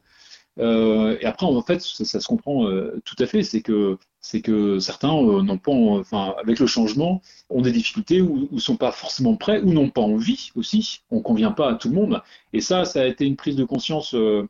euh, 0.59 1.17
Et 1.19 1.25
après 1.25 1.45
en 1.45 1.61
fait 1.61 1.81
ça, 1.81 2.05
ça 2.05 2.19
se 2.19 2.27
comprend 2.27 2.67
euh, 2.67 3.01
tout 3.05 3.15
à 3.19 3.25
fait. 3.25 3.43
C'est 3.43 3.61
que 3.61 3.97
c'est 4.25 4.41
que 4.41 4.79
certains 4.79 5.15
euh, 5.15 5.43
n'ont 5.43 5.59
pas, 5.59 5.71
enfin 5.71 6.33
avec 6.41 6.57
le 6.57 6.65
changement, 6.65 7.21
ont 7.51 7.61
des 7.61 7.71
difficultés 7.71 8.21
ou, 8.21 8.49
ou 8.51 8.59
sont 8.59 8.75
pas 8.75 8.91
forcément 8.91 9.35
prêts 9.35 9.61
ou 9.61 9.71
n'ont 9.71 9.91
pas 9.91 10.01
envie 10.01 10.49
aussi. 10.55 11.03
On 11.11 11.21
convient 11.21 11.51
pas 11.51 11.69
à 11.69 11.75
tout 11.75 11.89
le 11.89 11.93
monde. 11.93 12.23
Et 12.51 12.59
ça, 12.59 12.85
ça 12.85 13.01
a 13.01 13.05
été 13.05 13.27
une 13.27 13.35
prise 13.35 13.55
de 13.55 13.63
conscience 13.63 14.15
euh, 14.15 14.49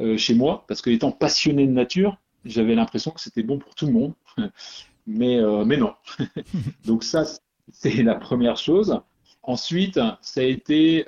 euh, 0.00 0.16
chez 0.16 0.34
moi 0.34 0.64
parce 0.66 0.82
que 0.82 0.90
étant 0.90 1.12
passionné 1.12 1.64
de 1.64 1.70
nature, 1.70 2.16
j'avais 2.44 2.74
l'impression 2.74 3.12
que 3.12 3.20
c'était 3.20 3.44
bon 3.44 3.60
pour 3.60 3.76
tout 3.76 3.86
le 3.86 3.92
monde. 3.92 4.14
mais 5.06 5.40
mais 5.64 5.76
non. 5.76 5.94
Donc 6.84 7.04
ça 7.04 7.22
c'est 7.70 8.02
la 8.02 8.16
première 8.16 8.56
chose. 8.56 9.00
Ensuite, 9.44 10.00
ça 10.22 10.40
a 10.40 10.44
été 10.44 11.06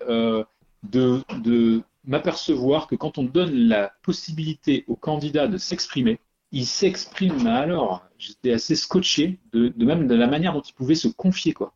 de, 0.84 1.22
de 1.42 1.82
m'apercevoir 2.04 2.86
que 2.86 2.94
quand 2.94 3.18
on 3.18 3.24
donne 3.24 3.52
la 3.52 3.92
possibilité 4.04 4.84
au 4.86 4.94
candidat 4.94 5.48
de 5.48 5.58
s'exprimer, 5.58 6.20
il 6.52 6.66
s'exprime, 6.66 7.46
alors, 7.46 8.04
j'étais 8.18 8.52
assez 8.52 8.76
scotché 8.76 9.40
de, 9.52 9.72
même 9.76 10.06
de 10.06 10.14
la 10.14 10.26
manière 10.26 10.52
dont 10.52 10.62
il 10.62 10.72
pouvait 10.72 10.94
se 10.94 11.08
confier, 11.08 11.52
quoi. 11.52 11.74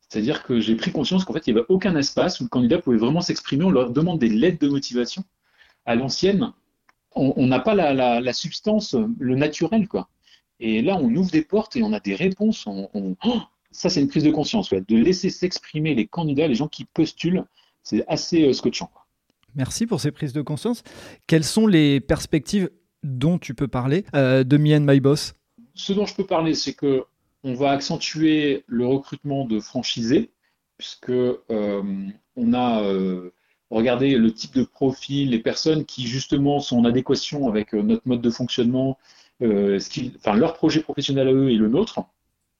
C'est-à-dire 0.00 0.42
que 0.42 0.58
j'ai 0.58 0.74
pris 0.74 0.90
conscience 0.90 1.24
qu'en 1.24 1.32
fait, 1.34 1.46
il 1.46 1.54
n'y 1.54 1.60
avait 1.60 1.66
aucun 1.68 1.94
espace 1.94 2.40
où 2.40 2.44
le 2.44 2.48
candidat 2.48 2.78
pouvait 2.78 2.96
vraiment 2.96 3.20
s'exprimer. 3.20 3.64
On 3.64 3.70
leur 3.70 3.90
demande 3.90 4.18
des 4.18 4.28
lettres 4.28 4.58
de 4.58 4.68
motivation. 4.68 5.22
À 5.84 5.94
l'ancienne, 5.94 6.52
on 7.14 7.46
n'a 7.46 7.60
pas 7.60 7.74
la, 7.74 8.32
substance, 8.32 8.96
le 9.18 9.36
naturel, 9.36 9.86
quoi. 9.86 10.08
Et 10.58 10.82
là, 10.82 10.96
on 11.00 11.14
ouvre 11.14 11.30
des 11.30 11.42
portes 11.42 11.76
et 11.76 11.82
on 11.82 11.92
a 11.92 12.00
des 12.00 12.16
réponses. 12.16 12.66
On, 12.66 12.90
on... 12.92 13.16
Oh 13.24 13.40
ça, 13.70 13.88
c'est 13.88 14.00
une 14.00 14.08
prise 14.08 14.24
de 14.24 14.30
conscience, 14.30 14.70
de 14.70 14.96
laisser 14.96 15.30
s'exprimer 15.30 15.94
les 15.94 16.06
candidats, 16.06 16.48
les 16.48 16.54
gens 16.54 16.68
qui 16.68 16.84
postulent. 16.84 17.44
C'est 17.82 18.04
assez 18.08 18.48
euh, 18.48 18.52
scotchant. 18.52 18.90
Merci 19.54 19.86
pour 19.86 20.00
ces 20.00 20.10
prises 20.10 20.32
de 20.32 20.42
conscience. 20.42 20.82
Quelles 21.26 21.44
sont 21.44 21.66
les 21.66 22.00
perspectives 22.00 22.70
dont 23.02 23.38
tu 23.38 23.54
peux 23.54 23.68
parler 23.68 24.04
euh, 24.14 24.44
de 24.44 24.56
Me 24.56 24.78
My 24.78 25.00
Boss 25.00 25.34
Ce 25.74 25.92
dont 25.92 26.06
je 26.06 26.14
peux 26.14 26.26
parler, 26.26 26.54
c'est 26.54 26.74
que 26.74 27.04
on 27.42 27.54
va 27.54 27.70
accentuer 27.70 28.64
le 28.66 28.86
recrutement 28.86 29.46
de 29.46 29.60
franchisés, 29.60 30.30
puisque 30.76 31.10
euh, 31.10 31.82
on 32.36 32.52
a 32.52 32.82
euh, 32.82 33.32
regardé 33.70 34.16
le 34.16 34.32
type 34.32 34.54
de 34.54 34.64
profil, 34.64 35.30
les 35.30 35.38
personnes 35.38 35.86
qui 35.86 36.06
justement 36.06 36.60
sont 36.60 36.78
en 36.78 36.84
adéquation 36.84 37.48
avec 37.48 37.72
notre 37.72 38.06
mode 38.06 38.20
de 38.20 38.30
fonctionnement, 38.30 38.98
enfin, 39.42 40.34
leur 40.34 40.52
projet 40.54 40.80
professionnel 40.80 41.28
à 41.28 41.32
eux 41.32 41.50
et 41.50 41.56
le 41.56 41.68
nôtre. 41.68 42.00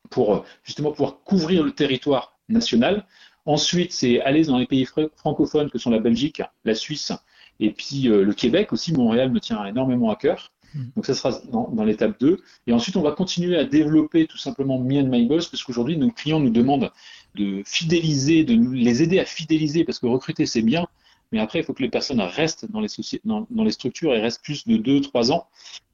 pour 0.09 0.45
justement 0.65 0.93
pouvoir 0.93 1.21
couvrir 1.25 1.63
le 1.63 1.73
territoire 1.73 2.39
national. 2.49 3.07
Ensuite, 3.47 3.93
c'est 3.93 4.21
aller 4.21 4.45
dans 4.45 4.59
les 4.59 4.67
pays 4.67 4.87
francophones 5.17 5.71
que 5.71 5.79
sont 5.79 5.91
la 5.91 5.99
Belgique, 5.99 6.43
la 6.65 6.75
Suisse 6.75 7.13
et 7.61 7.71
puis 7.71 8.03
le 8.05 8.33
Québec 8.33 8.73
aussi. 8.73 8.93
Montréal 8.93 9.31
me 9.31 9.39
tient 9.39 9.65
énormément 9.65 10.11
à 10.11 10.17
cœur. 10.17 10.51
Hmm. 10.75 10.85
Donc 10.97 11.07
ça 11.07 11.15
sera 11.15 11.41
dans, 11.51 11.85
l'étape 11.85 12.19
2. 12.21 12.39
Et 12.67 12.73
ensuite, 12.73 12.97
on 12.97 13.03
va 13.03 13.13
continuer 13.13 13.57
à 13.57 13.65
développer 13.65 14.27
tout 14.27 14.39
simplement 14.39 14.79
Me 14.79 15.01
and 15.01 15.09
My 15.09 15.27
Boss 15.27 15.49
parce 15.49 15.63
qu'aujourd'hui, 15.63 15.97
nos 15.97 16.11
clients 16.11 16.41
nous 16.41 16.51
demandent 16.51 16.91
de 17.35 17.63
fidéliser, 17.65 18.45
de 18.45 18.55
les 18.75 19.03
aider 19.03 19.19
à 19.19 19.25
fidéliser 19.25 19.85
parce 19.85 19.99
que 19.99 20.07
recruter, 20.07 20.47
c'est 20.47 20.63
bien. 20.63 20.87
Mais 21.33 21.39
après, 21.39 21.61
il 21.61 21.65
faut 21.65 21.75
que 21.75 21.83
les 21.83 21.91
personnes 21.91 22.21
restent 22.21 22.71
dans 22.71 22.81
les, 22.81 22.89
dans, 23.25 23.47
les 23.65 23.71
structures 23.71 24.15
et 24.15 24.21
restent 24.21 24.43
plus 24.43 24.67
de 24.67 24.77
2-3 24.77 25.33
ans. 25.33 25.47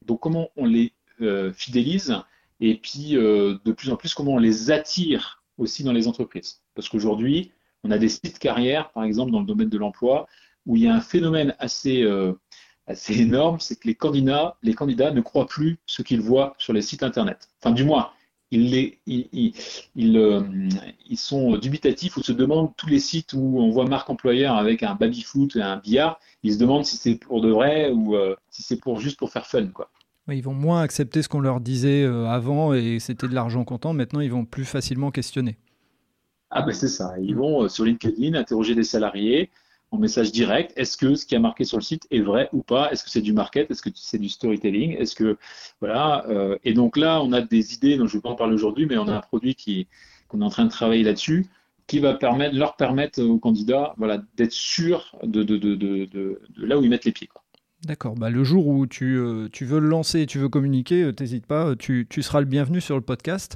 Donc 0.05 0.19
comment 0.19 0.49
on 0.57 0.65
les 0.65 0.93
euh, 1.21 1.51
fidélise 1.53 2.15
et 2.59 2.75
puis 2.75 3.15
euh, 3.15 3.57
de 3.65 3.71
plus 3.71 3.91
en 3.91 3.97
plus 3.97 4.15
comment 4.15 4.33
on 4.33 4.39
les 4.39 4.71
attire 4.71 5.43
aussi 5.57 5.83
dans 5.83 5.93
les 5.93 6.07
entreprises? 6.07 6.61
Parce 6.75 6.89
qu'aujourd'hui, 6.89 7.51
on 7.83 7.91
a 7.91 7.99
des 7.99 8.09
sites 8.09 8.39
carrières, 8.39 8.91
par 8.91 9.03
exemple, 9.03 9.31
dans 9.31 9.39
le 9.39 9.45
domaine 9.45 9.69
de 9.69 9.77
l'emploi, 9.77 10.27
où 10.67 10.75
il 10.75 10.83
y 10.83 10.87
a 10.87 10.93
un 10.93 11.01
phénomène 11.01 11.55
assez, 11.57 12.03
euh, 12.03 12.33
assez 12.85 13.21
énorme, 13.21 13.59
c'est 13.59 13.79
que 13.79 13.87
les 13.87 13.95
candidats, 13.95 14.57
les 14.61 14.73
candidats 14.73 15.11
ne 15.11 15.21
croient 15.21 15.47
plus 15.47 15.77
ce 15.87 16.03
qu'ils 16.03 16.21
voient 16.21 16.53
sur 16.59 16.73
les 16.73 16.81
sites 16.81 17.03
Internet. 17.03 17.49
Enfin, 17.59 17.73
du 17.73 17.85
moins, 17.85 18.09
ils, 18.51 18.69
les, 18.69 18.99
ils, 19.07 19.53
ils, 19.95 20.17
euh, 20.17 20.41
ils, 21.09 21.17
sont 21.17 21.57
dubitatifs 21.57 22.17
ou 22.17 22.23
se 22.23 22.33
demandent 22.33 22.71
tous 22.77 22.87
les 22.87 22.99
sites 22.99 23.33
où 23.33 23.59
on 23.59 23.71
voit 23.71 23.85
marque 23.85 24.09
employeur 24.09 24.55
avec 24.55 24.83
un 24.83 24.95
baby-foot 24.95 25.55
et 25.55 25.61
un 25.61 25.77
billard, 25.77 26.19
ils 26.43 26.53
se 26.53 26.59
demandent 26.59 26.85
si 26.85 26.97
c'est 26.97 27.15
pour 27.15 27.41
de 27.41 27.49
vrai 27.49 27.89
ou 27.91 28.15
euh, 28.15 28.35
si 28.49 28.61
c'est 28.61 28.79
pour 28.79 28.99
juste 28.99 29.17
pour 29.17 29.31
faire 29.31 29.47
fun. 29.47 29.67
Quoi. 29.67 29.89
Ils 30.29 30.43
vont 30.43 30.53
moins 30.53 30.81
accepter 30.81 31.21
ce 31.21 31.29
qu'on 31.29 31.39
leur 31.39 31.61
disait 31.61 32.03
avant 32.03 32.73
et 32.73 32.99
c'était 32.99 33.29
de 33.29 33.33
l'argent 33.33 33.63
comptant. 33.63 33.93
Maintenant, 33.93 34.19
ils 34.19 34.31
vont 34.31 34.43
plus 34.43 34.65
facilement 34.65 35.11
questionner. 35.11 35.57
Ah 36.49 36.61
ben 36.61 36.73
c'est 36.73 36.89
ça. 36.89 37.13
Ils 37.21 37.35
vont 37.35 37.69
sur 37.69 37.85
LinkedIn 37.85 38.33
interroger 38.33 38.75
des 38.75 38.83
salariés, 38.83 39.49
en 39.91 39.97
message 39.97 40.31
direct. 40.31 40.73
Est-ce 40.75 40.97
que 40.97 41.15
ce 41.15 41.25
qui 41.25 41.35
a 41.35 41.39
marqué 41.39 41.63
sur 41.63 41.77
le 41.77 41.83
site 41.83 42.07
est 42.11 42.19
vrai 42.19 42.49
ou 42.51 42.61
pas? 42.61 42.91
Est-ce 42.91 43.03
que 43.03 43.09
c'est 43.09 43.21
du 43.21 43.33
market? 43.33 43.71
Est-ce 43.71 43.81
que 43.81 43.89
c'est 43.95 44.17
du 44.17 44.29
storytelling? 44.29 44.97
Est-ce 44.97 45.15
que 45.15 45.37
voilà 45.79 46.25
euh, 46.29 46.57
Et 46.63 46.73
donc 46.73 46.97
là, 46.97 47.21
on 47.21 47.31
a 47.31 47.41
des 47.41 47.73
idées 47.73 47.97
dont 47.97 48.07
je 48.07 48.15
ne 48.15 48.19
vais 48.19 48.23
pas 48.23 48.29
en 48.29 48.35
parler 48.35 48.53
aujourd'hui, 48.53 48.85
mais 48.85 48.97
on 48.97 49.07
a 49.07 49.15
un 49.15 49.21
produit 49.21 49.55
qui 49.55 49.87
qu'on 50.27 50.41
est 50.41 50.45
en 50.45 50.49
train 50.49 50.65
de 50.65 50.69
travailler 50.69 51.03
là-dessus, 51.03 51.45
qui 51.87 51.99
va 51.99 52.13
permettre, 52.13 52.53
leur 52.53 52.75
permettre 52.75 53.23
aux 53.23 53.39
candidats, 53.39 53.95
d'être 54.35 54.51
sûrs 54.51 55.15
de, 55.23 56.41
là 56.57 56.77
où 56.77 56.83
ils 56.83 56.89
mettent 56.89 57.05
les 57.05 57.13
pieds. 57.13 57.29
D'accord. 57.85 58.15
Bah, 58.15 58.29
le 58.29 58.43
jour 58.43 58.67
où 58.67 58.87
tu, 58.87 59.15
euh, 59.15 59.47
veux 59.61 59.79
le 59.79 59.87
lancer 59.87 60.25
tu 60.25 60.37
veux 60.37 60.49
communiquer, 60.49 61.03
euh, 61.03 61.13
t'hésite 61.13 61.45
pas, 61.45 61.77
tu, 61.77 62.07
tu, 62.09 62.23
seras 62.23 62.41
le 62.41 62.45
bienvenu 62.45 62.81
sur 62.81 62.95
le 62.95 63.01
podcast. 63.01 63.55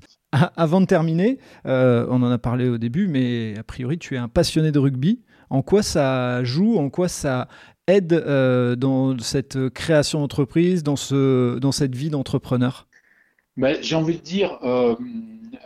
avant 0.56 0.80
de 0.80 0.86
terminer, 0.86 1.40
on 1.66 2.24
en 2.24 2.32
a 2.32 2.38
parlé 2.38 2.70
au 2.70 2.78
début, 2.78 3.08
mais 3.08 3.58
a 3.58 3.64
priori, 3.64 3.98
tu 3.98 4.16
es 4.16 4.18
un 4.18 4.30
passionné 4.30 4.72
de 4.72 4.80
rugby. 4.80 5.20
En 5.52 5.62
quoi 5.64 5.84
ça 5.84 6.46
joue, 6.46 6.78
en 6.78 6.90
quoi 6.90 7.10
ça 7.10 7.50
aide 7.86 8.14
euh, 8.14 8.78
dans 8.78 9.20
cette 9.20 9.68
création 9.72 10.22
d'entreprise, 10.22 10.82
dans, 10.82 10.96
ce, 10.96 11.60
dans 11.60 11.74
cette 11.74 11.94
vie 11.94 12.10
d'entrepreneur? 12.10 12.88
Ben, 13.58 13.78
J'ai 13.82 13.98
envie 13.98 14.16
de 14.16 14.22
dire, 14.22 14.58
euh, 14.64 14.96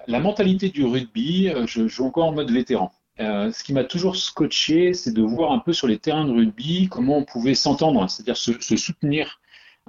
la 0.07 0.19
mentalité 0.19 0.69
du 0.69 0.83
rugby, 0.85 1.49
euh, 1.49 1.67
je 1.67 1.87
joue 1.87 2.05
encore 2.05 2.25
en 2.25 2.31
mode 2.31 2.49
vétéran. 2.49 2.91
ce 3.19 3.63
qui 3.63 3.73
m'a 3.73 3.83
toujours 3.83 4.15
scotché, 4.15 4.95
c'est 4.95 5.13
de 5.13 5.21
voir 5.21 5.51
un 5.51 5.59
peu 5.59 5.71
sur 5.71 5.85
les 5.85 5.99
terrains 5.99 6.25
de 6.25 6.33
rugby 6.33 6.87
comment 6.89 7.19
on 7.19 7.23
pouvait 7.23 7.53
s'entendre, 7.53 8.09
c'est-à-dire 8.09 8.37
se, 8.37 8.75
soutenir. 8.77 9.39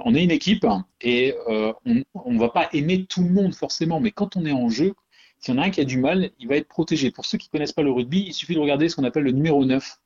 On 0.05 0.15
est 0.15 0.23
une 0.23 0.31
équipe 0.31 0.67
et 1.01 1.35
on 1.47 2.33
ne 2.33 2.39
va 2.39 2.51
pas 2.51 2.69
aimer 2.75 3.07
tout 3.07 3.23
le 3.23 3.31
monde 3.31 3.55
forcément, 3.55 3.99
mais 3.99 4.11
quand 4.11 4.37
on 4.37 4.45
est 4.45 4.53
en 4.53 4.69
jeu, 4.69 4.93
s'il 5.39 5.55
y 5.55 5.59
en 5.59 5.63
a 5.63 5.67
un 5.67 5.71
qui 5.71 5.81
a 5.81 5.85
du 5.85 5.99
mal, 5.99 6.31
il 6.39 6.49
va 6.49 6.57
être 6.57 6.69
protégé. 6.69 7.11
Pour 7.11 7.25
ceux 7.25 7.39
qui 7.39 7.49
ne 7.49 7.53
connaissent 7.53 7.73
pas 7.73 7.83
le 7.83 7.93
rugby, 7.93 8.25
il 8.27 8.33
suffit 8.33 8.55
de 8.55 8.61
regarder 8.61 8.89
ce 8.89 8.97
qu'on 8.97 9.05
appelle 9.05 9.25
le 9.25 9.33
numéro 9.33 9.65
9. 9.65 9.99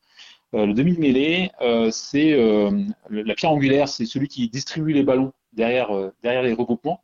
Euh, 0.55 0.67
le 0.67 0.75
demi-mêlée, 0.75 1.51
euh, 1.61 1.91
c'est 1.93 2.33
euh, 2.33 2.71
la 3.09 3.35
pierre 3.35 3.53
angulaire, 3.53 3.89
c'est 3.89 4.05
celui 4.05 4.27
qui 4.27 4.49
distribue 4.49 4.93
les 4.93 5.05
ballons 5.05 5.33
derrière, 5.53 5.91
derrière 6.23 6.43
les 6.43 6.53
regroupements. 6.53 7.03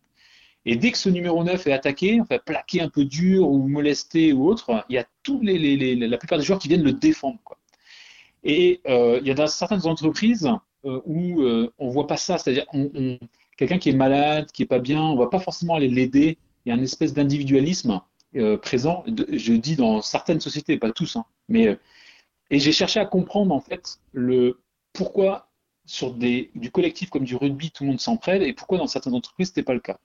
Et 0.65 0.75
dès 0.75 0.91
que 0.91 0.99
ce 0.99 1.09
numéro 1.09 1.45
9 1.45 1.65
est 1.69 1.73
attaqué, 1.73 2.21
enfin 2.21 2.39
plaqué 2.45 2.81
un 2.81 2.89
peu 2.89 3.05
dur 3.05 3.49
ou 3.49 3.69
molesté 3.69 4.33
ou 4.33 4.49
autre, 4.49 4.85
il 4.89 4.97
y 4.97 4.99
a 4.99 5.07
tous 5.23 5.41
la 5.43 6.19
plupart 6.19 6.39
des 6.39 6.45
joueurs 6.45 6.59
qui 6.59 6.67
viennent 6.67 6.83
le 6.83 6.93
défendre. 6.93 7.39
Et 8.43 8.81
il 8.85 9.27
y 9.27 9.31
a 9.31 9.35
dans 9.35 9.47
certaines 9.47 9.87
entreprises 9.87 10.49
où 10.83 11.43
on 11.79 11.87
ne 11.87 11.93
voit 11.93 12.09
pas 12.09 12.17
ça, 12.17 12.37
c'est-à-dire 12.39 12.67
quelqu'un 13.57 13.79
qui 13.79 13.91
est 13.91 13.97
malade, 13.97 14.51
qui 14.51 14.65
est 14.65 14.67
pas 14.67 14.81
bien, 14.81 15.01
on 15.01 15.15
ne 15.15 15.19
va 15.19 15.29
pas 15.29 15.39
forcément 15.39 15.77
aller 15.77 15.89
l'aider. 15.89 16.37
Il 16.65 16.71
y 16.71 16.73
a 16.73 16.75
une 16.75 16.83
espèce 16.83 17.15
d'individualisme 17.15 18.01
euh, 18.35 18.57
présent, 18.57 19.05
je 19.07 19.53
dis 19.55 19.77
dans 19.77 20.03
certaines 20.03 20.41
sociétés, 20.41 20.79
pas 20.79 20.93
tous, 20.93 21.17
hein, 21.17 21.25
mais 21.49 21.69
euh, 21.69 21.77
et 22.51 22.59
j'ai 22.59 22.73
cherché 22.73 23.01
à 23.01 23.07
comprendre 23.07 23.55
en 23.55 23.61
fait 23.61 23.99
le 24.13 24.61
pourquoi 24.93 25.49
sur 25.85 26.13
des, 26.13 26.51
du 26.55 26.71
collectif 26.71 27.11
comme 27.11 27.25
du 27.25 27.37
rugby 27.37 27.71
tout 27.71 27.85
le 27.85 27.91
monde 27.91 28.01
s'entraide 28.01 28.43
et 28.43 28.53
pourquoi 28.53 28.79
dans 28.79 28.87
certaines 28.87 29.15
entreprises 29.15 29.49
c'était 29.49 29.63
pas 29.63 29.75
le 29.75 29.81
cas. 29.81 29.99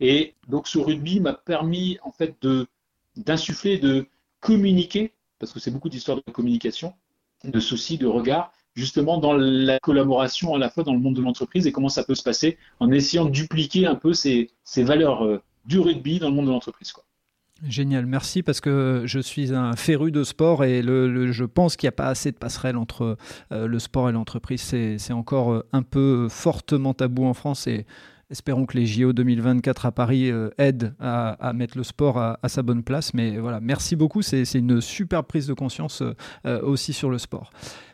Et 0.00 0.34
donc 0.48 0.68
ce 0.68 0.78
rugby 0.78 1.20
m'a 1.20 1.34
permis 1.34 1.98
en 2.02 2.12
fait 2.12 2.36
de 2.42 2.66
d'insuffler, 3.16 3.78
de 3.78 4.06
communiquer 4.40 5.12
parce 5.38 5.52
que 5.52 5.60
c'est 5.60 5.70
beaucoup 5.70 5.88
d'histoires 5.88 6.18
de 6.24 6.32
communication, 6.32 6.94
de 7.44 7.60
soucis, 7.60 7.98
de 7.98 8.06
regard, 8.06 8.52
justement 8.74 9.18
dans 9.18 9.34
la 9.34 9.78
collaboration 9.80 10.54
à 10.54 10.58
la 10.58 10.70
fois 10.70 10.84
dans 10.84 10.94
le 10.94 11.00
monde 11.00 11.16
de 11.16 11.22
l'entreprise 11.22 11.66
et 11.66 11.72
comment 11.72 11.88
ça 11.88 12.04
peut 12.04 12.14
se 12.14 12.22
passer 12.22 12.58
en 12.80 12.90
essayant 12.90 13.24
de 13.24 13.30
dupliquer 13.30 13.86
un 13.86 13.96
peu 13.96 14.14
ces, 14.14 14.50
ces 14.64 14.82
valeurs 14.82 15.24
euh, 15.24 15.42
du 15.64 15.78
rugby 15.78 16.18
dans 16.18 16.28
le 16.28 16.34
monde 16.34 16.46
de 16.46 16.50
l'entreprise. 16.50 16.92
Quoi. 16.92 17.04
Génial, 17.64 18.06
merci 18.06 18.42
parce 18.42 18.60
que 18.60 19.02
je 19.04 19.20
suis 19.20 19.54
un 19.54 19.76
féru 19.76 20.10
de 20.10 20.24
sport 20.24 20.64
et 20.64 20.82
je 20.82 21.44
pense 21.44 21.76
qu'il 21.76 21.86
n'y 21.86 21.90
a 21.90 21.96
pas 21.96 22.08
assez 22.08 22.32
de 22.32 22.36
passerelles 22.36 22.76
entre 22.76 23.16
euh, 23.52 23.68
le 23.68 23.78
sport 23.78 24.08
et 24.08 24.12
l'entreprise. 24.12 24.62
C'est 24.62 25.12
encore 25.12 25.52
euh, 25.52 25.68
un 25.72 25.82
peu 25.82 26.26
fortement 26.28 26.92
tabou 26.92 27.24
en 27.24 27.34
France 27.34 27.68
et 27.68 27.86
espérons 28.30 28.66
que 28.66 28.76
les 28.76 28.84
JO 28.84 29.12
2024 29.12 29.86
à 29.86 29.92
Paris 29.92 30.28
euh, 30.28 30.50
aident 30.58 30.94
à, 30.98 31.52
mettre 31.54 31.78
le 31.78 31.84
sport 31.84 32.18
à, 32.18 32.38
sa 32.46 32.62
bonne 32.62 32.82
place. 32.82 33.14
Mais 33.14 33.38
voilà, 33.38 33.60
merci 33.60 33.94
beaucoup, 33.94 34.22
c'est 34.22 34.42
une 34.54 34.80
super 34.80 35.22
prise 35.22 35.46
de 35.46 35.54
conscience 35.54 36.02
aussi 36.44 36.92
sur 36.92 37.10
le 37.10 37.18
sport. 37.18 37.52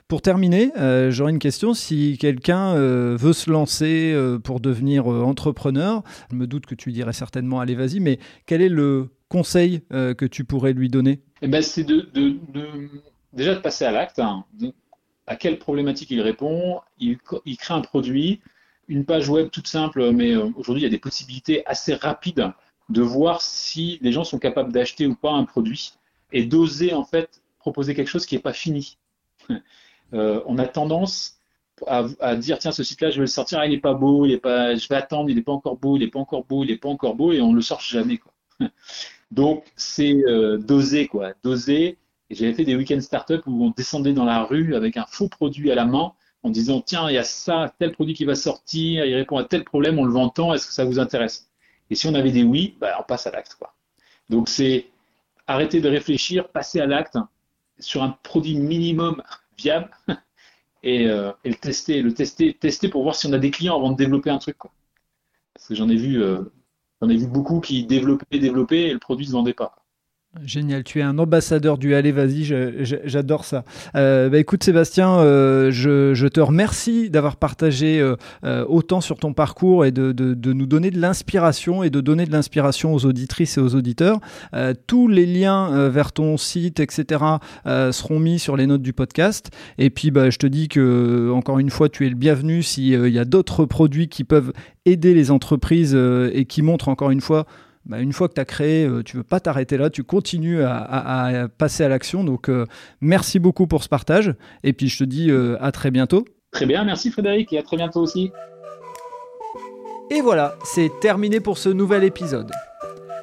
Pour 0.09 0.23
terminer, 0.23 0.73
j'aurais 1.11 1.33
une 1.33 1.39
question. 1.39 1.75
Si 1.75 2.17
quelqu'un 2.19 2.75
veut 2.75 3.33
se 3.35 3.51
lancer 3.51 4.17
pour 4.43 4.59
devenir 4.61 5.07
entrepreneur, 5.07 6.03
je 6.31 6.37
me 6.37 6.47
doute 6.47 6.67
que 6.67 6.75
tu 6.75 6.93
dirais 6.93 7.13
certainement 7.13 7.61
allez 7.61 7.75
vas-y, 7.75 8.01
mais 8.01 8.19
quel 8.47 8.63
est 8.63 8.71
le 8.71 9.11
conseil 9.29 9.83
euh, 9.93 10.15
que 10.15 10.25
tu 10.25 10.45
pourrais 10.45 10.73
lui 10.73 10.89
donner? 10.89 11.21
Eh 11.43 11.49
ben, 11.49 11.63
C'est 11.63 11.85
de, 11.85 12.09
déjà 13.33 13.55
de 13.55 13.61
passer 13.61 13.85
à 13.85 13.93
l'acte. 13.93 14.19
Hein. 14.19 14.45
à 15.27 15.37
quelle 15.37 15.59
problématique 15.59 16.11
il 16.11 16.21
répond 16.21 16.81
il, 16.99 17.19
crée 17.19 17.75
un 17.75 17.81
produit, 17.81 18.41
une 18.89 19.05
page 19.05 19.29
web 19.29 19.51
toute 19.51 19.69
simple, 19.69 20.11
mais 20.13 20.33
euh, 20.33 20.51
aujourd'hui 20.57 20.83
il 20.83 20.85
y 20.85 20.89
a 20.89 20.91
des 20.91 20.99
possibilités 20.99 21.65
assez 21.67 21.95
rapides 21.95 22.51
de 22.89 23.03
voir 23.03 23.43
si 23.43 23.99
les 24.01 24.13
gens 24.13 24.25
sont 24.25 24.39
capables 24.39 24.73
d'acheter 24.73 25.07
ou 25.07 25.15
pas 25.15 25.33
un 25.33 25.45
produit 25.45 25.93
et 26.33 26.45
d'oser 26.45 26.95
en 26.95 27.05
fait 27.05 27.43
proposer 27.59 27.95
quelque 27.95 28.09
chose 28.09 28.25
qui 28.25 28.35
n'est 28.35 28.41
pas 28.41 28.55
fini. 28.55 28.97
Euh, 30.15 30.41
on 30.47 30.59
a 30.59 30.67
tendance 30.67 31.39
à, 31.87 32.35
dire 32.37 32.59
tiens 32.59 32.73
ce 32.73 32.83
site-là 32.83 33.11
je 33.11 33.17
vais 33.17 33.23
le 33.23 33.27
sortir, 33.27 33.61
ah, 33.61 33.67
il 33.67 33.71
n'est 33.71 33.81
pas 33.81 33.95
beau, 33.95 34.27
il 34.27 34.33
est 34.33 34.39
pas, 34.39 34.75
je 34.75 34.89
vais 34.89 34.97
attendre, 34.97 35.31
il 35.31 35.37
n'est 35.37 35.43
pas 35.43 35.53
encore 35.53 35.77
beau, 35.77 35.97
il 35.97 36.01
n'est 36.01 36.09
pas 36.09 36.19
encore 36.19 36.45
beau, 36.45 36.65
il 36.65 36.71
n'est 36.71 36.77
pas 36.77 36.89
encore 36.89 37.15
beau 37.15 37.33
et 37.33 37.41
on 37.41 37.53
le 37.53 37.61
sort 37.61 37.81
jamais 37.81 38.19
quoi. 38.19 38.33
Donc, 39.31 39.65
c'est 39.77 40.15
euh, 40.27 40.59
doser, 40.59 41.07
quoi. 41.07 41.33
Doser. 41.43 41.99
J'avais 42.31 42.55
fait 42.55 42.65
des 42.65 42.77
week-ends 42.77 43.01
startup 43.01 43.43
où 43.47 43.65
on 43.65 43.71
descendait 43.71 44.13
dans 44.13 44.25
la 44.25 44.43
rue 44.45 44.75
avec 44.75 44.97
un 44.97 45.07
faux 45.07 45.29
produit 45.29 45.71
à 45.71 45.75
la 45.75 45.85
main 45.85 46.13
en 46.43 46.51
disant 46.51 46.81
tiens, 46.81 47.09
il 47.11 47.15
y 47.15 47.19
a 47.19 47.25
ça, 47.25 47.75
tel 47.79 47.93
produit 47.93 48.15
qui 48.15 48.25
va 48.25 48.35
sortir, 48.35 49.05
il 49.05 49.15
répond 49.15 49.39
à 49.39 49.45
tel 49.45 49.65
problème, 49.65 49.99
on 49.99 50.05
le 50.05 50.13
vend 50.13 50.29
tant, 50.29 50.55
est-ce 50.55 50.67
que 50.67 50.73
ça 50.73 50.85
vous 50.85 50.99
intéresse? 50.99 51.49
Et 51.91 51.95
si 51.95 52.07
on 52.07 52.15
avait 52.15 52.31
des 52.31 52.43
oui, 52.43 52.77
bah, 52.81 52.97
on 53.01 53.03
passe 53.03 53.27
à 53.27 53.31
l'acte. 53.31 53.57
Quoi. 53.59 53.75
Donc, 54.29 54.49
c'est 54.49 54.87
arrêter 55.47 55.81
de 55.81 55.89
réfléchir, 55.89 56.49
passer 56.49 56.81
à 56.81 56.87
l'acte 56.87 57.17
sur 57.79 58.03
un 58.03 58.11
produit 58.23 58.57
minimum 58.57 59.23
viable 59.59 59.91
et, 60.83 61.07
euh, 61.09 61.33
et, 61.45 61.51
le 61.51 61.57
tester, 61.57 62.03
le 62.03 62.15
tester, 62.15 62.55
tester 62.55 62.89
pour 62.89 63.03
voir 63.03 63.15
si 63.15 63.27
on 63.27 63.33
a 63.33 63.39
des 63.39 63.51
clients 63.51 63.77
avant 63.77 63.91
de 63.91 63.97
développer 63.97 64.31
un 64.31 64.39
truc. 64.39 64.57
Quoi. 64.59 64.73
Parce 65.55 65.69
que 65.69 65.75
j'en 65.75 65.89
ai 65.89 65.97
vu 65.97 66.23
euh, 66.23 66.45
J'en 67.01 67.09
ai 67.09 67.17
vu 67.17 67.27
beaucoup 67.27 67.61
qui 67.61 67.85
développaient, 67.85 68.39
développaient 68.39 68.89
et 68.89 68.93
le 68.93 68.99
produit 68.99 69.27
ne 69.27 69.31
se 69.31 69.37
vendait 69.37 69.55
pas. 69.55 69.77
Génial, 70.45 70.85
tu 70.85 71.01
es 71.01 71.03
un 71.03 71.19
ambassadeur 71.19 71.79
du 71.79 71.95
Allez, 71.95 72.13
vas-y, 72.13 72.45
j'adore 73.05 73.45
ça. 73.45 73.65
Euh, 73.97 74.29
bah, 74.29 74.39
écoute 74.39 74.63
Sébastien, 74.63 75.19
euh, 75.19 75.71
je, 75.71 76.27
te 76.29 76.41
remercie 76.41 77.11
d'avoir 77.11 77.37
partagé 77.37 78.01
euh, 78.01 78.65
autant 78.67 79.01
sur 79.01 79.19
ton 79.19 79.33
parcours 79.33 79.85
et 79.85 79.93
de, 79.93 80.13
nous 80.53 80.67
donner 80.67 80.91
de 80.91 81.01
l'inspiration 81.01 81.83
et 81.83 81.91
de 81.91 82.01
donner 82.01 82.27
de 82.27 82.33
l'inspiration 82.33 82.95
aux 82.95 83.07
auditrices 83.07 83.59
et 83.59 83.61
aux 83.61 83.75
auditeurs. 83.75 84.21
tous 84.87 85.09
les 85.09 85.27
liens 85.27 85.89
vers 85.89 86.13
ton 86.13 86.37
site, 86.37 86.81
etc., 86.81 87.25
seront 87.65 88.21
mis 88.21 88.39
sur 88.39 88.57
les 88.57 88.67
notes 88.67 88.83
du 88.83 88.93
podcast. 88.93 89.51
Et 89.79 89.91
puis, 89.91 90.11
bah, 90.11 90.31
je 90.31 90.39
te 90.39 90.47
dis 90.47 90.69
que, 90.69 91.31
encore 91.33 91.59
une 91.59 91.71
fois, 91.71 91.89
tu 91.89 92.07
es 92.07 92.09
le 92.09 92.17
bienvenu 92.17 92.63
s'il 92.63 93.09
y 93.09 93.19
a 93.19 93.25
d'autres 93.25 93.65
produits 93.65 94.09
qui 94.09 94.25
peuvent 94.25 94.53
aider 94.85 95.15
les 95.15 95.31
entreprises 95.31 95.95
et 96.33 96.45
qui 96.45 96.63
montrent, 96.63 96.89
encore 96.89 97.11
une 97.11 97.21
fois, 97.21 97.47
bah, 97.89 98.01
une 98.01 98.13
fois 98.13 98.29
que 98.29 98.35
tu 98.35 98.41
as 98.41 98.45
créé, 98.45 98.87
euh, 98.87 99.03
tu 99.03 99.17
veux 99.17 99.23
pas 99.25 99.41
t'arrêter 99.41 99.77
là, 99.77 99.91
tu 99.91 100.05
continues 100.05 100.63
à, 100.63 101.49
passer 101.59 101.85
à 101.85 101.89
l'action. 101.89 102.23
Donc 102.23 102.49
euh, 102.49 102.67
merci 103.01 103.39
beaucoup 103.39 103.67
pour 103.67 103.83
ce 103.83 103.89
partage. 103.89 104.35
Et 104.63 104.73
puis 104.73 104.89
je 104.89 104.99
te 104.99 105.05
dis 105.05 105.31
à 105.61 105.73
très 105.73 105.91
bientôt. 105.91 106.25
Très 106.53 106.67
bien, 106.67 106.85
merci 106.85 107.11
Frédéric 107.11 107.53
et 107.53 107.59
à 107.59 107.63
très 107.63 107.77
bientôt 107.77 108.01
aussi. 108.01 108.31
Et 110.11 110.23
voilà, 110.23 110.57
c'est 110.65 110.91
terminé 111.01 111.41
pour 111.41 111.59
ce 111.59 111.69
nouvel 111.69 112.05
épisode. 112.05 112.51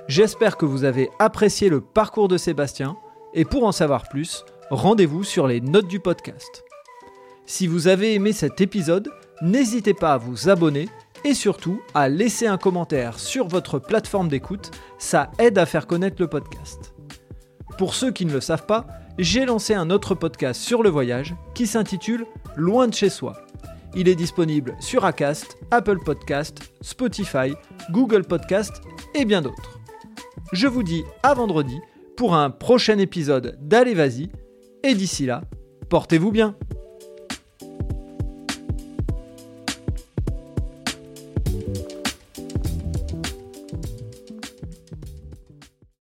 J'espère 0.08 0.56
que 0.56 0.66
vous 0.66 0.84
avez 0.84 1.10
apprécié 1.18 1.68
le 1.70 1.82
parcours 1.82 2.28
de 2.28 2.38
Sébastien. 2.38 2.96
Et 3.34 3.44
pour 3.44 3.66
en 3.66 3.72
savoir 3.72 4.08
plus, 4.08 4.46
rendez-vous 4.70 5.24
sur 5.24 5.48
les 5.48 5.62
notes 5.62 5.88
du 5.88 6.00
podcast. 6.00 6.64
Si 7.48 7.66
vous 7.66 7.88
avez 7.88 8.14
aimé 8.14 8.32
cet 8.32 8.62
épisode, 8.62 9.10
n'hésitez 9.42 9.94
pas 9.94 10.14
à 10.14 10.18
vous 10.18 10.48
abonner 10.48 10.88
et 11.26 11.34
surtout 11.34 11.82
à 11.94 12.08
laisser 12.08 12.48
un 12.48 12.58
commentaire 12.58 13.20
sur 13.20 13.48
votre 13.48 13.80
plateforme 13.80 14.30
d'écoute, 14.30 14.72
ça 15.00 15.32
aide 15.40 15.58
à 15.58 15.66
faire 15.66 15.88
connaître 15.88 16.22
le 16.22 16.28
podcast. 16.28 16.94
Pour 17.78 17.96
ceux 17.96 18.12
qui 18.12 18.26
ne 18.26 18.32
le 18.32 18.40
savent 18.40 18.68
pas, 18.68 18.86
j'ai 19.18 19.46
lancé 19.46 19.74
un 19.74 19.90
autre 19.90 20.14
podcast 20.14 20.62
sur 20.62 20.84
le 20.84 20.90
voyage 20.90 21.36
qui 21.54 21.68
s'intitule 21.68 22.26
Loin 22.56 22.88
de 22.88 22.94
chez 22.94 23.10
soi. 23.10 23.34
Il 23.96 24.08
est 24.08 24.16
disponible 24.16 24.76
sur 24.80 25.04
Acast, 25.04 25.58
Apple 25.72 26.00
Podcast, 26.04 26.60
Spotify, 26.82 27.54
Google 27.92 28.24
Podcast 28.24 28.82
et 29.14 29.26
bien 29.26 29.42
d'autres. 29.42 29.80
Je 30.54 30.68
vous 30.68 30.84
dis 30.84 31.04
à 31.24 31.34
vendredi 31.34 31.80
pour 32.16 32.36
un 32.36 32.50
prochain 32.50 33.00
épisode 33.00 33.58
d'Allez 33.62 33.94
Vas-y 33.94 34.30
et 34.84 34.94
d'ici 34.94 35.26
là, 35.26 35.42
portez-vous 35.90 36.32
bien 36.32 36.56